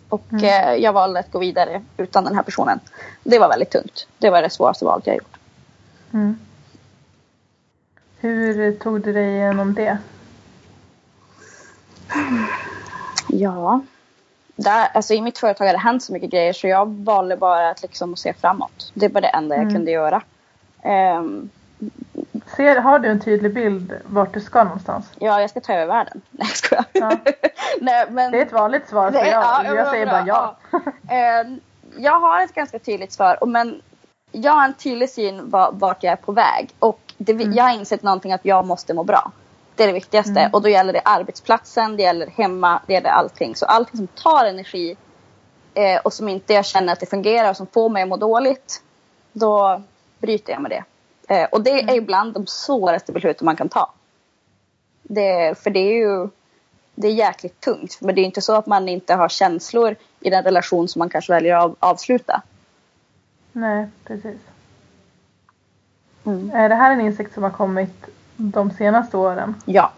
Och 0.08 0.22
Mm. 0.32 0.44
eh, 0.44 0.74
jag 0.74 0.92
valde 0.92 1.20
att 1.20 1.30
gå 1.32 1.38
vidare 1.38 1.82
utan 1.96 2.24
den 2.24 2.34
här 2.34 2.42
personen. 2.42 2.80
Det 3.24 3.38
var 3.38 3.48
väldigt 3.48 3.70
tungt. 3.70 4.08
Det 4.18 4.30
var 4.30 4.42
det 4.42 4.50
svåraste 4.50 4.84
valet 4.84 5.06
jag 5.06 5.16
gjort. 5.16 5.36
Mm. 6.12 6.38
Hur 8.20 8.72
tog 8.72 9.00
du 9.00 9.12
dig 9.12 9.34
igenom 9.34 9.74
det? 9.74 9.98
Ja. 13.28 13.80
Där, 14.56 14.88
alltså 14.94 15.14
I 15.14 15.20
mitt 15.22 15.38
företag 15.38 15.66
har 15.66 15.72
det 15.72 15.78
hänt 15.78 16.02
så 16.02 16.12
mycket 16.12 16.30
grejer 16.30 16.52
så 16.52 16.66
jag 16.68 17.04
valde 17.04 17.36
bara 17.36 17.70
att 17.70 17.82
liksom 17.82 18.16
se 18.16 18.32
framåt. 18.32 18.90
Det 18.94 19.08
var 19.08 19.20
det 19.20 19.28
enda 19.28 19.54
jag 19.54 19.62
Mm. 19.62 19.74
kunde 19.74 19.90
göra. 19.90 20.22
Ehm, 20.82 21.50
Ser, 22.56 22.76
har 22.80 22.98
du 22.98 23.08
en 23.08 23.20
tydlig 23.20 23.54
bild 23.54 23.94
vart 24.06 24.34
du 24.34 24.40
ska 24.40 24.64
någonstans? 24.64 25.06
ja, 25.18 25.40
jag 25.40 25.50
ska 25.50 25.60
ta 25.60 25.72
över 25.72 25.86
världen. 25.86 26.20
Nej, 26.30 26.48
jag 26.48 26.56
skojar. 26.56 26.84
Ja. 26.92 27.10
Nej, 27.80 28.06
men, 28.10 28.32
Det 28.32 28.38
är 28.38 28.42
ett 28.46 28.52
vanligt 28.52 28.88
svar 28.88 29.12
så 29.12 29.18
jag, 29.18 29.26
ja, 29.26 29.62
jag 29.64 29.76
ja, 29.76 29.90
säger 29.90 30.06
bara 30.06 30.24
ja. 30.26 30.56
Ehm, 31.08 31.60
jag 31.96 32.20
har 32.20 32.42
ett 32.44 32.54
ganska 32.54 32.78
tydligt 32.78 33.12
svar. 33.12 33.46
Men 33.46 33.82
jag 34.42 34.52
har 34.52 34.64
en 34.64 34.74
tydlig 34.74 35.10
syn 35.10 35.50
va- 35.50 35.70
vart 35.72 36.02
jag 36.02 36.12
är 36.12 36.16
på 36.16 36.32
väg. 36.32 36.70
Och 36.78 37.00
det, 37.18 37.32
Mm. 37.32 37.52
jag 37.52 37.64
har 37.64 37.74
insett 37.74 38.02
någonting 38.02 38.32
att 38.32 38.44
jag 38.44 38.66
måste 38.66 38.94
må 38.94 39.04
bra. 39.04 39.32
Det 39.74 39.82
är 39.82 39.86
det 39.86 39.92
viktigaste. 39.92 40.40
Mm. 40.40 40.50
Och 40.52 40.62
då 40.62 40.68
gäller 40.68 40.92
det 40.92 41.00
arbetsplatsen, 41.04 41.96
det 41.96 42.02
gäller 42.02 42.26
hemma, 42.26 42.80
det 42.86 42.92
gäller 42.92 43.10
allting. 43.10 43.56
Så 43.56 43.66
allting 43.66 43.96
som 43.96 44.06
tar 44.06 44.44
energi 44.44 44.96
eh, 45.74 46.00
och 46.04 46.12
som 46.12 46.28
inte 46.28 46.54
jag 46.54 46.66
känner 46.66 46.92
att 46.92 47.00
det 47.00 47.06
fungerar 47.06 47.50
och 47.50 47.56
som 47.56 47.66
får 47.66 47.88
mig 47.88 48.02
att 48.02 48.08
må 48.08 48.16
dåligt. 48.16 48.82
Då 49.32 49.82
bryter 50.18 50.52
jag 50.52 50.62
med 50.62 50.70
det. 50.70 50.84
Eh, 51.34 51.48
och 51.52 51.60
det 51.62 51.70
Mm. 51.80 51.88
är 51.88 51.94
ibland 51.94 52.32
de 52.34 52.46
svåraste 52.46 53.12
besluten 53.12 53.44
man 53.44 53.56
kan 53.56 53.68
ta. 53.68 53.90
Det, 55.02 55.58
för 55.62 55.70
det 55.70 55.80
är 55.80 55.92
ju 55.94 56.28
det 56.94 57.08
är 57.08 57.12
jäkligt 57.12 57.60
tungt. 57.60 57.98
Men 58.00 58.14
det 58.14 58.20
är 58.20 58.24
inte 58.24 58.40
så 58.40 58.54
att 58.54 58.66
man 58.66 58.88
inte 58.88 59.14
har 59.14 59.28
känslor 59.28 59.96
i 60.20 60.30
den 60.30 60.42
relation 60.44 60.88
som 60.88 60.98
man 60.98 61.08
kanske 61.10 61.32
väljer 61.32 61.56
att 61.56 61.62
av, 61.64 61.76
avsluta. 61.80 62.42
Nej, 63.56 63.86
precis. 64.04 64.40
Mm. 66.24 66.50
Är 66.54 66.68
det 66.68 66.74
här 66.74 66.92
en 66.92 67.00
insikt 67.00 67.34
som 67.34 67.42
har 67.42 67.50
kommit 67.50 68.06
de 68.36 68.70
senaste 68.70 69.16
åren? 69.16 69.54
Ja, 69.64 69.92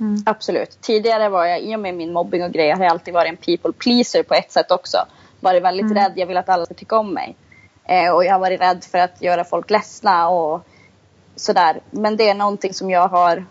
Mm. 0.00 0.22
absolut. 0.26 0.78
Tidigare 0.80 1.28
var 1.28 1.44
jag, 1.44 1.60
i 1.60 1.76
och 1.76 1.80
med 1.80 1.94
min 1.94 2.12
mobbing 2.12 2.44
och 2.44 2.52
grejer, 2.52 2.76
har 2.76 2.82
jag 2.84 2.90
alltid 2.90 3.14
varit 3.14 3.28
en 3.30 3.36
people 3.36 3.72
pleaser 3.72 4.22
på 4.22 4.34
ett 4.34 4.52
sätt 4.52 4.70
också. 4.70 4.98
Varit 5.40 5.62
väldigt 5.62 5.84
Mm. 5.90 5.94
rädd, 5.94 6.12
jag 6.16 6.26
vill 6.26 6.36
att 6.36 6.48
alla 6.48 6.64
ska 6.64 6.74
tycka 6.74 6.98
om 6.98 7.14
mig. 7.14 7.36
Eh, 7.84 8.10
och 8.14 8.24
jag 8.24 8.32
har 8.32 8.38
varit 8.38 8.60
rädd 8.60 8.84
för 8.84 8.98
att 8.98 9.22
göra 9.22 9.44
folk 9.44 9.70
ledsna 9.70 10.28
och 10.28 10.66
sådär. 11.36 11.80
Men 11.90 12.16
det 12.16 12.28
är 12.28 12.34
någonting 12.34 12.74
som 12.74 12.90
jag 12.90 13.08
har 13.08 13.44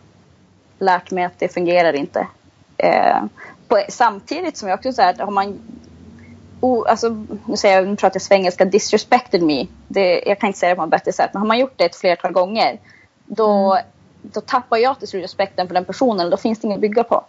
lärt 0.79 1.11
mig 1.11 1.23
att 1.23 1.39
det 1.39 1.53
fungerar 1.53 1.93
inte. 1.93 2.27
Eh, 2.77 3.23
på, 3.67 3.83
samtidigt 3.89 4.57
som 4.57 4.69
jag 4.69 4.77
också 4.77 4.93
säger 4.93 5.13
har 5.25 5.31
man 5.31 5.59
o, 6.61 6.85
alltså, 6.85 7.25
nu 7.45 7.57
säger 7.57 7.75
jag, 7.75 7.87
nu 7.87 7.95
pratar 7.95 8.15
jag 8.15 8.21
svengelska, 8.21 8.65
disrespected 8.65 9.41
me. 9.41 9.67
Det, 9.87 10.23
jag 10.25 10.39
kan 10.39 10.47
inte 10.47 10.59
säga 10.59 10.69
det 10.69 10.75
på 10.75 10.83
ett 10.83 10.89
bättre 10.89 11.13
sätt. 11.13 11.29
Men 11.33 11.41
har 11.41 11.47
man 11.47 11.59
gjort 11.59 11.73
det 11.75 11.85
ett 11.85 11.95
flertal 11.95 12.31
gånger 12.31 12.79
då, 13.25 13.79
då 14.21 14.41
tappar 14.41 14.77
jag 14.77 14.99
till 14.99 15.07
slut 15.07 15.23
respekten 15.23 15.67
för 15.67 15.73
den 15.73 15.85
personen 15.85 16.25
och 16.25 16.31
då 16.31 16.37
finns 16.37 16.59
det 16.59 16.65
inget 16.65 16.75
att 16.75 16.81
bygga 16.81 17.03
på. 17.03 17.25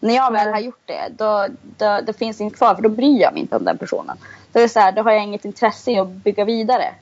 När 0.00 0.14
jag 0.14 0.32
väl 0.32 0.44
Nej. 0.44 0.52
har 0.52 0.60
gjort 0.60 0.82
det 0.84 1.08
då, 1.10 1.46
då, 1.78 2.00
då 2.06 2.12
finns 2.12 2.36
det 2.36 2.42
inget 2.42 2.56
kvar 2.56 2.74
för 2.74 2.82
då 2.82 2.88
bryr 2.88 3.20
jag 3.20 3.32
mig 3.32 3.42
inte 3.42 3.56
om 3.56 3.64
den 3.64 3.78
personen. 3.78 4.16
Då, 4.52 4.58
är 4.58 4.62
det 4.62 4.68
så 4.68 4.80
här, 4.80 4.92
då 4.92 5.02
har 5.02 5.12
jag 5.12 5.22
inget 5.22 5.44
intresse 5.44 5.90
i 5.90 5.98
att 5.98 6.08
bygga 6.08 6.44
vidare. 6.44 6.94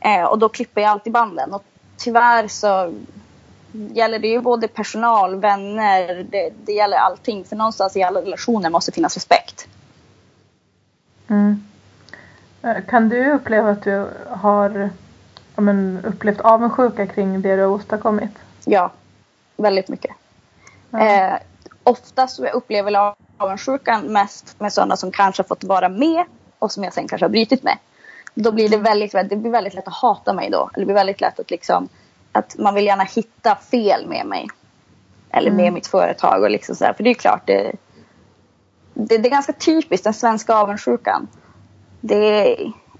Eh, 0.00 0.24
och 0.24 0.38
då 0.38 0.48
klipper 0.48 0.80
jag 0.80 0.90
alltid 0.90 1.12
banden. 1.12 1.54
Och 1.54 1.64
tyvärr 1.96 2.48
så 2.48 2.94
gäller 3.72 4.18
det 4.18 4.28
ju 4.28 4.40
både 4.40 4.68
personal, 4.68 5.36
vänner, 5.36 6.26
det, 6.30 6.52
det 6.64 6.72
gäller 6.72 6.96
allting. 6.96 7.44
För 7.44 7.56
någonstans 7.56 7.96
i 7.96 8.02
alla 8.02 8.20
relationer 8.20 8.70
måste 8.70 8.92
finnas 8.92 9.14
respekt. 9.14 9.68
Mm. 12.66 12.76
Eh, 12.76 12.84
Kan 12.84 13.08
du 13.08 13.32
uppleva 13.32 13.70
att 13.70 13.82
du 13.82 14.06
har 14.30 14.90
ja, 15.56 15.60
men, 15.62 16.00
upplevt 16.04 16.40
avundsjuka 16.40 17.06
kring 17.06 17.42
det 17.42 17.56
du 17.56 17.62
har 17.62 17.68
åstadkommit? 17.68 18.30
Ja, 18.64 18.90
väldigt 19.56 19.88
mycket. 19.88 20.10
Ja. 20.90 20.98
Eh, 20.98 21.38
oftast 21.82 22.40
upplever 22.40 22.90
jag 22.90 23.14
avundsjukan 23.38 24.12
mest 24.12 24.60
med 24.60 24.72
sådana 24.72 24.96
som 24.96 25.10
kanske 25.10 25.42
har 25.42 25.46
fått 25.48 25.64
vara 25.64 25.88
med 25.88 26.24
och 26.58 26.72
som 26.72 26.84
jag 26.84 26.92
sen 26.92 27.08
kanske 27.08 27.24
har 27.24 27.30
brutit 27.30 27.62
med. 27.62 27.78
Då 28.34 28.52
blir 28.52 28.68
det 28.68 28.76
väldigt, 28.76 29.12
det 29.12 29.36
blir 29.36 29.50
väldigt 29.50 29.74
lätt 29.74 29.88
att 29.88 29.94
hata 29.94 30.32
mig 30.32 30.50
då. 30.50 30.70
Eller 30.74 30.80
det 30.80 30.84
blir 30.86 30.94
väldigt 30.94 31.20
lätt 31.20 31.40
att 31.40 31.50
liksom 31.50 31.88
att 32.32 32.58
man 32.58 32.74
vill 32.74 32.86
gärna 32.86 33.04
hitta 33.04 33.56
fel 33.56 34.06
med 34.08 34.26
mig. 34.26 34.48
Eller 35.30 35.50
med 35.50 35.60
Mm. 35.60 35.74
mitt 35.74 35.86
företag 35.86 36.42
och 36.42 36.50
liksom 36.50 36.74
sådär. 36.74 36.92
För 36.92 37.04
det 37.04 37.10
är 37.10 37.14
klart, 37.14 37.46
det, 37.46 37.72
det, 38.94 39.18
det 39.18 39.28
är 39.28 39.30
ganska 39.30 39.52
typiskt 39.52 40.04
den 40.04 40.14
svenska 40.14 40.54
avundsjukan. 40.54 41.28
Det 42.06 42.56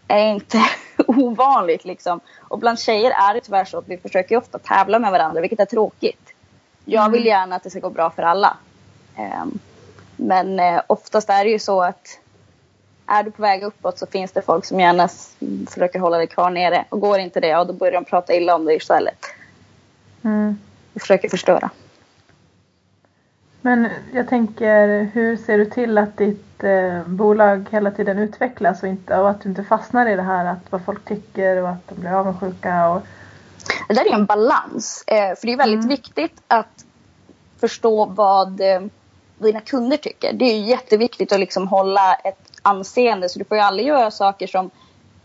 är 0.09 0.29
inte 0.29 0.59
ovanligt 1.07 1.85
liksom. 1.85 2.21
Och 2.39 2.59
bland 2.59 2.79
tjejer 2.81 3.11
är 3.11 3.35
det 3.35 3.41
tyvärr 3.41 3.65
så 3.65 3.79
att 3.79 3.89
vi 3.89 3.97
försöker 3.99 4.37
ofta 4.37 4.59
tävla 4.59 4.99
med 4.99 5.13
varandra, 5.13 5.41
vilket 5.41 5.61
är 5.61 5.65
tråkigt. 5.65 6.33
Jag 6.85 7.11
vill 7.11 7.21
Mm. 7.21 7.29
gärna 7.29 7.57
att 7.57 7.63
det 7.63 7.71
ska 7.71 7.81
gå 7.81 7.91
bra 7.91 8.11
för 8.11 8.23
alla. 8.23 8.57
Ehm, 9.17 9.59
men 10.17 10.61
eh, 10.61 10.81
oftast 10.87 11.31
är 11.31 11.45
det 11.45 11.51
ju 11.51 11.59
så 11.59 11.83
att 11.83 12.19
är 13.07 13.23
du 13.23 13.31
på 13.31 13.43
väg 13.43 13.63
uppåt 13.63 13.99
så 13.99 14.07
finns 14.07 14.33
det 14.33 14.43
folk 14.43 14.65
som 14.65 14.81
gärna 14.81 15.09
försöker 15.69 15.99
hålla 15.99 16.17
dig 16.19 16.27
kvar 16.27 16.51
nere. 16.51 16.85
Och 16.89 17.01
går 17.01 17.19
inte 17.19 17.41
det, 17.41 17.49
ja, 17.49 17.65
då 17.65 17.73
börjar 17.73 17.93
de 17.93 18.05
prata 18.05 18.35
illa 18.35 18.55
om 18.55 18.65
dig 18.65 18.77
istället. 18.77 19.25
Mm. 20.25 20.59
Och 20.95 21.01
försöker 21.01 21.29
förstöra. 21.29 21.71
Men 23.67 23.89
jag 24.13 24.29
tänker, 24.29 25.11
hur 25.15 25.37
ser 25.37 25.59
du 25.59 25.65
till 25.65 25.99
att 25.99 26.17
ditt 26.17 26.65
eh, 26.65 27.03
bolag 27.07 27.69
hela 27.71 27.91
tiden 27.91 28.19
utvecklas 28.19 28.83
och, 28.83 28.89
inte, 28.89 29.17
och 29.19 29.31
att 29.31 29.41
du 29.41 29.49
inte 29.49 29.65
fastnar 29.65 30.07
i 30.07 30.17
det 30.17 30.23
här 30.23 30.45
att 30.45 30.73
vad 30.73 30.85
folk 30.85 31.05
tycker 31.05 31.63
och 31.63 31.69
att 31.69 31.89
de 31.89 31.95
blir 31.95 32.11
avundsjuka? 32.11 32.89
Och, 32.89 33.03
Det 33.89 33.95
där 33.95 34.07
är 34.11 34.15
en 34.15 34.27
balans. 34.27 35.05
Eh, 35.07 35.37
för 35.37 35.47
det 35.47 35.53
är 35.53 35.57
väldigt 35.57 35.85
Mm. 35.85 35.89
viktigt 35.89 36.43
att 36.49 36.85
förstå 37.61 38.05
vad 38.05 38.61
eh, 38.61 38.81
dina 39.39 39.61
kunder 39.61 39.97
tycker. 39.97 40.33
Det 40.33 40.45
är 40.45 40.61
jätteviktigt 40.61 41.33
att 41.33 41.41
liksom 41.41 41.69
hålla 41.69 42.15
ett 42.15 42.51
anseende. 42.63 43.29
Så 43.29 43.39
du 43.39 43.45
får 43.45 43.57
ju 43.57 43.63
aldrig 43.63 43.89
göra 43.89 44.11
saker 44.11 44.47
som 44.47 44.71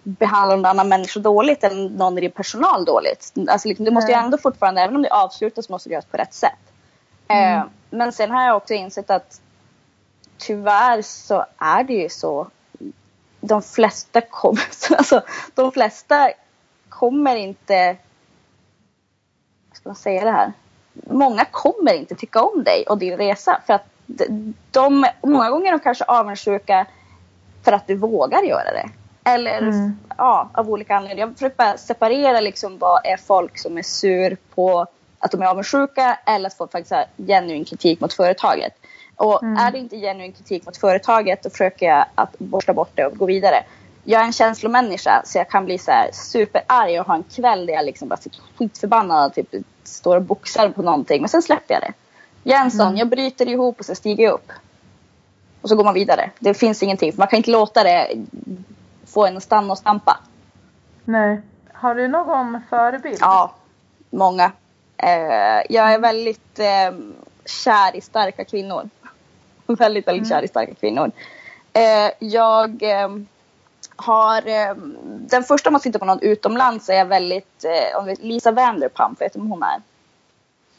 behandlar 0.04 0.56
någon 0.58 0.66
annan 0.66 0.90
människa 0.90 1.20
dåligt 1.20 1.64
eller 1.64 1.90
någon 1.90 2.18
i 2.18 2.22
din 2.22 2.32
personal 2.32 2.86
dåligt. 2.86 3.34
Alltså 3.48 3.68
liksom, 3.68 3.86
du 3.86 3.92
måste 3.92 4.12
ju 4.12 4.18
ändå 4.18 4.38
fortfarande, 4.38 4.82
även 4.82 4.96
om 4.96 5.02
det 5.02 5.10
avslutas, 5.10 5.70
måste 5.70 5.90
du 5.90 5.94
göra 5.94 6.02
det 6.02 6.12
på 6.12 6.18
rätt 6.18 6.34
sätt. 6.34 6.71
Mm. 7.32 7.60
Eh, 7.60 7.66
men 7.90 8.12
sen 8.12 8.32
har 8.32 8.46
jag 8.46 8.58
också 8.58 8.74
insett 8.74 9.10
att 9.10 9.42
tyvärr 10.38 11.02
så 11.02 11.46
är 11.58 11.84
det 11.84 11.94
ju 11.94 12.10
så. 12.10 12.48
De 13.42 13.62
flesta 13.62 14.22
kommer, 14.22 14.64
alltså, 14.98 15.22
de 15.56 15.72
flesta 15.72 16.32
kommer 16.90 17.36
inte 17.36 17.98
hur 19.70 19.76
ska 19.76 19.90
man 19.90 19.96
säga 19.96 20.24
det 20.26 20.32
här? 20.32 20.54
Många 20.94 21.46
kommer 21.46 21.94
inte 21.94 22.16
tycka 22.16 22.42
om 22.44 22.64
dig 22.64 22.86
och 22.90 22.98
din 22.98 23.18
resa. 23.18 23.62
För 23.66 23.74
att 23.74 23.86
de, 24.06 24.54
de 24.72 25.06
många 25.22 25.50
gånger 25.50 25.68
är 25.68 25.72
de 25.72 25.80
kanske 25.80 26.04
avundsjuka 26.04 26.86
för 27.64 27.72
att 27.72 27.88
du 27.88 27.96
vågar 27.96 28.42
göra 28.44 28.72
det. 28.72 28.90
Eller 29.24 29.58
Mm. 29.58 30.00
ja, 30.18 30.50
av 30.54 30.70
olika 30.70 30.96
anledningar. 30.96 31.28
Jag 31.28 31.34
försöker 31.36 31.58
bara 31.58 31.78
separera 31.78 32.42
liksom 32.42 32.78
vad 32.78 33.06
är 33.06 33.18
folk 33.18 33.58
som 33.58 33.78
är 33.78 33.84
sur 33.84 34.38
på 34.56 34.88
att 35.22 35.32
de 35.32 35.42
är 35.42 35.46
avundsjuka 35.46 36.20
eller 36.26 36.48
att 36.48 36.54
folk 36.54 36.72
faktiskt 36.72 36.94
genuin 37.28 37.66
kritik 37.66 38.00
mot 38.00 38.14
företaget. 38.14 38.74
Och 39.16 39.44
Mm. 39.44 39.58
är 39.58 39.72
det 39.72 39.78
inte 39.78 39.98
genuin 39.98 40.34
kritik 40.34 40.66
mot 40.66 40.78
företaget 40.78 41.44
då 41.44 41.50
försöker 41.50 41.86
jag 41.86 42.06
att 42.16 42.40
borsta 42.40 42.74
bort 42.74 42.92
det 42.96 43.06
och 43.06 43.18
gå 43.18 43.26
vidare. 43.26 43.64
Jag 44.04 44.22
är 44.22 44.26
en 44.26 44.34
känslomänniska 44.34 45.22
så 45.26 45.38
jag 45.38 45.50
kan 45.50 45.66
bli 45.66 45.78
så 45.78 45.92
här 45.92 46.10
superarg 46.14 47.00
och 47.00 47.08
ha 47.08 47.16
en 47.16 47.24
kväll 47.24 47.66
där 47.66 47.74
jag 47.74 47.86
liksom 47.86 48.08
bara 48.08 48.18
sitter 48.18 48.40
skitförbannad 48.58 49.26
och 49.30 49.36
typ 49.36 49.56
står 49.84 50.16
och 50.16 50.22
boxar 50.22 50.70
på 50.70 50.82
någonting. 50.82 51.22
Men 51.22 51.30
sen 51.30 51.42
släpper 51.42 51.74
jag 51.74 51.82
det. 51.84 51.94
Jag 52.44 52.60
är 52.60 52.64
en 52.64 52.72
sån, 52.72 52.88
Mm. 52.88 52.98
jag 52.98 53.08
bryter 53.10 53.50
ihop 53.50 53.80
och 53.80 53.86
så 53.86 53.96
stiger 53.96 54.24
jag 54.24 54.34
upp. 54.34 54.52
Och 55.62 55.70
så 55.70 55.76
går 55.76 55.84
man 55.84 55.94
vidare. 55.94 56.32
Det 56.40 56.54
finns 56.54 56.84
ingenting. 56.84 57.12
För 57.12 57.20
man 57.20 57.28
kan 57.28 57.38
inte 57.38 57.52
låta 57.52 57.84
det 57.84 58.08
få 59.06 59.26
en 59.26 59.38
att 59.38 59.44
stanna 59.44 59.72
och 59.72 59.78
stampa. 59.78 60.20
Nej. 61.06 61.42
Har 61.74 61.96
du 61.96 62.08
någon 62.08 62.62
förebild? 62.70 63.18
Ja, 63.22 63.56
många. 64.10 64.52
Eh, 65.02 65.62
jag 65.70 65.94
är 65.94 66.00
väldigt 66.00 66.60
eh, 66.60 66.92
kär 67.46 67.96
i 67.96 68.02
starka 68.02 68.46
kvinnor. 68.46 68.90
väldigt, 69.68 70.08
väldigt 70.08 70.30
kär 70.30 70.44
i 70.44 70.48
starka 70.48 70.74
kvinnor. 70.74 71.12
Eh, 71.74 72.12
jag 72.20 72.84
eh, 72.84 73.10
har... 73.96 74.48
Eh, 74.48 74.76
den 75.06 75.44
första 75.44 75.72
man 75.72 75.82
tittar 75.82 76.00
på 76.00 76.06
någon 76.06 76.22
utomlands 76.22 76.90
är 76.90 76.94
jag 76.94 77.06
väldigt... 77.06 77.66
Eh, 77.66 78.00
om 78.00 78.16
Lisa 78.20 78.52
Vanderpump, 78.52 79.22
vet 79.22 79.34
du 79.34 79.40
vem 79.40 79.52
hon 79.52 79.64
är? 79.64 79.82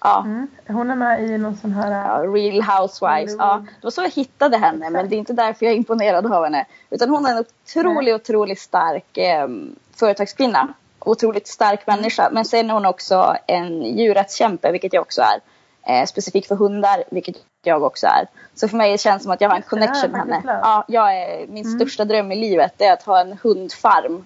Ja. 0.00 0.22
Mm. 0.24 0.46
Hon 0.66 0.90
är 0.90 0.96
med 0.96 1.22
i 1.22 1.38
någon 1.38 1.56
sån 1.56 1.72
här... 1.72 1.90
Ja, 1.90 2.32
Real 2.32 2.62
Housewives. 2.62 3.36
Ja, 3.38 3.64
det 3.80 3.86
var 3.86 3.90
så 3.90 4.02
jag 4.02 4.10
hittade 4.10 4.56
henne 4.56 4.90
men 4.90 5.08
det 5.08 5.16
är 5.16 5.18
inte 5.18 5.32
därför 5.32 5.66
jag 5.66 5.72
är 5.72 5.76
imponerad 5.76 6.32
av 6.32 6.44
henne. 6.44 6.66
Utan 6.90 7.10
hon 7.10 7.26
är 7.26 7.30
en 7.30 7.38
otroligt, 7.38 8.14
otroligt 8.14 8.60
stark 8.60 9.16
eh, 9.18 9.48
företagskvinna. 9.94 10.74
Otroligt 11.04 11.46
stark 11.48 11.86
människa. 11.86 12.28
Men 12.32 12.44
sen 12.44 12.70
är 12.70 12.74
hon 12.74 12.86
också 12.86 13.36
en 13.46 13.82
djurrättskämpe, 13.82 14.72
vilket 14.72 14.92
jag 14.92 15.00
också 15.02 15.22
är. 15.22 15.40
Eh, 15.86 16.06
specifikt 16.06 16.48
för 16.48 16.54
hundar, 16.54 17.04
vilket 17.10 17.36
jag 17.62 17.82
också 17.82 18.06
är. 18.06 18.26
Så 18.54 18.68
för 18.68 18.76
mig 18.76 18.98
känns 18.98 19.18
det 19.20 19.22
som 19.22 19.32
att 19.32 19.40
jag 19.40 19.48
har 19.48 19.56
en 19.56 19.62
connection 19.62 20.10
med 20.10 20.20
henne. 20.20 20.40
Ja, 20.62 20.84
jag 20.88 21.16
är, 21.16 21.46
min 21.46 21.66
Mm. 21.66 21.78
största 21.78 22.04
dröm 22.04 22.32
i 22.32 22.36
livet 22.36 22.80
är 22.80 22.92
att 22.92 23.02
ha 23.02 23.20
en 23.20 23.38
hundfarm 23.42 24.24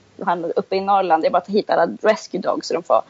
uppe 0.57 0.77
i 0.77 0.81
Norrland. 0.81 1.23
Det 1.23 1.27
är 1.27 1.31
bara 1.31 1.39
att 1.39 1.49
hitta 1.49 1.73
alla 1.73 1.93
rescue 2.03 2.41
dogs 2.41 2.69
så 2.69 2.75
de 2.75 2.83
får 2.83 3.03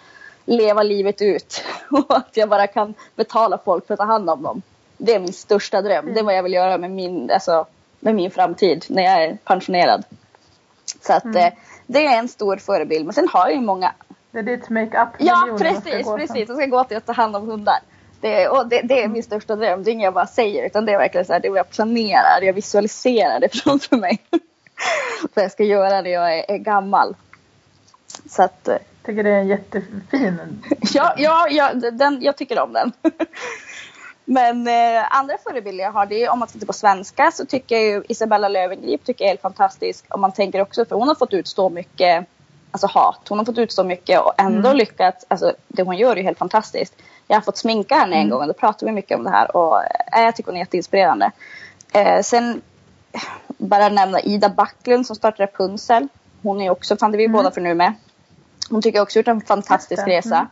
leva 0.45 0.83
livet 0.83 1.23
ut. 1.23 1.62
Och 1.91 2.17
att 2.17 2.37
jag 2.37 2.49
bara 2.49 2.67
kan 2.67 2.95
betala 3.17 3.59
folk 3.64 3.87
för 3.87 3.95
att 3.95 4.01
ta 4.01 4.07
hand 4.07 4.31
om 4.31 4.43
dem. 4.43 4.62
Det 4.99 5.14
är 5.14 5.21
min 5.21 5.33
största 5.33 5.83
dröm. 5.83 6.14
Det 6.14 6.21
är 6.21 6.25
vad 6.25 6.35
jag 6.37 6.43
vill 6.43 6.53
göra 6.53 6.79
med 6.79 6.91
min, 6.91 7.31
alltså, 7.31 7.67
med 8.01 8.14
min 8.14 8.31
framtid 8.31 8.85
när 8.89 9.03
jag 9.03 9.25
är 9.25 9.39
pensionerad. 9.45 10.05
Så 11.03 11.12
att 11.12 11.25
Mm. 11.25 11.37
eh, 11.37 11.53
det 11.87 12.07
är 12.07 12.18
en 12.18 12.28
stor 12.28 12.57
förebild. 12.57 13.05
Men 13.05 13.14
sen 13.14 13.28
har 13.28 13.47
jag 13.49 13.55
ju 13.55 13.61
många. 13.61 13.93
Det 14.30 14.39
är 14.39 14.43
ditt 14.43 14.70
make-up 14.70 15.09
Ja 15.18 15.57
precis, 15.59 16.07
precis. 16.07 16.49
Jag 16.49 16.57
ska 16.57 16.66
gå 16.66 16.84
till 16.84 16.97
att 16.97 17.07
ta 17.07 17.12
hand 17.12 17.37
om 17.37 17.49
hundar. 17.49 17.78
Det 18.20 18.43
är, 18.43 18.53
och 18.53 18.68
det, 18.68 18.80
det 18.82 19.03
är 19.03 19.09
min 19.09 19.22
största 19.22 19.57
dröm. 19.57 19.82
Det 19.82 19.91
är 19.91 19.93
inget 19.93 20.05
jag 20.05 20.14
bara 20.14 20.26
säger 20.26 20.66
utan 20.66 20.87
det 20.87 20.93
är 20.93 20.99
verkligen 20.99 21.26
så 21.26 21.32
här, 21.32 21.41
det 21.41 21.49
jag 21.49 21.70
planerar. 21.70 22.43
Jag 22.43 22.53
visualiserar 22.53 23.41
det 23.41 23.49
framför 23.62 23.97
mig. 23.97 24.18
vad 25.34 25.45
jag 25.45 25.53
ska 25.53 25.64
göra 25.64 26.01
när 26.01 26.11
jag 26.11 26.39
är, 26.39 26.51
är 26.51 26.59
gammal. 26.59 27.16
Så 28.28 28.43
att 28.43 28.68
eh, 28.68 28.76
tycker 29.07 29.22
det 29.22 29.30
är 29.30 29.41
en 29.41 29.49
jättefin. 29.49 30.64
Ja, 30.95 31.14
ja, 31.16 31.49
ja 31.51 31.74
den, 31.74 32.22
jag 32.22 32.37
tycker 32.37 32.61
om 32.61 32.72
den. 32.72 32.93
Men 34.29 34.68
eh, 34.68 35.05
andra 35.16 35.35
förebilder 35.45 35.85
jag 35.85 35.93
har, 35.93 36.07
det 36.07 36.24
är 36.24 36.31
om 36.31 36.39
man 36.39 36.49
tittar 36.49 36.66
på 36.66 36.72
svenska 36.72 37.31
så 37.31 37.47
tycker 37.47 37.74
jag 37.77 37.85
ju 37.85 38.03
Isabella 38.09 38.49
Löwengrip 38.49 39.05
tycker 39.05 39.24
jag 39.24 39.29
är 39.29 39.33
helt 39.33 39.41
fantastisk. 39.43 40.05
Om 40.09 40.20
man 40.20 40.33
tänker 40.33 40.61
också, 40.61 40.85
för 40.85 40.97
hon 40.97 41.09
har 41.09 41.14
fått 41.14 41.33
utstå 41.33 41.68
mycket 41.70 42.27
alltså 42.70 42.87
hat. 42.87 43.20
Hon 43.29 43.39
har 43.39 43.45
fått 43.45 43.59
utstå 43.59 43.85
mycket 43.85 44.20
och 44.20 44.33
ändå 44.39 44.68
Mm. 44.68 44.77
lyckats, 44.77 45.24
alltså 45.29 45.53
det 45.68 45.83
hon 45.83 45.97
gör 45.97 46.12
är 46.12 46.16
ju 46.16 46.22
helt 46.22 46.39
fantastiskt. 46.39 46.95
Jag 47.29 47.37
har 47.37 47.41
fått 47.43 47.57
sminka 47.57 47.95
henne 47.95 48.16
en 48.16 48.20
Mm. 48.20 48.31
gång 48.31 48.41
och 48.41 48.47
då 48.47 48.53
pratade 48.53 48.87
vi 48.87 48.93
mycket 48.93 49.18
om 49.18 49.24
det 49.24 49.31
här 49.31 49.57
och 49.57 49.83
eh, 49.83 50.22
jag 50.24 50.37
tycker 50.37 50.51
hon 50.51 50.57
är 50.57 50.61
jätteinspirerande. 50.61 51.31
Eh, 51.93 52.22
sen 52.22 52.62
eh, 53.12 53.20
bara 53.49 53.89
nämna 53.89 54.20
Ida 54.20 54.49
Backlund 54.49 55.07
som 55.07 55.16
startade 55.16 55.43
Rapunzel. 55.47 56.09
Hon 56.43 56.61
är 56.61 56.70
också, 56.70 56.97
fan 56.97 57.11
det 57.12 57.16
är 57.16 57.18
vi 57.18 57.24
Mm. 57.24 57.37
båda 57.37 57.51
för 57.51 57.61
nu 57.61 57.74
med. 57.74 57.93
Hon 58.70 58.83
tycker 58.83 58.99
jag 58.99 59.03
också 59.03 59.18
gjort 59.18 59.29
en 59.29 59.41
fantastisk 59.41 60.03
resa. 60.07 60.47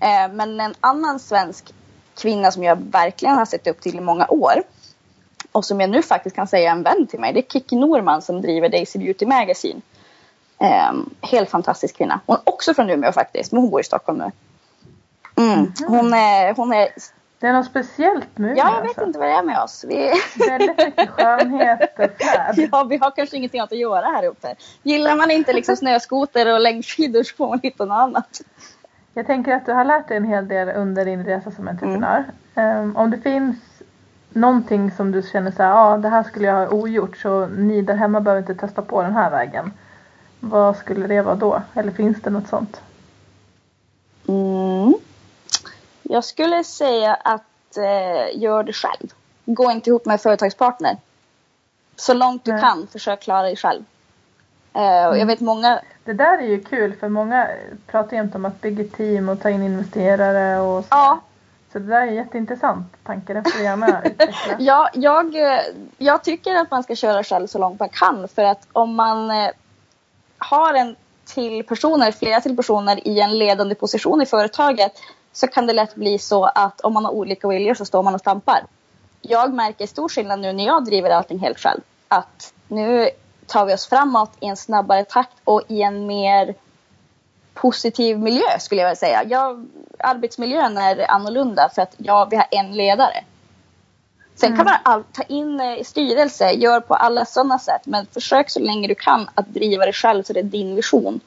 Eh, 0.00 0.32
men 0.32 0.60
en 0.60 0.74
annan 0.80 1.20
svensk 1.20 1.74
kvinna 2.16 2.50
som 2.50 2.62
jag 2.62 2.76
verkligen 2.76 3.34
har 3.34 3.44
sett 3.44 3.66
upp 3.66 3.80
till 3.80 3.96
i 3.96 4.00
många 4.00 4.26
år 4.28 4.62
och 5.52 5.64
som 5.64 5.80
jag 5.80 5.90
nu 5.90 6.02
faktiskt 6.02 6.36
kan 6.36 6.46
säga 6.46 6.70
är 6.70 6.72
en 6.72 6.82
vän 6.82 7.06
till 7.06 7.20
mig. 7.20 7.32
Det 7.32 7.40
är 7.40 7.52
Kiki 7.52 7.76
Norman 7.76 8.22
som 8.22 8.42
driver 8.42 8.68
Daisy 8.68 8.98
Beauty 8.98 9.26
Magazine. 9.26 9.80
Eh, 10.58 10.92
helt 11.20 11.50
fantastisk 11.50 11.96
kvinna. 11.96 12.20
Hon 12.26 12.36
är 12.36 12.42
också 12.44 12.74
från 12.74 12.90
Umeå 12.90 13.12
faktiskt, 13.12 13.52
men 13.52 13.60
hon 13.60 13.70
bor 13.70 13.80
i 13.80 13.84
Stockholm 13.84 14.18
nu. 14.18 14.30
Mm. 15.36 15.72
Hon, 15.86 16.14
är, 16.14 16.54
hon 16.54 16.72
är... 16.72 16.88
Det 17.38 17.46
är 17.46 17.52
något 17.52 17.66
speciellt 17.66 18.38
med 18.38 18.56
Ja, 18.56 18.74
jag 18.74 18.80
vet 18.80 18.88
alltså. 18.88 19.04
inte 19.04 19.18
vad 19.18 19.28
det 19.28 19.34
är 19.34 19.42
med 19.42 19.62
oss. 19.62 19.84
Vi, 19.88 20.12
Väldigt 20.48 20.78
mycket 20.78 21.10
skönhet 21.10 21.80
och 21.80 22.10
flärd. 22.18 22.68
ja, 22.72 22.84
vi 22.84 22.96
har 22.96 23.10
kanske 23.10 23.36
ingenting 23.36 23.60
att 23.60 23.72
göra 23.72 24.06
här 24.06 24.24
uppe. 24.24 24.54
Gillar 24.82 25.16
man 25.16 25.30
inte 25.30 25.52
liksom 25.52 25.76
snöskoter 25.82 26.54
och 26.54 26.60
längdskidor 26.60 27.22
så 27.22 27.36
får 27.36 27.48
man 27.48 27.60
hitta 27.62 27.84
något 27.84 27.94
annat. 27.94 28.40
Jag 29.14 29.26
tänker 29.26 29.54
att 29.54 29.66
du 29.66 29.72
har 29.72 29.84
lärt 29.84 30.08
dig 30.08 30.16
en 30.16 30.24
hel 30.24 30.48
del 30.48 30.68
under 30.68 31.04
din 31.04 31.24
resa 31.24 31.50
som 31.50 31.68
entreprenör. 31.68 32.24
Ehm, 32.54 32.96
om 32.96 33.10
det 33.10 33.18
finns 33.18 33.56
någonting 34.28 34.90
som 34.90 35.12
du 35.12 35.22
känner 35.22 35.50
så 35.50 35.62
här, 35.62 35.70
ja 35.70 35.96
det 35.96 36.08
här 36.08 36.22
skulle 36.22 36.46
jag 36.46 36.54
ha 36.54 36.68
ogjort 36.68 37.16
så 37.16 37.46
ni 37.46 37.82
där 37.82 37.94
hemma 37.94 38.20
behöver 38.20 38.40
inte 38.40 38.54
testa 38.54 38.82
på 38.82 39.02
den 39.02 39.12
här 39.12 39.30
vägen. 39.30 39.72
Vad 40.40 40.76
skulle 40.76 41.06
det 41.06 41.22
vara 41.22 41.34
då? 41.34 41.62
Eller 41.74 41.92
finns 41.92 42.22
det 42.22 42.30
något 42.30 42.48
sånt? 42.48 42.80
Mm. 44.28 44.94
Jag 46.02 46.24
skulle 46.24 46.64
säga 46.64 47.14
att 47.14 47.76
eh, 47.76 48.40
gör 48.42 48.62
det 48.62 48.72
själv. 48.72 49.08
Gå 49.44 49.70
inte 49.70 49.90
ihop 49.90 50.06
med 50.06 50.20
företagspartner. 50.20 50.96
Så 51.96 52.14
långt 52.14 52.44
du 52.44 52.52
Nej. 52.52 52.60
kan, 52.60 52.86
försök 52.86 53.20
klara 53.20 53.42
dig 53.42 53.56
själv. 53.56 53.84
Eh, 54.72 55.06
och 55.06 55.18
jag 55.18 55.26
vet 55.26 55.40
många, 55.40 55.80
Det 56.04 56.12
där 56.12 56.38
är 56.38 56.46
ju 56.46 56.60
kul 56.60 56.94
för 57.00 57.08
många 57.08 57.48
pratar 57.86 58.16
jämt 58.16 58.34
om 58.34 58.44
att 58.44 58.60
bygga 58.60 58.84
team 58.96 59.28
och 59.28 59.40
ta 59.40 59.50
in 59.50 59.62
investerare 59.62 60.60
och 60.60 60.84
så. 60.84 60.88
ja, 60.90 61.20
Så 61.72 61.78
det 61.78 61.86
där 61.86 62.00
är 62.00 62.10
jätteintressant 62.10 62.86
tanke. 63.04 63.34
Den 63.34 63.44
får 63.44 63.58
du 63.58 63.64
gärna 63.64 64.02
utveckla. 64.04 64.56
Ja, 64.58 64.90
jag, 64.94 65.36
eh, 65.36 65.60
jag 65.98 66.24
tycker 66.24 66.54
att 66.54 66.70
man 66.70 66.82
ska 66.82 66.94
köra 66.94 67.24
själv 67.24 67.46
så 67.46 67.58
långt 67.58 67.80
man 67.80 67.88
kan. 67.88 68.28
För 68.28 68.44
att 68.44 68.66
om 68.72 68.94
man 68.94 69.30
eh, 69.30 69.50
har 70.38 70.74
en 70.74 70.96
till 71.24 71.66
personer, 71.66 72.12
flera 72.12 72.40
till 72.40 72.56
personer 72.56 73.08
i 73.08 73.20
en 73.20 73.38
ledande 73.38 73.74
position 73.74 74.22
i 74.22 74.26
företaget 74.26 74.92
så 75.32 75.46
kan 75.46 75.66
det 75.66 75.72
lätt 75.72 75.94
bli 75.94 76.18
så 76.18 76.44
att 76.44 76.80
om 76.80 76.92
man 76.92 77.04
har 77.04 77.12
olika 77.12 77.48
viljor 77.48 77.74
så 77.74 77.84
står 77.84 78.02
man 78.02 78.14
och 78.14 78.20
stampar. 78.20 78.60
Jag 79.20 79.54
märker 79.54 79.86
stor 79.86 80.08
skillnad 80.08 80.40
nu 80.40 80.52
när 80.52 80.66
jag 80.66 80.84
driver 80.84 81.10
allting 81.10 81.38
helt 81.38 81.58
själv. 81.58 81.80
Att 82.08 82.52
nu 82.68 83.10
tar 83.46 83.66
vi 83.66 83.74
oss 83.74 83.86
framåt 83.86 84.32
i 84.40 84.46
en 84.46 84.56
snabbare 84.56 85.04
takt 85.04 85.36
och 85.44 85.62
i 85.68 85.82
en 85.82 86.06
mer 86.06 86.54
positiv 87.54 88.18
miljö 88.18 88.58
skulle 88.58 88.80
jag 88.80 88.88
vilja 88.88 88.96
säga. 88.96 89.24
Jag, 89.24 89.66
arbetsmiljön 89.98 90.78
är 90.78 91.10
annorlunda 91.10 91.70
för 91.74 91.82
att 91.82 91.94
ja, 91.96 92.28
vi 92.30 92.36
har 92.36 92.46
en 92.50 92.72
ledare. 92.72 93.24
Sen 94.34 94.56
kan 94.56 94.60
Mm. 94.60 94.64
man 94.64 94.92
all, 94.94 95.04
ta 95.12 95.22
in 95.22 95.60
eh, 95.60 95.82
styrelse, 95.82 96.50
gör 96.50 96.80
på 96.80 96.94
alla 96.94 97.24
sådana 97.24 97.58
sätt. 97.58 97.86
Men 97.86 98.06
försök 98.06 98.50
så 98.50 98.60
länge 98.60 98.88
du 98.88 98.94
kan 98.94 99.28
att 99.34 99.48
driva 99.48 99.86
det 99.86 99.92
själv 99.92 100.22
så 100.22 100.32
det 100.32 100.40
är 100.40 100.44
din 100.44 100.74
vision. 100.76 101.20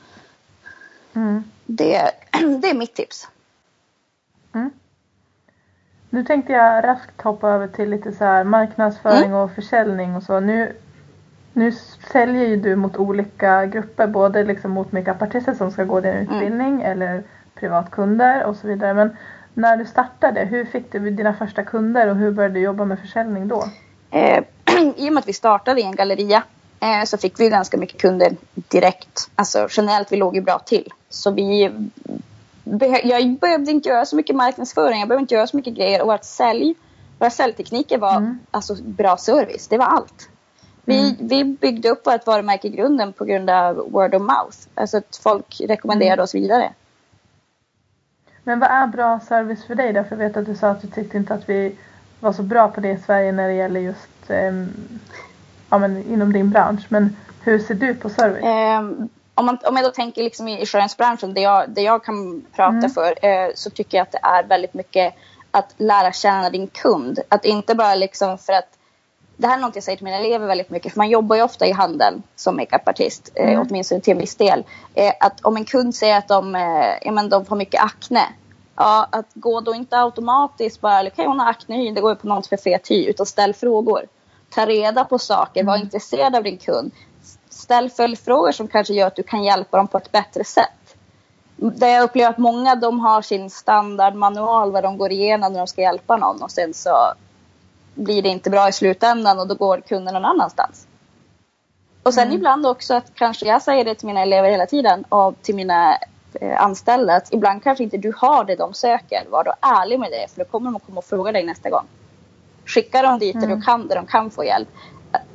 Mm. 1.13 1.43
Det, 1.65 2.11
det 2.61 2.70
är 2.70 2.74
mitt 2.74 2.95
tips. 2.95 3.28
Mm. 4.53 4.72
Nu 6.09 6.24
tänkte 6.24 6.53
jag 6.53 6.84
raskt 6.84 7.22
hoppa 7.22 7.49
över 7.49 7.68
till 7.68 7.89
lite 7.89 8.11
så 8.11 8.24
här 8.24 8.43
marknadsföring 8.43 9.34
och 9.34 9.51
försäljning 9.51 10.15
och 10.15 10.24
så. 10.24 10.39
Nu, 10.39 10.76
nu 11.57 11.71
säljer 12.11 12.47
ju 12.47 12.57
du 12.57 12.75
mot 12.75 12.97
olika 12.97 13.65
grupper, 13.65 14.07
både 14.07 14.43
liksom 14.43 14.71
mot 14.71 14.91
makeupartister 14.91 15.53
som 15.53 15.71
ska 15.71 15.83
gå 15.83 16.01
din 16.01 16.13
utbildning 16.13 16.81
eller 16.81 17.23
privatkunder 17.55 18.43
och 18.43 18.55
så 18.55 18.67
vidare. 18.67 18.93
Men 18.93 19.17
när 19.53 19.77
du 19.77 19.85
startade, 19.85 20.45
hur 20.45 20.65
fick 20.65 20.91
du 20.91 21.09
dina 21.09 21.33
första 21.33 21.63
kunder 21.63 22.07
och 22.07 22.15
hur 22.15 22.31
började 22.31 22.53
du 22.53 22.59
jobba 22.59 22.85
med 22.85 22.99
försäljning 22.99 23.47
då? 23.47 23.63
Eh, 24.11 24.43
I 24.95 25.09
och 25.09 25.13
med 25.13 25.21
att 25.21 25.27
vi 25.27 25.33
startade 25.33 25.81
i 25.81 25.83
en 25.83 25.95
galleria 25.95 26.43
eh, 26.79 27.03
så 27.05 27.17
fick 27.17 27.39
vi 27.39 27.49
ganska 27.49 27.77
mycket 27.77 28.01
kunder 28.01 28.31
direkt. 28.53 29.29
Alltså 29.35 29.67
generellt, 29.71 30.11
vi 30.11 30.17
låg 30.17 30.35
ju 30.35 30.41
bra 30.41 30.59
till. 30.59 30.93
Så 31.09 31.31
vi 31.31 31.71
jag 33.03 33.37
behövde 33.39 33.71
inte 33.71 33.89
göra 33.89 34.05
så 34.05 34.15
mycket 34.15 34.35
marknadsföring, 34.35 34.99
jag 34.99 35.07
behövde 35.07 35.21
inte 35.21 35.35
göra 35.35 35.47
så 35.47 35.57
mycket 35.57 35.73
grejer. 35.75 36.01
Och 36.01 36.07
vårt 36.07 36.23
sälj, 36.23 36.75
våra 37.19 37.29
säljtekniker 37.29 37.97
var 37.97 38.17
Mm. 38.17 38.39
alltså 38.51 38.75
bra 38.83 39.17
service, 39.17 39.67
det 39.67 39.77
var 39.77 39.85
allt. 39.85 40.29
Vi, 40.88 40.99
Mm. 40.99 41.27
vi 41.27 41.43
byggde 41.43 41.89
upp 41.89 42.07
vårt 42.07 42.25
varumärke 42.25 42.67
i 42.67 42.71
grunden 42.71 43.13
på 43.13 43.25
grund 43.25 43.49
av 43.49 43.75
word 43.75 44.15
of 44.15 44.21
mouth. 44.21 44.57
Alltså 44.75 44.97
att 44.97 45.19
folk 45.23 45.61
rekommenderade 45.67 46.13
Mm. 46.13 46.23
oss 46.23 46.35
vidare. 46.35 46.73
Men 48.43 48.59
vad 48.59 48.69
är 48.69 48.88
bra 48.88 49.19
service 49.19 49.65
för 49.65 49.75
dig? 49.75 49.93
Därför 49.93 50.15
vet 50.15 50.35
jag 50.35 50.41
att 50.41 50.47
du 50.47 50.55
sa 50.55 50.69
att 50.69 50.81
du 50.81 50.88
tyckte 50.88 51.17
inte 51.17 51.33
att 51.33 51.49
vi 51.49 51.75
var 52.19 52.33
så 52.33 52.43
bra 52.43 52.67
på 52.67 52.79
det 52.81 52.89
i 52.91 52.97
Sverige 52.97 53.31
när 53.31 53.47
det 53.47 53.53
gäller 53.53 53.79
just 53.79 54.29
ehm, 54.29 54.69
ja, 55.69 55.77
men 55.77 56.03
inom 56.13 56.33
din 56.33 56.49
bransch. 56.49 56.85
Men 56.89 57.15
Hur 57.43 57.59
ser 57.59 57.75
du 57.75 57.93
på 57.93 58.09
service? 58.09 58.43
Eh, 58.43 58.79
om, 59.35 59.45
man, 59.45 59.57
om 59.63 59.75
jag 59.75 59.85
då 59.85 59.91
tänker 59.91 60.23
liksom 60.23 60.47
i 60.47 60.59
insurance-branschen, 60.59 61.33
det 61.33 61.41
jag, 61.41 61.69
det 61.69 61.81
jag 61.81 62.03
kan 62.03 62.45
prata 62.55 62.77
mm. 62.77 62.89
för, 62.89 63.25
eh, 63.25 63.49
så 63.55 63.69
tycker 63.69 63.97
jag 63.97 64.03
att 64.03 64.11
det 64.11 64.19
är 64.23 64.43
väldigt 64.43 64.73
mycket 64.73 65.13
att 65.51 65.73
lära 65.77 66.11
känna 66.11 66.49
din 66.49 66.67
kund. 66.67 67.19
Att 67.29 67.45
inte 67.45 67.75
bara 67.75 67.95
liksom 67.95 68.38
för 68.38 68.53
att 68.53 68.76
det 69.38 69.47
här 69.47 69.57
är 69.57 69.61
något 69.61 69.75
jag 69.75 69.83
säger 69.83 69.97
till 69.97 70.05
mina 70.05 70.17
elever 70.17 70.47
väldigt 70.47 70.69
mycket, 70.69 70.93
för 70.93 70.99
man 70.99 71.09
jobbar 71.09 71.35
ju 71.35 71.41
ofta 71.41 71.67
i 71.67 71.71
handeln 71.71 72.23
som 72.35 72.55
makeupartist, 72.55 73.31
eh, 73.35 73.43
mm. 73.43 73.55
eh, 73.55 73.65
åtminstone 73.67 74.01
till 74.01 74.11
en 74.11 74.17
viss 74.17 74.35
del. 74.35 74.63
Eh, 74.93 75.13
att 75.19 75.45
om 75.45 75.57
en 75.57 75.65
kund 75.65 75.95
säger 75.95 76.17
att 76.17 76.27
de, 76.27 76.55
eh, 76.55 76.61
ja, 77.01 77.11
men 77.11 77.29
de 77.29 77.45
får 77.45 77.55
mycket 77.55 77.83
akne, 77.83 78.23
ja, 78.75 79.07
att 79.11 79.25
gå 79.33 79.61
då 79.61 79.75
inte 79.75 79.97
automatiskt 79.97 80.81
bara, 80.81 80.99
okej 80.99 81.11
okay, 81.11 81.25
hon 81.25 81.39
har 81.39 81.49
akne, 81.49 81.91
det 81.91 82.01
går 82.01 82.11
ju 82.11 82.15
på 82.15 82.27
något 82.27 82.47
för 82.47 82.57
fet 82.57 82.91
hy, 82.91 83.05
utan 83.05 83.25
ställ 83.25 83.53
frågor. 83.53 84.07
Ta 84.49 84.65
reda 84.65 85.03
på 85.05 85.19
saker, 85.19 85.61
mm. 85.61 85.71
var 85.71 85.77
intresserad 85.77 86.35
av 86.35 86.43
din 86.43 86.57
kund. 86.57 86.91
Ställ 87.49 87.89
följdfrågor 87.89 88.51
som 88.51 88.67
kanske 88.67 88.93
gör 88.93 89.07
att 89.07 89.15
du 89.15 89.23
kan 89.23 89.43
hjälpa 89.43 89.77
dem 89.77 89.88
på 89.88 89.97
ett 89.97 90.11
bättre 90.11 90.43
sätt. 90.43 90.95
Där 91.55 91.88
jag 91.88 92.03
upplever 92.03 92.29
att 92.29 92.38
många 92.38 92.75
de 92.75 92.99
har 92.99 93.21
sin 93.21 93.49
standardmanual 93.49 94.71
vad 94.71 94.83
de 94.83 94.97
går 94.97 95.11
igenom 95.11 95.53
när 95.53 95.59
de 95.59 95.67
ska 95.67 95.81
hjälpa 95.81 96.17
någon 96.17 96.41
och 96.41 96.51
sen 96.51 96.73
så 96.73 97.13
blir 97.97 98.21
det 98.21 98.29
inte 98.29 98.49
bra 98.49 98.69
i 98.69 98.71
slutändan 98.71 99.39
och 99.39 99.47
då 99.47 99.55
går 99.55 99.81
kunden 99.81 100.13
någon 100.13 100.25
annanstans. 100.25 100.87
Och 102.03 102.13
sen 102.13 102.23
mm. 102.23 102.35
ibland 102.35 102.65
också 102.65 102.93
att 102.93 103.11
kanske 103.15 103.45
jag 103.45 103.61
säger 103.61 103.85
det 103.85 103.95
till 103.95 104.07
mina 104.07 104.21
elever 104.21 104.49
hela 104.49 104.65
tiden 104.65 105.03
och 105.09 105.33
till 105.41 105.55
mina 105.55 105.97
eh, 106.33 106.63
anställda 106.63 107.15
att 107.15 107.33
ibland 107.33 107.63
kanske 107.63 107.83
inte 107.83 107.97
du 107.97 108.13
har 108.17 108.45
det 108.45 108.55
de 108.55 108.73
söker. 108.73 109.23
Var 109.29 109.43
då 109.43 109.53
ärlig 109.61 109.99
med 109.99 110.11
det 110.11 110.31
för 110.31 110.39
då 110.39 110.45
kommer 110.45 110.71
de 110.71 110.75
att 110.75 110.85
komma 110.85 110.97
och 110.97 111.05
fråga 111.05 111.31
dig 111.31 111.43
nästa 111.43 111.69
gång. 111.69 111.85
Skicka 112.65 113.01
dem 113.01 113.19
dit 113.19 113.35
mm. 113.35 113.49
där, 113.49 113.55
du 113.55 113.61
kan, 113.61 113.87
där 113.87 113.95
de 113.95 114.05
kan 114.05 114.31
få 114.31 114.45
hjälp. 114.45 114.67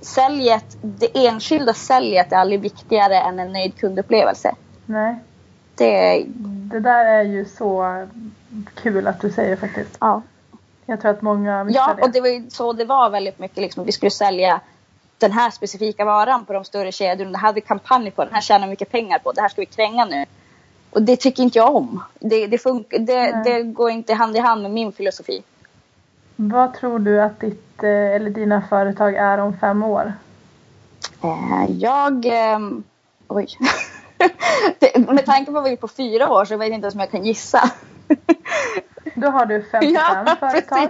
Säljet, 0.00 0.76
det 0.82 1.26
enskilda 1.26 1.74
säljet 1.74 2.32
är 2.32 2.36
aldrig 2.36 2.60
viktigare 2.60 3.16
än 3.20 3.38
en 3.38 3.52
nöjd 3.52 3.76
kundupplevelse. 3.76 4.54
Nej. 4.86 5.16
Det, 5.74 6.24
det 6.70 6.80
där 6.80 7.04
är 7.04 7.22
ju 7.22 7.44
så 7.44 8.06
kul 8.74 9.06
att 9.06 9.20
du 9.20 9.30
säger 9.30 9.56
faktiskt. 9.56 9.96
Ja. 10.00 10.22
Jag 10.86 11.00
tror 11.00 11.10
att 11.10 11.22
många 11.22 11.66
Ja, 11.70 11.94
det. 11.96 12.02
och 12.02 12.10
det 12.10 12.20
var 12.20 12.28
ju 12.28 12.50
så 12.50 12.72
det 12.72 12.84
var 12.84 13.10
väldigt 13.10 13.38
mycket. 13.38 13.58
Liksom, 13.58 13.84
vi 13.84 13.92
skulle 13.92 14.10
sälja 14.10 14.60
den 15.18 15.32
här 15.32 15.50
specifika 15.50 16.04
varan 16.04 16.44
på 16.44 16.52
de 16.52 16.64
större 16.64 16.92
kedjorna. 16.92 17.30
Det 17.30 17.38
här 17.38 17.46
hade 17.46 17.54
vi 17.54 17.60
kampanj 17.60 18.10
på. 18.10 18.24
Den 18.24 18.34
här 18.34 18.40
tjänar 18.40 18.66
mycket 18.66 18.90
pengar 18.90 19.18
på. 19.18 19.32
Det 19.32 19.40
här 19.40 19.48
ska 19.48 19.60
vi 19.60 19.66
kränga 19.66 20.04
nu. 20.04 20.24
Och 20.90 21.02
det 21.02 21.16
tycker 21.16 21.42
inte 21.42 21.58
jag 21.58 21.76
om. 21.76 22.02
Det, 22.20 22.46
det, 22.46 22.58
funkar, 22.58 22.98
det, 22.98 23.42
det 23.44 23.62
går 23.62 23.90
inte 23.90 24.14
hand 24.14 24.36
i 24.36 24.38
hand 24.38 24.62
med 24.62 24.70
min 24.70 24.92
filosofi. 24.92 25.42
Vad 26.36 26.74
tror 26.74 26.98
du 26.98 27.22
att 27.22 27.40
ditt, 27.40 27.82
eh, 27.82 27.90
eller 27.90 28.30
dina 28.30 28.62
företag 28.62 29.14
är 29.14 29.38
om 29.38 29.58
fem 29.58 29.82
år? 29.82 30.12
Eh, 31.22 31.76
jag... 31.78 32.26
Um, 32.56 32.84
oj. 33.28 33.46
med 34.96 35.26
tanke 35.26 35.46
på 35.46 35.52
vad 35.52 35.64
vi 35.64 35.72
är 35.72 35.76
på 35.76 35.88
fyra 35.88 36.30
år 36.30 36.44
så 36.44 36.56
vet 36.56 36.68
jag 36.68 36.74
inte 36.74 36.84
ens 36.84 36.94
om 36.94 37.00
jag 37.00 37.10
kan 37.10 37.24
gissa. 37.24 37.70
Då 39.14 39.28
har 39.28 39.46
du 39.46 39.62
55 39.70 40.26
ja, 40.26 40.36
företag 40.40 40.88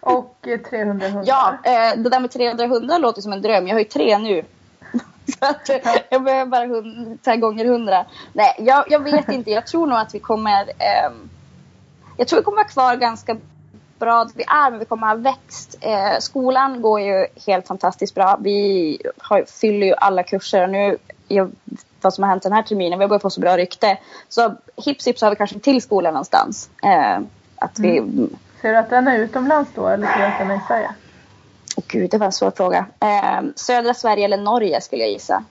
och 0.00 0.48
300 0.70 1.08
hundar. 1.08 1.24
Ja, 1.26 1.58
eh, 1.64 1.98
det 1.98 2.10
där 2.10 2.20
med 2.20 2.30
300 2.30 2.66
hundar 2.66 2.98
låter 2.98 3.22
som 3.22 3.32
en 3.32 3.42
dröm. 3.42 3.66
Jag 3.66 3.74
har 3.74 3.80
ju 3.80 3.84
tre 3.84 4.18
nu. 4.18 4.44
Så 5.38 5.46
att, 5.46 5.70
jag 6.10 6.22
behöver 6.22 6.46
bara 6.46 7.36
gånger 7.36 7.64
hundra. 7.64 8.06
Nej, 8.32 8.54
jag, 8.58 8.84
jag, 8.88 9.00
vet 9.00 9.28
inte. 9.32 9.50
Jag 9.50 9.66
tror 9.66 9.86
nog 9.86 9.98
att 9.98 10.14
vi 10.14 10.18
kommer... 10.18 10.62
Eh, 10.62 11.12
jag 12.16 12.28
tror 12.28 12.38
vi 12.40 12.44
kommer 12.44 12.56
vara 12.56 12.68
kvar 12.68 12.96
ganska 12.96 13.36
bra 13.98 14.24
där 14.24 14.32
vi 14.34 14.42
är, 14.42 14.70
men 14.70 14.78
vi 14.78 14.84
kommer 14.84 15.06
ha 15.06 15.14
växt. 15.14 15.78
Eh, 15.80 16.18
skolan 16.20 16.82
går 16.82 17.00
ju 17.00 17.26
helt 17.46 17.66
fantastiskt 17.66 18.14
bra. 18.14 18.38
Vi 18.40 18.98
har, 19.18 19.44
fyller 19.60 19.86
ju 19.86 19.94
alla 19.94 20.22
kurser 20.22 20.62
och 20.62 20.70
nu, 20.70 20.96
jag, 21.28 21.50
vad 22.00 22.14
som 22.14 22.24
har 22.24 22.30
hänt 22.30 22.42
den 22.42 22.52
här 22.52 22.62
terminen, 22.62 22.98
vi 22.98 23.02
har 23.02 23.08
börjat 23.08 23.22
få 23.22 23.30
så 23.30 23.40
bra 23.40 23.56
rykte. 23.56 23.98
Så 24.28 24.54
hips 24.76 25.06
hips 25.06 25.22
har 25.22 25.30
vi 25.30 25.36
kanske 25.36 25.58
till 25.58 25.82
skolan 25.82 26.14
någonstans. 26.14 26.70
Eh, 26.82 27.20
att 27.58 27.78
vi... 27.78 27.98
Mm. 27.98 28.36
Ser 28.62 28.72
du 28.72 28.78
att 28.78 28.90
den 28.90 29.08
är 29.08 29.18
utomlands 29.18 29.70
då 29.74 29.88
eller 29.88 30.06
ser 30.06 30.18
du 30.18 30.24
att 30.24 30.38
den 30.38 30.50
är 30.50 30.56
i 30.56 30.60
Sverige? 30.66 30.90
Oh, 31.76 31.84
Gud, 31.86 32.10
det 32.10 32.18
var 32.18 32.26
en 32.26 32.32
svår 32.32 32.50
fråga. 32.50 32.86
Eh, 33.00 33.40
södra 33.56 33.94
Sverige 33.94 34.24
eller 34.24 34.36
Norge 34.36 34.80
skulle 34.80 35.02
jag 35.02 35.10
gissa. 35.10 35.44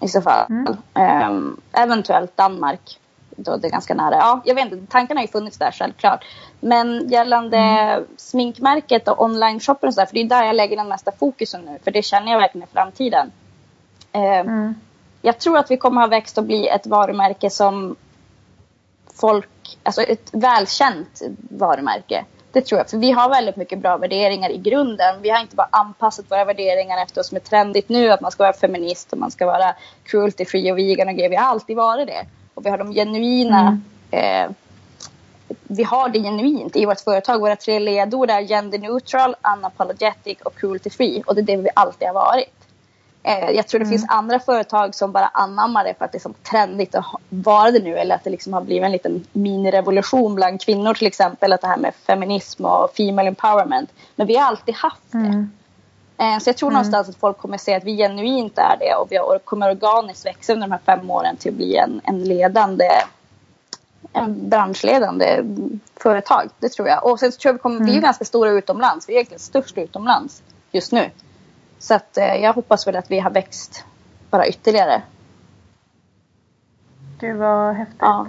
I 0.00 0.08
så 0.08 0.22
fall. 0.22 0.46
Mm. 0.48 0.76
Eh, 0.94 1.82
eventuellt 1.82 2.36
Danmark. 2.36 2.98
Då 3.36 3.56
det 3.56 3.68
är 3.68 3.70
ganska 3.70 3.94
nära. 3.94 4.14
Ja, 4.14 4.40
jag 4.44 4.54
vet 4.54 4.72
inte. 4.72 4.92
Tankarna 4.92 5.20
har 5.20 5.26
ju 5.26 5.32
funnits 5.32 5.58
där 5.58 5.70
självklart. 5.70 6.24
Men 6.60 7.08
gällande 7.08 7.56
mm. 7.56 8.04
sminkmärket 8.16 9.08
och 9.08 9.22
online-shoppen 9.22 9.88
och 9.88 9.94
sådär. 9.94 10.06
För 10.06 10.14
det 10.14 10.20
är 10.20 10.24
där 10.24 10.44
jag 10.44 10.56
lägger 10.56 10.76
den 10.76 10.88
mesta 10.88 11.12
fokusen 11.12 11.60
nu. 11.60 11.78
För 11.84 11.90
det 11.90 12.02
känner 12.02 12.32
jag 12.32 12.38
verkligen 12.38 12.68
är 12.68 12.72
framtiden. 12.72 13.32
Eh, 14.12 14.22
mm. 14.22 14.74
Jag 15.22 15.38
tror 15.38 15.58
att 15.58 15.70
vi 15.70 15.76
kommer 15.76 16.00
ha 16.00 16.08
växt 16.08 16.38
och 16.38 16.44
bli 16.44 16.68
ett 16.68 16.86
varumärke 16.86 17.50
som 17.50 17.96
folk, 19.20 19.78
alltså 19.82 20.02
ett 20.02 20.28
välkänt 20.32 21.22
varumärke. 21.50 22.24
Det 22.52 22.60
tror 22.60 22.78
jag, 22.78 22.90
för 22.90 22.98
vi 22.98 23.10
har 23.10 23.28
väldigt 23.28 23.56
mycket 23.56 23.78
bra 23.78 23.96
värderingar 23.96 24.50
i 24.50 24.58
grunden. 24.58 25.22
Vi 25.22 25.30
har 25.30 25.40
inte 25.40 25.56
bara 25.56 25.68
anpassat 25.70 26.30
våra 26.30 26.44
värderingar 26.44 27.02
efter 27.02 27.16
vad 27.16 27.26
som 27.26 27.36
är 27.36 27.40
trendigt 27.40 27.88
nu, 27.88 28.10
att 28.10 28.20
man 28.20 28.30
ska 28.30 28.42
vara 28.42 28.52
feminist 28.52 29.12
och 29.12 29.18
man 29.18 29.30
ska 29.30 29.46
vara 29.46 29.74
cruelty 30.04 30.44
free 30.44 30.72
och 30.72 30.78
vegan 30.78 31.08
och 31.08 31.14
grejer. 31.14 31.30
Vi 31.30 31.36
har 31.36 31.46
alltid 31.46 31.76
varit 31.76 32.06
det. 32.06 32.26
Och 32.54 32.66
vi 32.66 32.70
har 32.70 32.78
de 32.78 32.92
genuina 32.92 33.80
mm. 34.10 34.46
eh, 34.46 34.56
vi 35.62 35.82
har 35.82 36.08
det 36.08 36.18
genuint 36.18 36.76
i 36.76 36.86
vårt 36.86 37.00
företag. 37.00 37.40
Våra 37.40 37.56
tre 37.56 37.78
ledord 37.78 38.30
är 38.30 38.42
gender 38.42 38.78
neutral, 38.78 39.36
unapologetic 39.56 40.38
och 40.44 40.54
cruelty 40.56 40.90
free. 40.90 41.22
Och 41.26 41.34
det 41.34 41.40
är 41.40 41.44
det 41.44 41.56
vi 41.56 41.68
alltid 41.74 42.08
har 42.08 42.14
varit. 42.14 42.59
Eh, 43.22 43.50
jag 43.50 43.68
tror 43.68 43.78
det 43.78 43.84
mm. 43.84 43.98
finns 43.98 44.10
andra 44.10 44.40
företag 44.40 44.94
som 44.94 45.12
bara 45.12 45.26
anammar 45.26 45.84
det 45.84 45.94
för 45.98 46.04
att 46.04 46.12
det 46.12 46.18
är 46.18 46.20
så 46.20 46.34
trendigt 46.50 46.94
att 46.94 47.04
vara 47.28 47.70
det 47.70 47.82
nu. 47.82 47.96
Eller 47.96 48.14
att 48.14 48.24
det 48.24 48.30
liksom 48.30 48.52
har 48.52 48.60
blivit 48.60 48.84
en 48.84 48.92
liten 48.92 49.24
minirevolution 49.32 50.34
bland 50.34 50.60
kvinnor 50.60 50.94
till 50.94 51.06
exempel. 51.06 51.52
Att 51.52 51.60
det 51.60 51.66
här 51.66 51.76
med 51.76 51.94
feminism 51.94 52.64
och 52.64 52.94
female 52.96 53.28
empowerment. 53.28 53.90
Men 54.16 54.26
vi 54.26 54.36
har 54.36 54.46
alltid 54.46 54.74
haft 54.74 55.02
det. 55.10 55.18
Mm. 55.18 55.50
Eh, 56.18 56.38
så 56.38 56.48
jag 56.48 56.56
tror 56.56 56.68
mm. 56.68 56.74
någonstans 56.74 57.08
att 57.08 57.16
folk 57.16 57.38
kommer 57.38 57.58
se 57.58 57.74
att 57.74 57.84
vi 57.84 57.96
genuint 57.96 58.58
är 58.58 58.76
det. 58.80 58.94
Och 58.94 59.06
vi 59.10 59.18
kommer 59.44 59.70
organiskt 59.70 60.26
växa 60.26 60.52
under 60.52 60.66
de 60.66 60.72
här 60.72 60.80
fem 60.86 61.10
åren 61.10 61.36
till 61.36 61.50
att 61.50 61.56
bli 61.56 61.76
en, 61.76 62.00
en 62.04 62.24
ledande 62.24 62.88
en 64.12 64.48
branschledande 64.48 65.42
företag. 65.96 66.50
Det 66.58 66.68
tror 66.68 66.88
jag. 66.88 67.06
Och 67.06 67.20
sen 67.20 67.32
tror 67.32 67.48
jag 67.48 67.52
vi 67.52 67.58
kommer, 67.58 67.76
mm. 67.76 67.88
är 67.88 67.92
mm. 67.92 68.02
ganska 68.02 68.24
stora 68.24 68.50
utomlands. 68.50 69.08
Vi 69.08 69.12
är 69.12 69.16
egentligen 69.16 69.40
störst 69.40 69.78
utomlands 69.78 70.42
just 70.72 70.92
nu. 70.92 71.10
Så 71.80 71.94
att 71.94 72.16
eh, 72.16 72.34
jag 72.34 72.52
hoppas 72.52 72.86
väl 72.86 72.96
att 72.96 73.10
vi 73.10 73.20
har 73.20 73.30
växt 73.30 73.84
bara 74.30 74.46
ytterligare. 74.46 75.02
Gud 77.20 77.36
vad 77.36 77.74
häftigt. 77.74 77.98
Ja. 78.00 78.26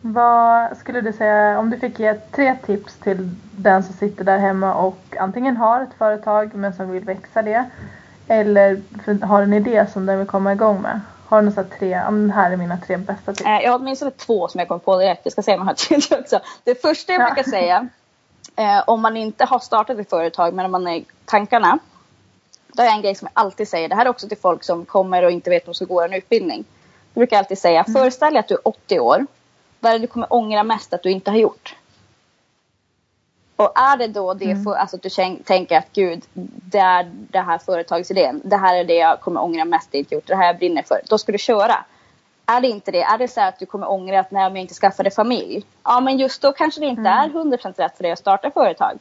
Vad 0.00 0.76
skulle 0.76 1.00
du 1.00 1.12
säga 1.12 1.58
om 1.58 1.70
du 1.70 1.78
fick 1.78 1.98
ge 1.98 2.14
tre 2.14 2.56
tips 2.66 2.96
till 2.96 3.30
den 3.56 3.82
som 3.82 3.94
sitter 3.94 4.24
där 4.24 4.38
hemma 4.38 4.74
och 4.74 5.16
antingen 5.20 5.56
har 5.56 5.80
ett 5.80 5.94
företag 5.98 6.54
men 6.54 6.74
som 6.74 6.90
vill 6.90 7.04
växa 7.04 7.42
det 7.42 7.64
eller 8.28 8.82
har 9.24 9.42
en 9.42 9.52
idé 9.52 9.86
som 9.92 10.06
den 10.06 10.18
vill 10.18 10.28
komma 10.28 10.52
igång 10.52 10.82
med? 10.82 11.00
Har 11.26 11.42
du 11.42 11.48
några 11.48 11.64
tre, 11.64 11.88
det 12.10 12.32
här 12.32 12.50
är 12.50 12.56
mina 12.56 12.76
tre 12.76 12.96
bästa 12.96 13.32
tips. 13.32 13.46
Eh, 13.46 13.60
jag 13.60 13.72
har 13.72 13.78
åtminstone 13.78 14.10
två 14.10 14.48
som 14.48 14.58
jag 14.58 14.68
kom 14.68 14.80
på 14.80 14.98
direkt. 14.98 15.20
Jag 15.24 15.32
ska 15.32 15.42
säga 15.42 15.56
om 15.56 15.60
jag 15.60 15.66
har 15.66 15.74
tredje 15.88 16.20
också. 16.20 16.40
Det 16.64 16.82
första 16.82 17.12
jag 17.12 17.34
brukar 17.34 17.50
säga 17.50 17.88
eh, 18.56 18.82
om 18.86 19.02
man 19.02 19.16
inte 19.16 19.44
har 19.44 19.58
startat 19.58 19.98
ett 19.98 20.10
företag 20.10 20.54
men 20.54 20.64
om 20.64 20.72
man 20.72 20.86
är 20.86 21.04
tankarna 21.24 21.78
det 22.76 22.82
är 22.82 22.92
en 22.92 23.02
grej 23.02 23.14
som 23.14 23.28
jag 23.34 23.42
alltid 23.44 23.68
säger. 23.68 23.88
Det 23.88 23.94
här 23.94 24.06
är 24.06 24.10
också 24.10 24.28
till 24.28 24.38
folk 24.38 24.64
som 24.64 24.84
kommer 24.84 25.22
och 25.22 25.30
inte 25.30 25.50
vet 25.50 25.62
om 25.62 25.72
de 25.72 25.74
ska 25.74 25.84
gå 25.84 26.02
en 26.02 26.12
utbildning. 26.12 26.64
Jag 27.14 27.20
brukar 27.20 27.38
alltid 27.38 27.58
säga, 27.58 27.80
mm. 27.80 27.92
föreställ 27.92 28.32
dig 28.32 28.40
att 28.40 28.48
du 28.48 28.54
är 28.54 28.68
80 28.68 29.00
år. 29.00 29.26
Vad 29.80 29.92
är 29.92 29.98
det 29.98 30.02
du 30.02 30.06
kommer 30.06 30.32
ångra 30.32 30.62
mest 30.62 30.94
att 30.94 31.02
du 31.02 31.10
inte 31.10 31.30
har 31.30 31.38
gjort? 31.38 31.76
Och 33.56 33.78
är 33.78 33.96
det 33.96 34.06
då 34.06 34.34
det 34.34 34.44
mm. 34.50 34.64
för, 34.64 34.74
alltså 34.74 34.96
att 34.96 35.02
du 35.02 35.10
tänker 35.44 35.78
att 35.78 35.92
gud, 35.92 36.22
det 36.32 36.78
är 36.78 37.10
det 37.12 37.40
här 37.40 37.58
företagets 37.58 38.10
idén. 38.10 38.40
Det 38.44 38.56
här 38.56 38.76
är 38.76 38.84
det 38.84 38.94
jag 38.94 39.20
kommer 39.20 39.42
ångra 39.42 39.64
mest 39.64 39.88
att 39.88 39.94
jag 39.94 40.00
inte 40.00 40.14
gjort. 40.14 40.26
Det 40.26 40.34
här 40.34 40.46
jag 40.46 40.58
brinner 40.58 40.82
för. 40.82 41.00
Då 41.08 41.18
ska 41.18 41.32
du 41.32 41.38
köra. 41.38 41.84
Är 42.46 42.60
det 42.60 42.68
inte 42.68 42.90
det, 42.90 43.02
är 43.02 43.18
det 43.18 43.28
så 43.28 43.40
att 43.40 43.58
du 43.58 43.66
kommer 43.66 43.90
ångra 43.90 44.20
att 44.20 44.30
när 44.30 44.40
jag 44.40 44.56
inte 44.56 44.74
skaffade 44.74 45.10
familj. 45.10 45.64
Ja 45.84 46.00
men 46.00 46.18
just 46.18 46.42
då 46.42 46.52
kanske 46.52 46.80
det 46.80 46.86
inte 46.86 47.00
mm. 47.00 47.36
är 47.36 47.56
100% 47.58 47.74
rätt 47.76 47.96
för 47.96 48.02
dig 48.02 48.12
att 48.12 48.18
starta 48.18 48.50
företag. 48.50 48.98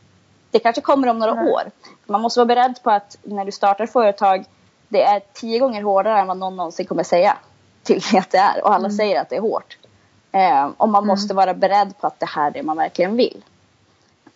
Det 0.52 0.60
kanske 0.60 0.82
kommer 0.82 1.08
om 1.08 1.20
några 1.20 1.32
mm. 1.32 1.48
år. 1.48 1.62
Man 2.06 2.22
måste 2.22 2.40
vara 2.40 2.48
beredd 2.48 2.84
på 2.84 2.92
att 2.92 3.18
när 3.24 3.46
du 3.46 3.52
startar 3.52 3.86
företag, 3.86 4.46
det 4.88 5.04
är 5.04 5.22
tio 5.34 5.60
gånger 5.60 5.84
hårdare 5.84 6.20
än 6.20 6.28
vad 6.28 6.38
någon 6.38 6.56
någonsin 6.56 6.86
kommer 6.86 7.04
säga 7.04 7.38
till 7.84 8.02
att 8.18 8.32
det 8.32 8.38
är. 8.38 8.64
Och 8.64 8.74
alla 8.74 8.86
mm. 8.86 8.98
säger 8.98 9.22
att 9.22 9.30
det 9.30 9.36
är 9.36 9.42
hårt. 9.42 9.78
Eh, 10.32 10.70
och 10.78 10.90
man 10.90 11.04
mm. 11.04 11.08
måste 11.08 11.34
vara 11.34 11.54
beredd 11.54 11.98
på 12.00 12.08
att 12.08 12.20
det 12.20 12.30
här 12.30 12.48
är 12.48 12.52
det 12.52 12.64
man 12.64 12.78
verkligen 12.78 13.16
vill. 13.16 13.44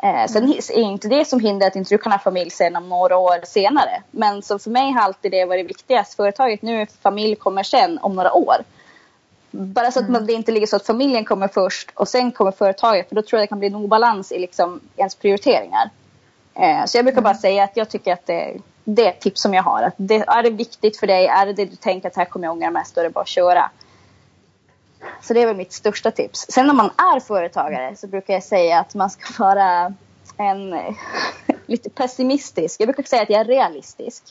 Eh, 0.03 0.27
sen 0.27 0.43
mm. 0.43 0.57
är 0.57 0.79
inte 0.79 1.07
det 1.07 1.25
som 1.25 1.39
hindrar 1.39 1.67
att 1.67 1.75
inte 1.75 1.95
du 1.95 1.97
kan 1.97 2.11
ha 2.11 2.19
familj 2.19 2.49
sen 2.49 2.75
om 2.75 2.89
några 2.89 3.17
år 3.17 3.45
senare. 3.45 4.01
Men 4.11 4.41
så 4.41 4.59
för 4.59 4.69
mig 4.69 4.91
har 4.91 5.01
alltid 5.01 5.31
det 5.31 5.45
varit 5.45 5.69
viktigast. 5.69 6.15
Företaget 6.15 6.61
nu, 6.61 6.85
familj 7.01 7.35
kommer 7.35 7.63
sen 7.63 7.99
om 8.01 8.15
några 8.15 8.33
år. 8.33 8.55
Bara 9.51 9.91
så 9.91 9.99
att 9.99 10.07
mm. 10.07 10.25
det 10.25 10.33
inte 10.33 10.51
ligger 10.51 10.67
så 10.67 10.75
att 10.75 10.85
familjen 10.85 11.25
kommer 11.25 11.47
först 11.47 11.91
och 11.95 12.07
sen 12.07 12.31
kommer 12.31 12.51
företaget. 12.51 13.09
För 13.09 13.15
då 13.15 13.21
tror 13.21 13.39
jag 13.39 13.43
det 13.43 13.47
kan 13.47 13.59
bli 13.59 13.67
en 13.67 13.75
obalans 13.75 14.31
i 14.31 14.39
liksom 14.39 14.79
ens 14.97 15.15
prioriteringar. 15.15 15.89
Eh, 16.59 16.85
så 16.85 16.97
jag 16.97 17.05
brukar 17.05 17.21
bara 17.21 17.29
mm. 17.29 17.41
säga 17.41 17.63
att 17.63 17.77
jag 17.77 17.89
tycker 17.89 18.13
att 18.13 18.25
det, 18.25 18.57
det 18.83 19.05
är 19.05 19.09
ett 19.09 19.21
tips 19.21 19.41
som 19.41 19.53
jag 19.53 19.63
har. 19.63 19.83
Att 19.83 19.93
det, 19.97 20.15
är 20.15 20.43
det 20.43 20.49
viktigt 20.49 20.97
för 20.97 21.07
dig, 21.07 21.27
är 21.27 21.45
det 21.45 21.53
det 21.53 21.65
du 21.65 21.75
tänker 21.75 22.07
att 22.07 22.15
här 22.15 22.25
kommer 22.25 22.47
jag 22.47 22.53
ångra 22.53 22.71
mest, 22.71 22.95
då 22.95 23.01
är 23.01 23.05
det 23.05 23.11
bara 23.11 23.21
att 23.21 23.27
köra. 23.27 23.71
Så 25.21 25.33
det 25.33 25.41
är 25.41 25.45
väl 25.45 25.55
mitt 25.55 25.73
största 25.73 26.11
tips. 26.11 26.45
Sen 26.49 26.67
när 26.67 26.73
man 26.73 26.89
är 26.97 27.19
företagare 27.19 27.95
så 27.95 28.07
brukar 28.07 28.33
jag 28.33 28.43
säga 28.43 28.79
att 28.79 28.95
man 28.95 29.09
ska 29.09 29.43
vara 29.43 29.93
en 30.37 30.75
lite 31.65 31.89
pessimistisk. 31.89 32.79
Jag 32.79 32.87
brukar 32.87 33.03
säga 33.03 33.21
att 33.21 33.29
jag 33.29 33.39
är 33.39 33.45
realistisk. 33.45 34.23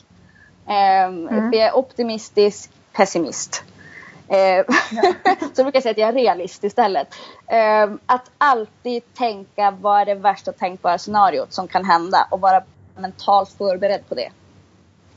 Um, 0.65 0.73
mm. 0.73 1.27
För 1.27 1.57
jag 1.57 1.67
är 1.67 1.75
optimistisk 1.75 2.69
pessimist. 2.93 3.63
Ja. 4.27 4.63
så 5.39 5.51
jag 5.55 5.65
brukar 5.65 5.81
säga 5.81 5.91
att 5.91 5.97
jag 5.97 6.09
är 6.09 6.13
realist 6.13 6.63
istället. 6.63 7.07
Um, 7.85 7.99
att 8.05 8.31
alltid 8.37 9.13
tänka 9.13 9.71
vad 9.71 10.01
är 10.01 10.05
det 10.05 10.15
värsta 10.15 10.51
tänkbara 10.51 10.97
scenariot 10.97 11.53
som 11.53 11.67
kan 11.67 11.85
hända 11.85 12.27
och 12.31 12.39
vara 12.39 12.63
mentalt 12.97 13.49
förberedd 13.49 14.09
på 14.09 14.15
det. 14.15 14.29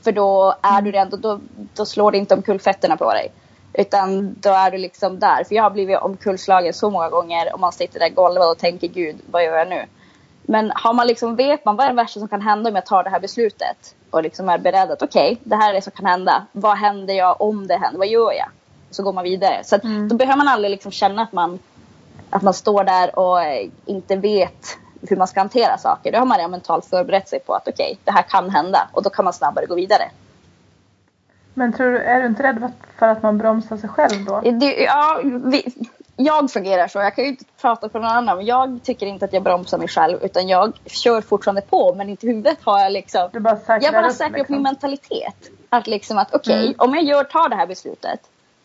För 0.03 0.11
då 0.11 0.55
är 0.61 0.81
du 0.81 0.89
mm. 0.89 0.91
redan, 0.91 1.21
då, 1.21 1.39
då 1.73 1.85
slår 1.85 2.11
det 2.11 2.17
inte 2.17 2.33
omkull 2.33 2.59
fötterna 2.59 2.97
på 2.97 3.13
dig. 3.13 3.31
Utan 3.73 4.35
då 4.39 4.49
är 4.49 4.71
du 4.71 4.77
liksom 4.77 5.19
där. 5.19 5.43
För 5.43 5.55
jag 5.55 5.63
har 5.63 5.69
blivit 5.69 5.99
omkullslagen 5.99 6.73
så 6.73 6.89
många 6.89 7.09
gånger 7.09 7.53
och 7.53 7.59
man 7.59 7.71
sitter 7.71 7.99
där 7.99 8.09
golvad 8.09 8.51
och 8.51 8.57
tänker 8.57 8.87
gud, 8.87 9.15
vad 9.31 9.43
gör 9.43 9.57
jag 9.57 9.67
nu? 9.67 9.85
Men 10.41 10.71
har 10.75 10.93
man 10.93 11.07
liksom, 11.07 11.35
vet 11.35 11.65
man 11.65 11.75
vad 11.75 11.85
är 11.85 11.89
det 11.89 11.95
värsta 11.95 12.19
som 12.19 12.27
kan 12.29 12.41
hända 12.41 12.69
om 12.69 12.75
jag 12.75 12.85
tar 12.85 13.03
det 13.03 13.09
här 13.09 13.19
beslutet? 13.19 13.95
Och 14.09 14.23
liksom 14.23 14.49
är 14.49 14.57
beredd 14.57 14.91
att 14.91 15.01
okej, 15.01 15.31
okay, 15.31 15.43
det 15.43 15.55
här 15.55 15.69
är 15.69 15.73
det 15.73 15.81
som 15.81 15.91
kan 15.91 16.05
hända. 16.05 16.45
Vad 16.51 16.77
händer 16.77 17.13
jag 17.13 17.41
om 17.41 17.67
det 17.67 17.77
händer? 17.77 17.97
Vad 17.97 18.07
gör 18.07 18.31
jag? 18.31 18.49
Så 18.91 19.03
går 19.03 19.13
man 19.13 19.23
vidare. 19.23 19.63
Så 19.63 19.75
mm. 19.83 20.07
då 20.07 20.15
behöver 20.15 20.37
man 20.37 20.47
aldrig 20.47 20.71
liksom 20.71 20.91
känna 20.91 21.21
att 21.21 21.31
man, 21.31 21.59
att 22.29 22.41
man 22.41 22.53
står 22.53 22.83
där 22.83 23.19
och 23.19 23.43
eh, 23.43 23.69
inte 23.85 24.15
vet 24.15 24.77
hur 25.09 25.17
man 25.17 25.27
ska 25.27 25.39
hantera 25.39 25.77
saker. 25.77 26.11
Då 26.11 26.17
har 26.17 26.25
man 26.25 26.37
redan 26.37 26.51
mentalt 26.51 26.85
förberett 26.85 27.29
sig 27.29 27.39
på 27.39 27.53
att 27.53 27.67
okej, 27.67 27.91
okay, 27.91 27.97
det 28.03 28.11
här 28.11 28.21
kan 28.21 28.49
hända. 28.49 28.89
Och 28.93 29.03
då 29.03 29.09
kan 29.09 29.25
man 29.25 29.33
snabbare 29.33 29.65
gå 29.65 29.75
vidare. 29.75 30.03
Men 31.53 31.73
tror 31.73 31.91
du, 31.91 31.97
är 31.97 32.21
du 32.21 32.27
inte 32.27 32.43
rädd 32.43 32.71
för 32.97 33.07
att 33.07 33.23
man 33.23 33.37
bromsar 33.37 33.77
sig 33.77 33.89
själv 33.89 34.25
då? 34.25 34.41
Det, 34.41 34.83
ja, 34.83 35.21
vi, 35.23 35.73
jag 36.15 36.51
fungerar 36.51 36.87
så. 36.87 36.99
Jag 36.99 37.15
kan 37.15 37.23
ju 37.23 37.29
inte 37.29 37.45
prata 37.61 37.89
för 37.89 37.99
någon 37.99 38.11
annan. 38.11 38.37
Men 38.37 38.45
jag 38.45 38.79
tycker 38.83 39.05
inte 39.05 39.25
att 39.25 39.33
jag 39.33 39.43
bromsar 39.43 39.77
mig 39.77 39.87
själv. 39.87 40.23
Utan 40.23 40.47
jag 40.47 40.73
kör 40.85 41.21
fortfarande 41.21 41.61
på. 41.61 41.95
Men 41.95 42.09
inte 42.09 42.27
huvudet 42.27 42.57
har 42.63 42.79
jag 42.79 42.91
liksom. 42.91 43.29
Du 43.33 43.39
bara 43.39 43.57
jag 43.81 43.93
bara 43.93 44.07
upp, 44.07 44.13
säkrar 44.13 44.29
liksom. 44.29 44.41
upp 44.41 44.49
min 44.49 44.61
mentalitet. 44.61 45.49
Att 45.69 45.87
liksom 45.87 46.17
att 46.17 46.33
okej, 46.33 46.53
okay, 46.53 46.65
mm. 46.65 46.75
om 46.77 46.95
jag 46.95 47.03
gör, 47.03 47.23
tar 47.23 47.49
det 47.49 47.55
här 47.55 47.67
beslutet. 47.67 48.19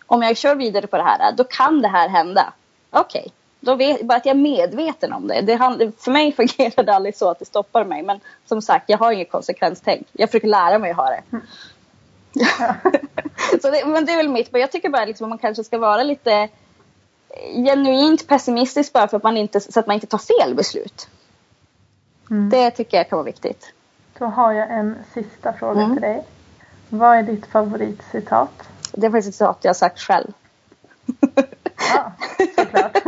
Om 0.07 0.23
jag 0.23 0.37
kör 0.37 0.55
vidare 0.55 0.87
på 0.87 0.97
det 0.97 1.03
här. 1.03 1.33
Då 1.33 1.45
kan 1.45 1.83
det 1.83 1.89
här 1.89 2.09
hända. 2.09 2.53
Okej. 2.91 3.21
Okay. 3.21 3.33
Då 3.61 3.75
vet, 3.75 4.03
bara 4.03 4.19
att 4.19 4.27
jag 4.27 4.37
är 4.37 4.41
medveten 4.41 5.13
om 5.13 5.29
det. 5.29 5.41
det. 5.41 5.59
För 5.99 6.11
mig 6.11 6.33
fungerar 6.37 6.83
det 6.83 6.95
aldrig 6.95 7.17
så 7.17 7.31
att 7.31 7.39
det 7.39 7.45
stoppar 7.45 7.85
mig. 7.85 8.03
Men 8.03 8.21
som 8.47 8.63
sagt, 8.63 8.85
jag 8.91 8.99
har 8.99 9.13
inget 9.13 9.31
konsekvenstänk. 9.31 10.07
Jag 10.13 10.29
försöker 10.29 10.49
lära 10.49 10.79
mig 10.79 10.91
att 10.91 10.97
ha 10.97 11.11
det. 11.11 11.23
Mm. 11.33 11.47
Så 13.63 13.71
det, 13.71 13.87
men 13.87 14.05
det 14.05 14.13
är 14.13 14.17
väl 14.17 14.29
mitt. 14.29 14.49
Jag 14.53 14.73
tycker 14.73 14.89
bara 14.89 15.05
liksom 15.05 15.25
att 15.25 15.29
man 15.29 15.39
kanske 15.39 15.65
ska 15.65 15.79
vara 15.79 16.03
lite 16.03 16.49
genuint 17.55 18.29
pessimistisk 18.29 18.93
bara 18.93 19.09
för 19.09 19.17
att 19.17 19.23
man 19.23 19.37
inte, 19.37 19.61
så 19.61 19.81
att 19.81 19.87
man 19.87 19.95
inte 19.95 20.07
tar 20.07 20.19
fel 20.19 20.55
beslut. 20.55 21.09
Mm. 22.31 22.51
Det 22.51 22.71
tycker 22.71 22.97
jag 22.97 23.09
kan 23.09 23.17
vara 23.17 23.27
viktigt. 23.27 23.73
Då 24.19 24.25
har 24.25 24.53
jag 24.53 24.71
en 24.71 24.97
sista 25.15 25.53
fråga 25.53 25.81
mm. 25.81 25.93
till 25.93 26.03
dig. 26.03 26.25
Vad 26.89 27.17
är 27.17 27.23
ditt 27.23 27.47
favoritcitat? 27.47 28.69
Det 28.97 29.07
är 29.07 29.11
faktiskt 29.11 29.28
ett 29.28 29.34
citat 29.34 29.59
jag 29.62 29.68
har 29.68 29.74
sagt 29.74 30.01
själv. 30.01 30.32
Ja, 31.94 32.12
såklart. 32.57 32.97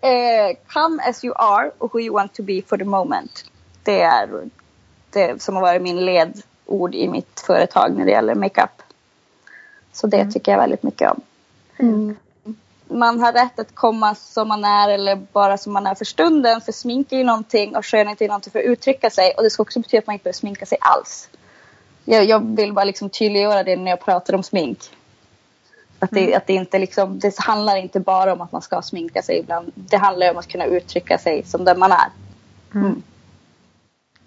eh, 0.00 0.56
come 0.72 1.02
as 1.08 1.24
you 1.24 1.34
are 1.36 1.70
och 1.78 1.94
who 1.94 2.00
you 2.00 2.14
want 2.14 2.34
to 2.34 2.42
be 2.42 2.62
for 2.66 2.76
the 2.76 2.84
moment. 2.84 3.44
Det 3.82 4.02
är 4.02 4.28
det 5.10 5.42
som 5.42 5.54
har 5.54 5.62
varit 5.62 5.82
min 5.82 6.04
ledord 6.04 6.94
i 6.94 7.08
mitt 7.08 7.40
företag 7.46 7.96
när 7.96 8.04
det 8.04 8.10
gäller 8.10 8.34
makeup. 8.34 8.82
Så 9.92 10.06
det 10.06 10.20
mm. 10.20 10.32
tycker 10.32 10.52
jag 10.52 10.58
väldigt 10.58 10.82
mycket 10.82 11.10
om. 11.10 11.20
Mm 11.78 12.16
man 12.92 13.20
har 13.20 13.32
rätt 13.32 13.58
att 13.58 13.74
komma 13.74 14.14
som 14.14 14.48
man 14.48 14.64
är 14.64 14.88
eller 14.88 15.16
bara 15.16 15.58
som 15.58 15.72
man 15.72 15.86
är 15.86 15.94
för 15.94 16.04
stunden. 16.04 16.60
För 16.60 16.72
smink 16.72 17.12
är 17.12 17.16
ju 17.16 17.24
någonting 17.24 17.76
och 17.76 17.86
skönhet 17.86 18.20
är 18.20 18.28
någonting 18.28 18.52
för 18.52 18.58
att 18.58 18.64
uttrycka 18.64 19.10
sig. 19.10 19.34
Och 19.36 19.42
det 19.42 19.50
ska 19.50 19.62
också 19.62 19.80
betyda 19.80 19.98
att 19.98 20.06
man 20.06 20.14
inte 20.14 20.22
behöver 20.22 20.36
sminka 20.36 20.66
sig 20.66 20.78
alls. 20.80 21.28
Jag, 22.04 22.24
jag 22.24 22.56
vill 22.56 22.72
bara 22.72 22.84
liksom 22.84 23.10
tydliggöra 23.10 23.62
det 23.62 23.76
när 23.76 23.90
jag 23.90 24.00
pratar 24.00 24.34
om 24.34 24.42
smink. 24.42 24.78
Att 25.98 26.10
det, 26.10 26.24
mm. 26.24 26.36
att 26.36 26.46
det 26.46 26.52
inte 26.52 26.78
liksom, 26.78 27.18
det 27.18 27.38
handlar 27.38 27.76
inte 27.76 28.00
bara 28.00 28.32
om 28.32 28.40
att 28.40 28.52
man 28.52 28.62
ska 28.62 28.82
sminka 28.82 29.22
sig 29.22 29.38
ibland. 29.38 29.72
Det 29.74 29.96
handlar 29.96 30.30
om 30.30 30.36
att 30.36 30.48
kunna 30.48 30.64
uttrycka 30.64 31.18
sig 31.18 31.42
som 31.44 31.64
den 31.64 31.78
man 31.78 31.92
är. 31.92 32.08
Mm. 32.74 32.86
Mm. 32.86 33.02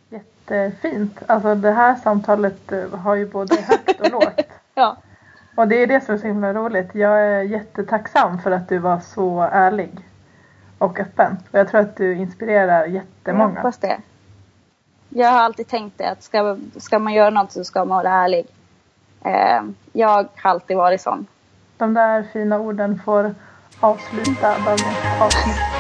Jättefint. 0.09 1.19
Alltså 1.28 1.55
det 1.55 1.71
här 1.71 1.95
samtalet 1.95 2.71
eh, 2.71 2.89
har 2.89 3.15
ju 3.15 3.26
både 3.26 3.55
högt 3.55 4.01
och 4.01 4.11
lågt. 4.11 4.41
ja. 4.76 4.97
Och 5.55 5.67
det 5.67 5.76
är 5.76 5.88
det 5.88 6.05
som 6.05 6.15
är 6.15 6.19
så 6.19 6.28
himla 6.28 6.53
roligt. 6.53 6.89
Jag 6.93 7.21
är 7.21 7.41
jättetacksam 7.41 8.39
för 8.39 8.51
att 8.51 8.69
du 8.69 8.78
var 8.78 8.99
så 8.99 9.41
ärlig 9.41 9.91
och 10.78 10.99
öppen. 10.99 11.38
Och 11.51 11.59
jag 11.59 11.69
tror 11.69 11.82
att 11.82 11.97
du 11.97 12.15
inspirerar 12.15 12.86
jättemånga. 12.86 13.49
Jag 13.49 13.55
hoppas 13.55 13.78
det. 13.78 13.97
Jag 15.18 15.30
har 15.30 15.39
alltid 15.39 15.68
tänkt 15.68 15.97
det 15.97 16.09
att 16.09 16.24
ska, 16.24 16.57
ska 16.78 16.99
man 16.99 17.13
göra 17.13 17.30
något 17.30 17.51
så 17.51 17.63
ska 17.63 17.86
man 17.86 18.03
vara 18.03 18.13
ärlig. 18.13 18.45
Eh, 19.26 19.63
jag 19.93 20.07
har 20.07 20.28
alltid 20.41 20.78
varit 20.78 21.01
sån. 21.01 21.28
De 21.78 21.93
där 21.93 22.26
fina 22.34 22.59
orden 22.59 23.01
får 23.05 23.36
avsluta 23.80 24.57
dagens 24.66 25.22
avsnitt. 25.22 25.74